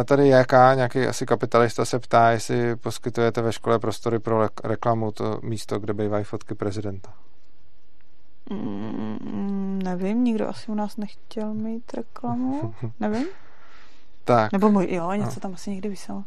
[0.04, 5.38] tady jaká, nějaký asi kapitalista se ptá, jestli poskytujete ve škole prostory pro reklamu, to
[5.42, 7.12] místo, kde bývají fotky prezidenta.
[8.50, 12.74] Mm, nevím, nikdo asi u nás nechtěl mít reklamu.
[13.00, 13.26] Nevím.
[14.24, 14.52] tak.
[14.52, 15.40] Nebo můj, jo, něco no.
[15.40, 16.24] tam asi někdy vyselo.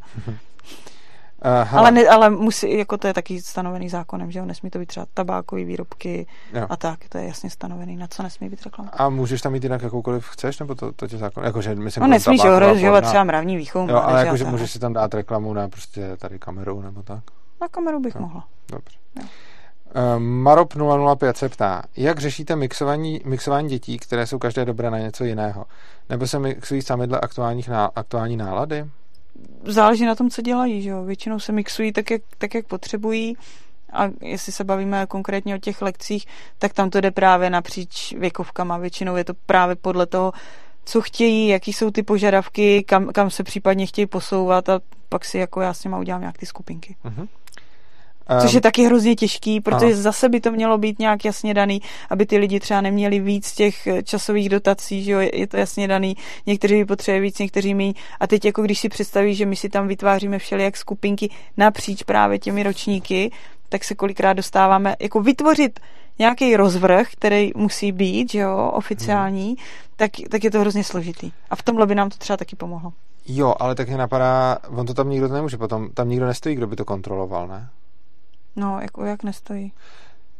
[1.46, 4.80] Uh, ale, ne, ale musí, jako to je taky stanovený zákonem, že jo, nesmí to
[4.80, 6.68] být třeba tabákové výrobky jo.
[6.70, 8.90] a tak, to je jasně stanovený, na co nesmí být reklama.
[8.94, 12.08] A můžeš tam mít jinak jakoukoliv chceš, nebo to, to tě zákon, jakože myslím, No
[12.08, 13.90] nesmíš ohrožovat třeba mravní výchovu.
[13.90, 17.24] Jo, ale jakože můžeš si tam dát reklamu na prostě tady kameru nebo tak.
[17.62, 18.22] Na kameru bych jo.
[18.22, 18.48] mohla.
[18.72, 18.98] Dobře.
[19.20, 19.26] Jo.
[19.96, 20.74] Ehm, Marop
[21.18, 25.66] 005 se ptá, jak řešíte mixování, mixování dětí, které jsou každé dobré na něco jiného?
[26.10, 28.86] Nebo se mixují sami dle aktuálních ná, aktuální nálady?
[29.64, 30.82] Záleží na tom, co dělají.
[30.82, 31.04] Že jo?
[31.04, 33.38] Většinou se mixují tak jak, tak, jak potřebují.
[33.94, 36.26] A jestli se bavíme konkrétně o těch lekcích,
[36.58, 38.78] tak tam to jde právě napříč věkovkama.
[38.78, 40.34] Většinou je to právě podle toho,
[40.86, 45.38] co chtějí, jaký jsou ty požadavky, kam, kam se případně chtějí posouvat a pak si
[45.38, 46.96] jako já s nima udělám nějak ty skupinky.
[47.06, 47.28] Uh-huh.
[48.42, 49.96] Což je taky hrozně těžký, protože ano.
[49.96, 53.88] zase by to mělo být nějak jasně daný, aby ty lidi třeba neměli víc těch
[53.88, 57.94] eh, časových dotací, že jo, je to jasně daný, někteří by potřebovali víc, někteří méně.
[58.20, 62.40] A teď jako když si představí, že my si tam vytváříme všelijak skupinky napříč právě
[62.40, 63.32] těmi ročníky,
[63.70, 65.80] tak se kolikrát dostáváme, jako vytvořit
[66.20, 69.56] nějaký rozvrh, který musí být, že jo, oficiální, hmm.
[69.96, 71.32] tak, tak je to hrozně složitý.
[71.50, 72.94] A v tomhle by nám to třeba taky pomohlo.
[73.28, 76.68] Jo, ale tak mě napadá, on to tam nikdo nemůže potom, tam nikdo nestojí, kdo
[76.68, 77.70] by to kontroloval, ne?
[78.58, 79.74] No, jako jak nestojí.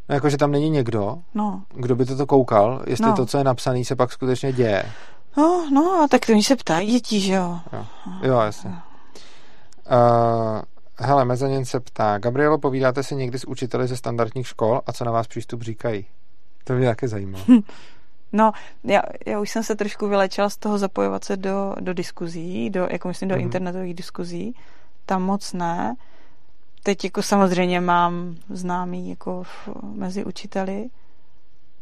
[0.10, 1.64] No, jako, že tam není někdo, no.
[1.74, 3.16] kdo by toto koukal, jestli no.
[3.16, 4.92] to, co je napsané, se pak skutečně děje.
[5.38, 7.60] No, no, tak to se ptají děti, že jo.
[7.74, 7.86] Jo,
[8.22, 8.70] jo jasně.
[8.70, 10.62] Uh,
[11.00, 15.06] hele, Mezanin se ptá, Gabrielo, povídáte si někdy s učiteli ze standardních škol a co
[15.06, 16.06] na vás přístup říkají?
[16.64, 17.40] To mě také zajímá.
[18.34, 18.52] No,
[18.84, 22.88] já, já už jsem se trošku vylečila z toho zapojovat se do, do diskuzí, do,
[22.92, 23.42] jako myslím, do mm-hmm.
[23.42, 24.56] internetových diskuzí.
[25.06, 25.96] Tam moc ne
[26.88, 30.90] teď jako samozřejmě mám známý jako v, mezi učiteli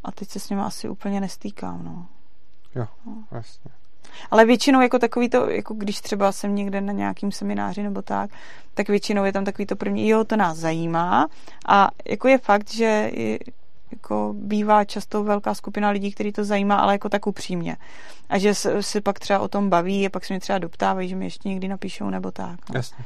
[0.03, 2.05] a teď se s nimi asi úplně nestýkám, no.
[2.75, 3.23] Jo, no.
[3.31, 3.71] jasně.
[4.31, 8.29] Ale většinou jako takový to, jako když třeba jsem někde na nějakým semináři nebo tak,
[8.73, 11.27] tak většinou je tam takový to první, jo, to nás zajímá
[11.67, 13.39] a jako je fakt, že je,
[13.91, 17.77] jako bývá často velká skupina lidí, který to zajímá, ale jako tak upřímně.
[18.29, 21.15] A že si pak třeba o tom baví a pak se mě třeba doptávají, že
[21.15, 22.69] mi ještě někdy napíšou nebo tak.
[22.69, 22.75] No.
[22.75, 23.05] Jasně.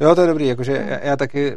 [0.00, 1.56] Jo, to je dobrý, jakože já, já taky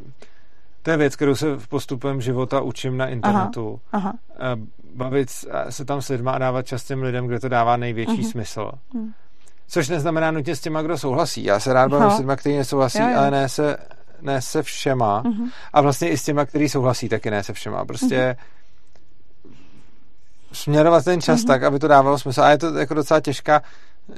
[0.88, 3.81] to je věc, kterou se v postupem života učím na internetu.
[3.91, 4.55] Aha, aha.
[4.95, 5.30] Bavit
[5.69, 8.31] se tam s lidma a dávat čas těm lidem, kde to dává největší uh-huh.
[8.31, 8.72] smysl.
[8.93, 9.11] Uh-huh.
[9.68, 11.43] Což neznamená nutně s těma, kdo souhlasí.
[11.43, 12.15] Já se rád bavím no.
[12.15, 13.18] s lidma, kteří nesouhlasí, jo, jo.
[13.18, 13.77] ale ne se,
[14.22, 15.23] ne se všema.
[15.23, 15.49] Uh-huh.
[15.73, 17.85] A vlastně i s těma, kteří souhlasí, taky ne se všema.
[17.85, 18.38] Prostě
[19.45, 19.51] uh-huh.
[20.51, 21.47] směrovat ten čas uh-huh.
[21.47, 22.41] tak, aby to dávalo smysl.
[22.41, 23.61] A je to jako docela těžká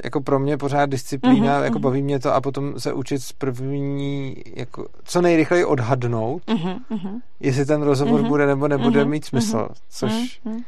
[0.04, 3.34] jako pro mě pořád disciplína, mm-hmm, jako baví mě to a potom se učit z
[3.34, 9.26] první, jako co nejrychleji odhadnout, mm-hmm, jestli ten rozhovor mm-hmm, bude nebo nebude mm-hmm, mít
[9.26, 10.64] smysl, mm-hmm, což mm-hmm.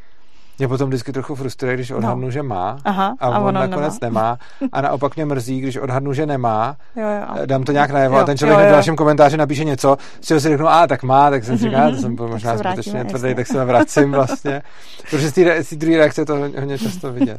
[0.58, 2.32] mě potom vždycky trochu frustruje, když odhadnu, no.
[2.32, 4.22] že má Aha, a, a on nakonec nemá.
[4.22, 7.46] nemá a naopak mě mrzí, když odhadnu, že nemá, jo, jo.
[7.46, 8.70] dám to nějak najevo jo, a ten člověk jo, jo.
[8.70, 11.64] na dalším komentáři napíše něco, z čeho si řeknu, a tak má, tak jsem si
[11.64, 14.62] říkal, to jsem byl možná zbytečně tvrdý, tak se vracím vlastně,
[15.10, 17.38] protože z té druhé reakce to hodně často vidět.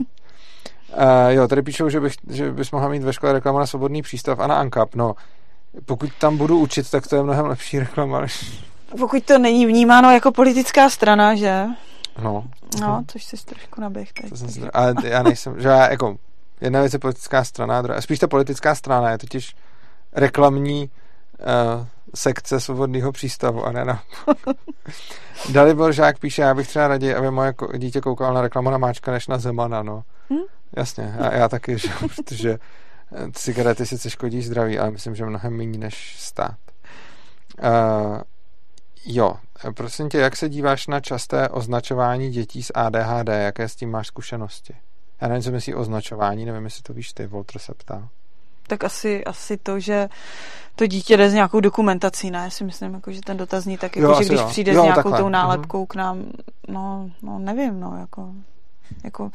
[0.97, 4.03] Uh, jo, tady píšou, že, bych, že bys mohla mít ve škole reklamu na svobodný
[4.03, 4.95] přístav a na ANCAP.
[4.95, 5.15] No,
[5.85, 8.21] pokud tam budu učit, tak to je mnohem lepší reklama.
[8.21, 8.63] Než...
[8.99, 11.67] Pokud to není vnímáno jako politická strana, že?
[12.23, 12.45] No.
[12.81, 14.37] No, což si trošku naběh teď.
[14.37, 16.17] Jsem, ale já nejsem, že já jako,
[16.61, 19.57] jedna věc je politická strana, druhá, spíš ta politická strana je totiž
[20.13, 20.91] reklamní
[21.39, 24.03] uh, sekce svobodného přístavu a ne na...
[25.53, 29.13] Dalibor Žák píše, já bych třeba raději, aby moje dítě koukalo na reklamu na Máčka,
[29.13, 30.03] než na Zemana, no.
[30.31, 30.37] Hm?
[30.77, 35.57] Jasně, já, já taky, že, protože eh, cigarety sice škodí zdraví, ale myslím, že mnohem
[35.57, 36.59] méně než stát.
[37.63, 38.21] Uh,
[39.05, 39.35] jo,
[39.75, 43.29] prosím tě, jak se díváš na časté označování dětí s ADHD?
[43.29, 44.75] Jaké s tím máš zkušenosti?
[45.21, 48.09] Já nevím, co myslí označování, nevím, jestli to víš ty, Voltr se ptá.
[48.67, 50.09] Tak asi, asi to, že
[50.75, 52.39] to dítě jde s nějakou dokumentací, ne?
[52.39, 54.47] Já si myslím, jako, že ten dotazní tak, jako, jo, že když jo.
[54.47, 55.19] přijde jo, s nějakou takhle.
[55.19, 55.87] tou nálepkou mm-hmm.
[55.87, 56.25] k nám,
[56.69, 58.31] no, no nevím, no, jako,
[59.05, 59.31] jako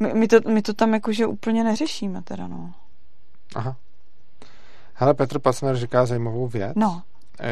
[0.00, 2.72] my, my, to, my to tam jakože úplně neřešíme teda, no.
[3.54, 3.76] Aha.
[4.94, 6.72] Hele, Petr Pacner říká zajímavou věc.
[6.76, 7.02] No.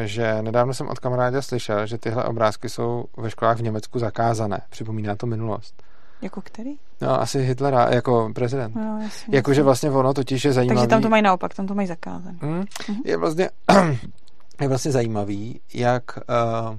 [0.03, 4.61] Že nedávno jsem od kamaráda slyšel, že tyhle obrázky jsou ve školách v Německu zakázané.
[4.69, 5.83] Připomíná to minulost.
[6.21, 6.75] Jako který?
[7.01, 8.75] No, asi Hitlera, jako prezident.
[8.75, 10.77] No, Jakože vlastně ono totiž je zajímavý.
[10.77, 12.37] Takže tam to mají naopak, tam to mají zakázané.
[12.41, 12.61] Hmm?
[12.61, 13.01] Mm-hmm.
[13.05, 13.49] Je vlastně
[14.61, 16.77] je vlastně zajímavý, jak uh,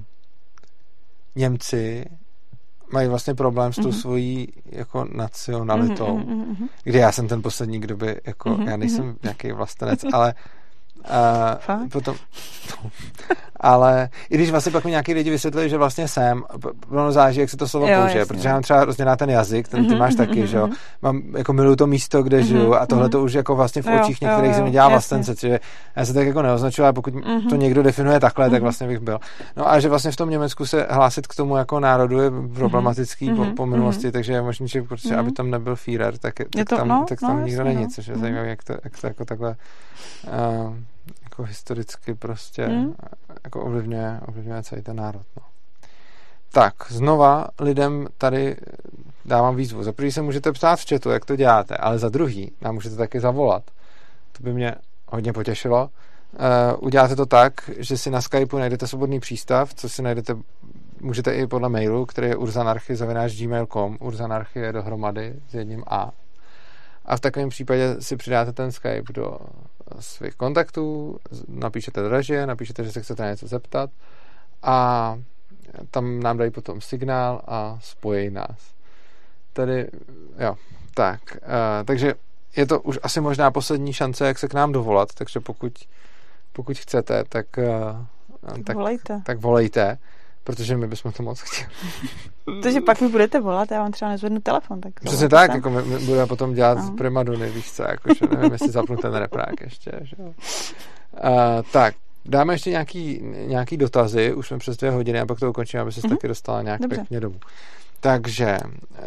[1.35, 2.05] Němci
[2.91, 4.01] mají vlastně problém s tou mm-hmm.
[4.01, 6.69] svojí jako nacionalitou, mm-hmm, mm-hmm.
[6.83, 9.17] kde já jsem ten poslední, kdo by, jako, mm-hmm, já nejsem mm-hmm.
[9.23, 10.33] nějaký vlastenec, ale
[11.69, 12.15] Uh, potom,
[13.61, 16.43] ale i když vlastně pak mi nějaký lidi vysvětlili, že vlastně jsem,
[16.89, 18.35] ono záleží, jak se to slovo jo, použije, jasně.
[18.35, 20.57] protože já mám třeba hrozně na ten jazyk, ten ty mhm, máš taky, mhm, že
[20.57, 20.75] jo, mhm.
[21.01, 24.21] mám, jako miluju to místo, kde žiju a tohle to už jako vlastně v očích
[24.21, 25.59] jo, některých se mi dělá vlastence, čiže
[25.95, 27.13] já se tak jako neoznačuju, ale pokud
[27.49, 29.19] to někdo definuje takhle, tak vlastně bych byl.
[29.57, 33.33] No a že vlastně v tom Německu se hlásit k tomu jako národu je problematický
[33.33, 36.87] po, po minulosti, takže je možný, že prostě, aby tam nebyl Führer, tak, tak, tam,
[36.87, 37.89] no, tak tam no, nikdo není, no.
[37.95, 39.55] což je zajímavé, jak to, jak to jako takhle
[40.27, 40.75] uh,
[41.31, 42.95] jako historicky prostě hmm.
[43.43, 45.25] jako ovlivňuje, ovlivňuje celý ten národ.
[45.37, 45.43] No.
[46.51, 48.55] Tak, znova lidem tady
[49.25, 49.83] dávám výzvu.
[49.83, 52.95] Za prvý se můžete ptát v chatu, jak to děláte, ale za druhý nám můžete
[52.95, 53.63] taky zavolat.
[54.37, 54.75] To by mě
[55.07, 55.89] hodně potěšilo.
[56.33, 60.35] Uh, uděláte to tak, že si na Skypeu najdete svobodný přístav, co si najdete,
[61.01, 66.11] můžete i podle mailu, který je urzanarchy.gmail.com Urzanarchy je dohromady s jedním A.
[67.05, 69.37] A v takovém případě si přidáte ten Skype do
[69.99, 73.89] svých kontaktů, napíšete draže, napíšete, že se chcete něco zeptat
[74.63, 75.17] a
[75.91, 78.73] tam nám dají potom signál a spojí nás.
[79.53, 79.87] Tady,
[80.39, 80.55] jo,
[80.93, 81.19] tak.
[81.35, 82.13] Uh, takže
[82.55, 85.73] je to už asi možná poslední šance, jak se k nám dovolat, takže pokud,
[86.53, 89.21] pokud chcete, tak, uh, tak, volejte.
[89.25, 89.97] tak volejte
[90.43, 91.69] protože my bychom to moc chtěli.
[92.63, 94.81] Takže pak mi budete volat, já vám třeba nezvednu telefon.
[94.81, 96.91] Tak Přesně tak, jako my, my budeme potom dělat no.
[96.91, 99.91] primadony, víš co, jakože nevím, jestli zapnu ten reprák ještě.
[100.01, 100.15] Že?
[100.17, 100.33] Uh,
[101.71, 101.95] tak,
[102.25, 105.91] dáme ještě nějaký, nějaký dotazy, už jsme přes dvě hodiny a pak to ukončíme, aby
[105.91, 106.09] se mm-hmm.
[106.09, 106.95] taky dostala nějak Dobře.
[106.95, 107.39] pěkně domů.
[107.99, 108.57] Takže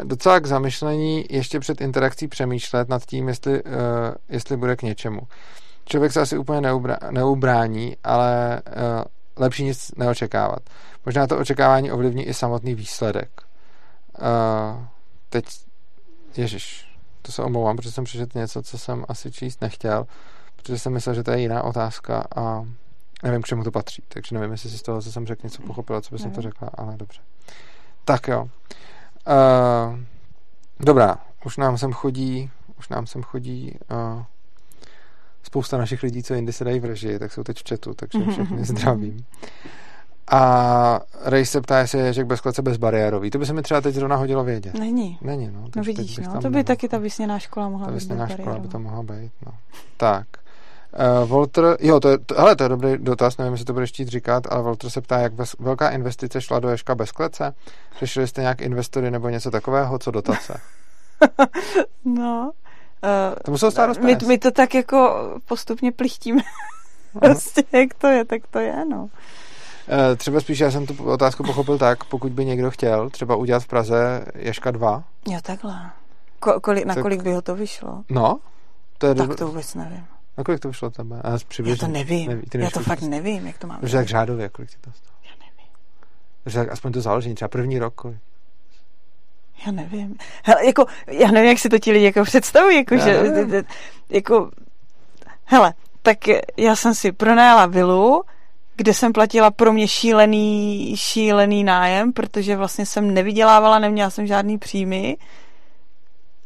[0.03, 3.71] docela k zamyšlení ještě před interakcí přemýšlet nad tím, jestli, uh,
[4.29, 5.21] jestli bude k něčemu.
[5.85, 6.61] Člověk se asi úplně
[7.11, 9.03] neubrání, ale uh,
[9.37, 10.61] lepší nic neočekávat.
[11.07, 13.43] Možná to očekávání ovlivní i samotný výsledek.
[14.21, 14.85] Uh,
[15.29, 15.45] teď,
[16.37, 20.07] ježiš, to se omlouvám, protože jsem přečetl něco, co jsem asi číst nechtěl,
[20.57, 22.67] protože jsem myslel, že to je jiná otázka a
[23.23, 25.63] nevím, k čemu to patří, takže nevím, jestli si z toho, co jsem řekl, něco
[25.63, 27.21] pochopila, co by jsem to řekla, ale dobře.
[28.05, 28.43] Tak jo.
[28.43, 29.99] Uh,
[30.81, 32.51] dobrá, už nám sem chodí
[32.85, 34.23] už nám sem chodí uh,
[35.43, 38.19] spousta našich lidí, co jindy se dají v režii, tak jsou teď v chatu, takže
[38.31, 39.27] všechny zdravím.
[40.31, 43.31] A Ray se ptá, jestli je Ježek bez klece bezbariérový.
[43.31, 44.75] To by se mi třeba teď zrovna hodilo vědět.
[44.75, 45.19] Není.
[45.23, 45.65] Není, no.
[45.77, 46.65] No vidíš, no, to by nemohl.
[46.65, 49.53] taky ta vysněná škola mohla Ta být vysněná škola by to mohla být, no.
[49.97, 50.27] Tak.
[51.23, 53.91] Uh, Walter, jo, to je, to, hele, to je dobrý dotaz, nevím, jestli to budeš
[53.91, 57.55] chtít říkat, ale Walter se ptá, jak bez, velká investice šla do Ješka bez klece?
[57.99, 60.61] Řešili jste nějak investory nebo něco takového, co dotace?
[62.05, 62.53] No.
[63.45, 66.43] To muselo stát Uh, my, my to tak jako postupně plichtíme.
[67.21, 69.09] Prostě, jak to je, tak to je, no.
[69.89, 73.63] Eh, Třeba spíš já jsem tu otázku pochopil tak, pokud by někdo chtěl třeba udělat
[73.63, 75.91] v Praze Ješka 2, Jo, takhle.
[76.41, 78.03] Ko, kolik, na Tak- kolik by ho to vyšlo?
[78.09, 78.39] no,
[78.99, 79.35] to je Tak do...
[79.35, 80.07] to vůbec nevím.
[80.39, 81.21] Na kolik to vyšlo tebe?
[81.25, 81.87] A Já přibližně.
[81.87, 82.29] to nevím.
[82.29, 83.81] Neví, Já to fakt nevím, jak to mám.
[83.81, 85.17] Takže tak řádově, kolik ti to stalo?
[85.25, 85.73] Já nevím.
[86.45, 88.19] Takže tak aspoň to založení, třeba první rok, kolik?
[89.67, 90.17] Já nevím.
[90.45, 93.65] Hele, jako, já nevím, jak si to ti lidi jako představují, jako, Já že, nevím.
[94.11, 94.51] jako,
[95.45, 96.19] hele, tak
[96.57, 98.23] já jsem si pronajala vilu,
[98.77, 104.59] kde jsem platila pro mě šílený, šílený nájem, protože vlastně jsem nevydělávala, neměla jsem žádný
[104.59, 105.17] příjmy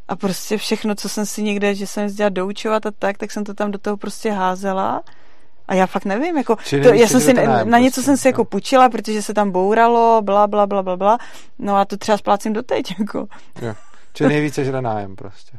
[0.09, 3.45] a prostě všechno, co jsem si někde, že jsem jezdila doučovat a tak, tak jsem
[3.45, 5.03] to tam do toho prostě házela
[5.69, 8.17] a já fakt nevím, jako, Čili to, já jsem si na, na něco prostě, jsem
[8.17, 8.45] si jako jo.
[8.45, 11.19] půjčila, protože se tam bouralo, bla, bla, bla, bla, bla,
[11.59, 13.27] no a to třeba splácím doteď, jako.
[13.63, 13.75] Jo.
[14.13, 15.59] Čili nejvíce žere nájem prostě.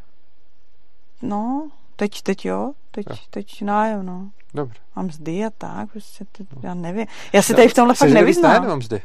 [1.22, 3.16] No, teď, teď jo, teď, Jo.
[3.30, 4.30] teď nájem, no.
[4.54, 4.80] Dobře.
[4.96, 7.06] A mzdy a tak, prostě, to, já nevím.
[7.34, 8.62] Já se No, tady v tomhle fakt nevyznám.
[8.64, 9.02] nebo mzdy?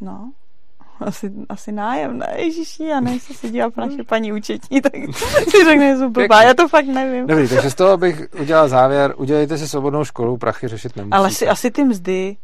[0.00, 0.32] No,
[1.00, 4.92] asi, asi nájem, ne, ježiši, já nevím, jestli se dívá po naše paní účetní, tak
[5.50, 7.26] si řekne, že jsou blbá, já to fakt nevím.
[7.26, 9.14] Dobrý, takže z toho bych udělal závěr.
[9.16, 11.16] Udělejte si svobodnou školu, prachy řešit nemusíte.
[11.16, 12.36] Ale si, asi ty mzdy,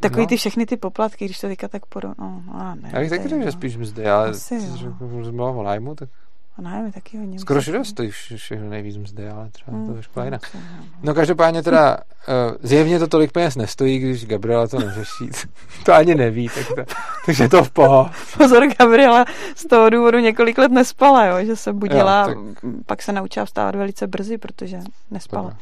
[0.00, 0.26] takový No.
[0.26, 2.08] ty všechny ty poplatky, když to teďka tak podo...
[2.18, 2.90] No, no já nevím.
[2.92, 3.52] Já bych taky řekl, že jedno.
[3.52, 6.08] spíš mzdy, ale Asi jsi řekl, že o nájmu, tak
[6.58, 7.38] A nájem je taky hodně.
[7.38, 10.42] skoro všude stojí vše- všechno nejvíc mzdy, ale třeba to je škola jinak.
[10.54, 10.60] no.
[11.02, 15.30] No každopádně teda uh, zjevně to tolik peněz nestojí, když Gabriela to neřeší.
[15.84, 16.94] to ani neví, tak to,
[17.26, 18.10] takže to v poho.
[18.38, 19.24] Pozor, Gabriela
[19.56, 22.44] z toho důvodu několik let nespala, jo, že se budila, Jo,
[22.86, 24.78] pak se naučila vstávat velice brzy, protože
[25.10, 25.56] nespala.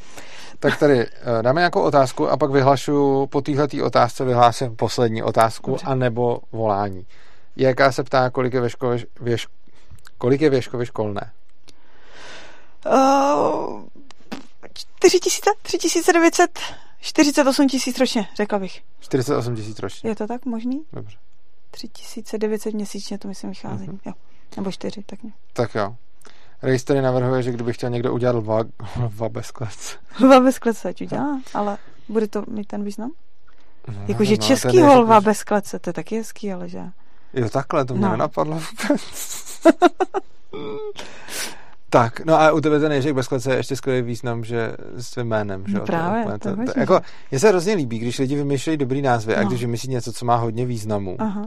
[0.60, 5.70] Tak tady uh, dáme nějakou otázku a pak vyhlašu, po téhletý otázce vyhlásím poslední otázku,
[5.70, 5.86] Dobře.
[5.86, 7.06] anebo volání.
[7.56, 9.47] Jaká se ptá, kolik je Věškově, věš,
[10.18, 11.32] kolik je Věškově školné?
[12.86, 13.82] Uh,
[14.72, 16.59] 4000, 3900,
[17.01, 18.82] 48 tisíc ročně, řekla bych.
[19.01, 20.10] 48 tisíc ročně.
[20.10, 20.84] Je to tak možný?
[20.93, 21.16] Dobře.
[21.70, 23.86] 3900 měsíčně to myslím vychází.
[23.86, 23.98] Mhm.
[24.06, 24.12] Jo.
[24.56, 25.30] Nebo 4, tak ne.
[25.52, 25.97] Tak jo.
[26.62, 28.64] Rejs tady navrhuje, že kdyby chtěl někdo udělat lva,
[29.01, 29.98] lva bez klec.
[30.20, 31.78] Lva bez klece, ať udělá, ale
[32.09, 33.10] bude to mít ten význam?
[33.88, 36.82] No, Jakože no, český holva bez klece, to je taky hezký, ale že?
[37.35, 38.11] Jo, takhle, to mě No.
[38.11, 39.03] nenapadlo vůbec.
[41.90, 45.11] tak, no a u tebe ten Ježek bez klece je ještě skvělý význam, že s
[45.11, 46.73] tvým jménem, že No jo, právě, to je to, možný.
[46.77, 47.01] jako,
[47.31, 49.48] Mně se hrozně líbí, když lidi vymýšlejí dobrý názvy a No.
[49.48, 51.16] když vymyslí něco, co má hodně významu.
[51.19, 51.47] Aha.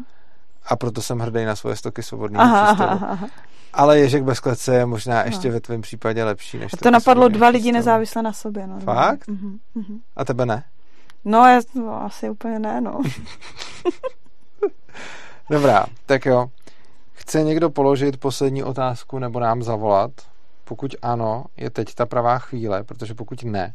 [0.66, 3.28] A proto jsem hrdý na svoje stoky svobodného Aha, aha, aha.
[3.74, 5.22] Ale Ježek bez klece je možná No.
[5.26, 8.68] ještě ve tvém případě lepší než A to napadlo dva lidi nezávisle na sobě.
[8.68, 8.80] No.
[8.80, 9.28] Fakt?
[9.28, 10.00] Mhm, mhm.
[10.16, 10.64] A tebe ne?
[11.26, 13.02] No, já, no, asi úplně ne, no.
[15.50, 16.50] Dobrá, tak jo.
[17.14, 20.12] Chce někdo položit poslední otázku nebo nám zavolat?
[20.64, 23.74] Pokud ano, je teď ta pravá chvíle, protože pokud ne,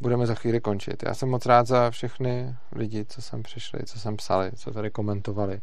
[0.00, 1.02] budeme za chvíli končit.
[1.06, 4.90] Já jsem moc rád za všechny lidi, co sem přišli, co sem psali, co tady
[4.90, 5.60] komentovali.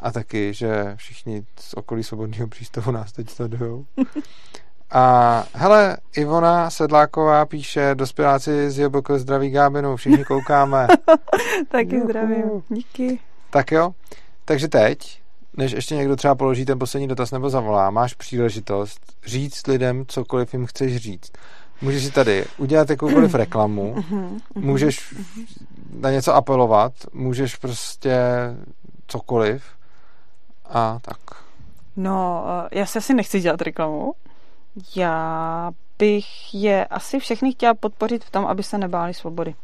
[0.00, 3.86] A taky, že všichni z okolí svobodného přístavu nás teď sledují.
[4.90, 10.86] A hele, Ivona Sedláková píše, dospěláci z JBK zdraví Gábinu, všichni koukáme.
[11.68, 12.08] Taky Juhu.
[12.08, 12.62] zdravím.
[12.68, 13.20] Díky.
[13.50, 13.94] Tak jo,
[14.48, 15.22] takže teď,
[15.56, 20.52] než ještě někdo třeba položí ten poslední dotaz nebo zavolá, máš příležitost říct lidem cokoliv
[20.52, 21.32] jim chceš říct.
[21.80, 24.40] Můžeš si tady udělat jakoukoliv reklamu, Mhm, mhm.
[24.54, 25.14] můžeš
[26.00, 28.18] na něco apelovat, můžeš prostě
[29.06, 29.64] cokoliv
[30.64, 31.18] a tak.
[31.96, 34.12] No, eh, já se asi nechci dělat reklamu.
[34.96, 39.54] Já bych je asi všechny chtěla podpořit v tom, aby se nebáli svobody.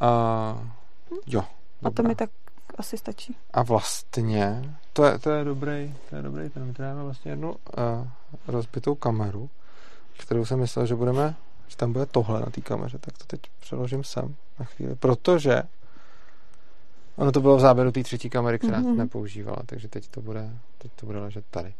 [0.00, 0.58] A,
[1.26, 1.44] jo.
[1.84, 2.30] A to mi tak
[2.78, 3.36] asi stačí.
[3.52, 7.32] A vlastně, to je, to je dobrý, to je dobrý, ten my tady máme vlastně
[7.32, 7.56] jednu uh,
[8.48, 9.50] rozbitou kameru,
[10.18, 11.34] kterou jsem myslel, že budeme,
[11.68, 15.62] že tam bude tohle na té kameře, tak to teď přeložím sem na chvíli, protože
[17.16, 18.86] ono to bylo v záběru té třetí kamery, která Mhm.
[18.92, 18.96] mm-hmm.
[18.96, 21.74] nepoužívala, takže teď to bude, teď to bude ležet tady.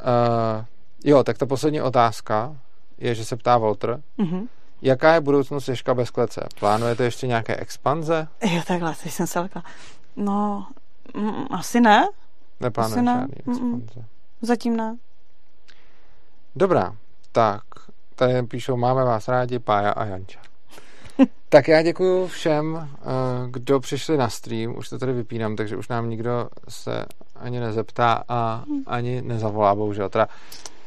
[0.00, 0.64] Uh,
[1.04, 2.56] jo, tak ta poslední otázka
[2.98, 4.46] je, že se ptá Walter, Mhm.
[4.82, 6.40] jaká je budoucnost Ježka bez klece?
[6.60, 8.28] Plánujete ještě nějaké expanze?
[8.42, 9.62] Jo, takhle, teď jsem se lekla.
[10.18, 10.66] No,
[11.14, 12.08] mm, asi ne.
[12.60, 13.20] Neplánujete Asi ne.
[13.20, 14.08] žádný expanze.
[14.42, 14.96] Zatím ne.
[16.56, 16.96] Dobrá,
[17.32, 17.62] tak
[18.14, 20.40] tady píšou, máme vás rádi, Pája a Janča.
[21.48, 23.06] tak já děkuji všem, eh,
[23.50, 27.04] kdo přišli na stream, už to tady vypínám, takže už nám nikdo se
[27.36, 30.08] ani nezeptá a ani nezavolá, bohužel.
[30.08, 30.28] Teda,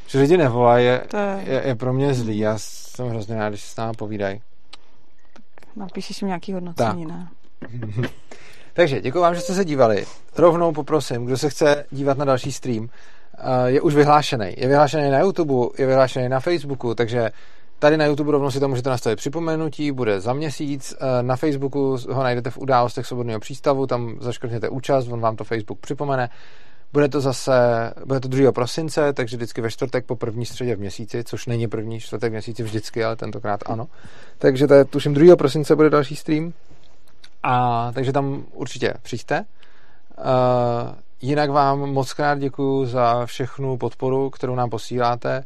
[0.08, 3.70] že lidi nevolají, je, je, je, pro mě zlý, já jsem hrozně rád, když si
[3.70, 4.42] s námi povídají.
[5.76, 7.16] Napíšeš mi nějaký hodnocení, tak.
[7.16, 7.30] ne?
[8.74, 10.06] takže děkuji vám, že jste se dívali.
[10.38, 12.90] Rovnou poprosím, kdo se chce dívat na další stream,
[13.38, 14.54] eh, je už vyhlášený.
[14.58, 17.32] Je vyhlášený na YouTube, je vyhlášený na Facebooku, takže
[17.82, 20.94] Tady na YouTube rovnou si to můžete nastavit připomenutí, bude za měsíc.
[21.00, 25.44] Eh, na Facebooku ho najdete v událostech svobodného přístavu, tam zaškrtněte účast, on vám to
[25.44, 26.30] Facebook připomene.
[26.94, 27.54] Bude to zase,
[28.06, 28.52] bude to 2.
[28.52, 32.32] prosince, takže vždycky ve čtvrtek po první středě v měsíci, což není první čtvrtek v
[32.32, 33.88] měsíci vždycky, ale tentokrát ano.
[34.38, 35.36] Takže to je, tuším 2.
[35.36, 36.54] prosince bude další stream.
[37.44, 39.46] A takže tam určitě přijďte.
[40.18, 45.44] Uh, jinak vám moc krát děkuju za všechnu podporu, kterou nám posíláte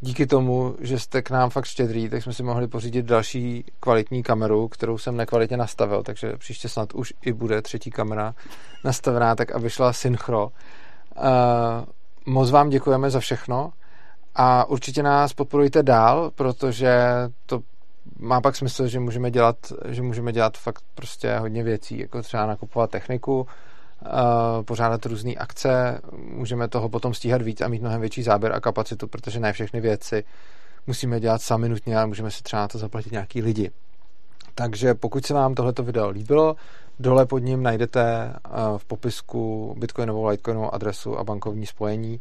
[0.00, 4.22] díky tomu, že jste k nám fakt štědrý, tak jsme si mohli pořídit další kvalitní
[4.22, 8.34] kameru, kterou jsem nekvalitně nastavil, takže příště snad už i bude třetí kamera
[8.84, 10.44] nastavená, tak aby šla synchro.
[10.44, 11.22] Uh,
[12.26, 13.72] moc vám děkujeme za všechno
[14.34, 17.04] a určitě nás podporujte dál, protože
[17.46, 17.60] to
[18.18, 19.56] má pak smysl, že můžeme dělat,
[19.88, 23.46] že můžeme dělat fakt prostě hodně věcí, jako třeba nakupovat techniku,
[24.64, 29.08] pořádat různé akce, můžeme toho potom stíhat víc a mít mnohem větší záběr a kapacitu,
[29.08, 30.24] protože ne všechny věci
[30.86, 33.70] musíme dělat sami nutně, ale můžeme si třeba na to zaplatit nějaký lidi.
[34.54, 36.56] Takže pokud se vám tohleto video líbilo,
[36.98, 38.32] dole pod ním najdete
[38.76, 42.20] v popisku bitcoinovou, litecoinovou adresu a bankovní spojení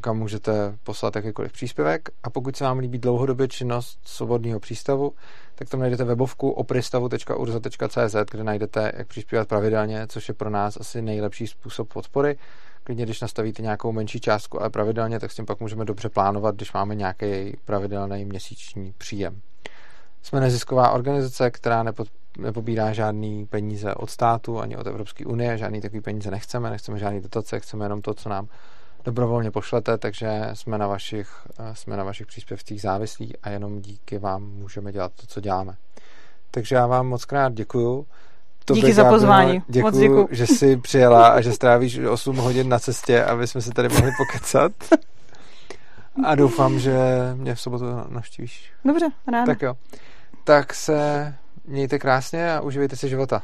[0.00, 2.08] kam můžete poslat jakýkoliv příspěvek.
[2.22, 5.12] A pokud se vám líbí dlouhodobě činnost svobodného přístavu,
[5.54, 11.02] tak tam najdete webovku opristavu.urza.cz, kde najdete, jak přispívat pravidelně, což je pro nás asi
[11.02, 12.38] nejlepší způsob podpory.
[12.84, 16.54] Klidně, když nastavíte nějakou menší částku, ale pravidelně, tak s tím pak můžeme dobře plánovat,
[16.54, 19.40] když máme nějaký pravidelný měsíční příjem.
[20.22, 22.08] Jsme nezisková organizace, která nepod,
[22.38, 27.20] nepobírá žádný peníze od státu ani od Evropské unie, žádný takový peníze nechceme, nechceme žádný
[27.20, 28.48] dotace, chceme jenom to, co nám
[29.04, 34.18] dobrovolně pošlete, takže jsme na vašich, eh, jsme na vašich příspěvcích závislí a jenom díky
[34.18, 35.74] vám můžeme dělat to, co děláme.
[36.50, 38.06] Takže já vám moc krát děkuju.
[38.64, 39.62] To Díky za pozvání.
[39.68, 43.62] Děkuju, moc děkuju, že jsi přijela a že strávíš 8 hodin na cestě, aby jsme
[43.62, 44.72] se tady mohli pokecat.
[46.24, 46.96] A doufám, že
[47.34, 48.72] mě v sobotu navštívíš.
[48.84, 49.46] Dobře, ráda.
[49.46, 49.74] Tak jo.
[50.44, 51.34] Tak se
[51.64, 53.42] mějte krásně a uživejte si života.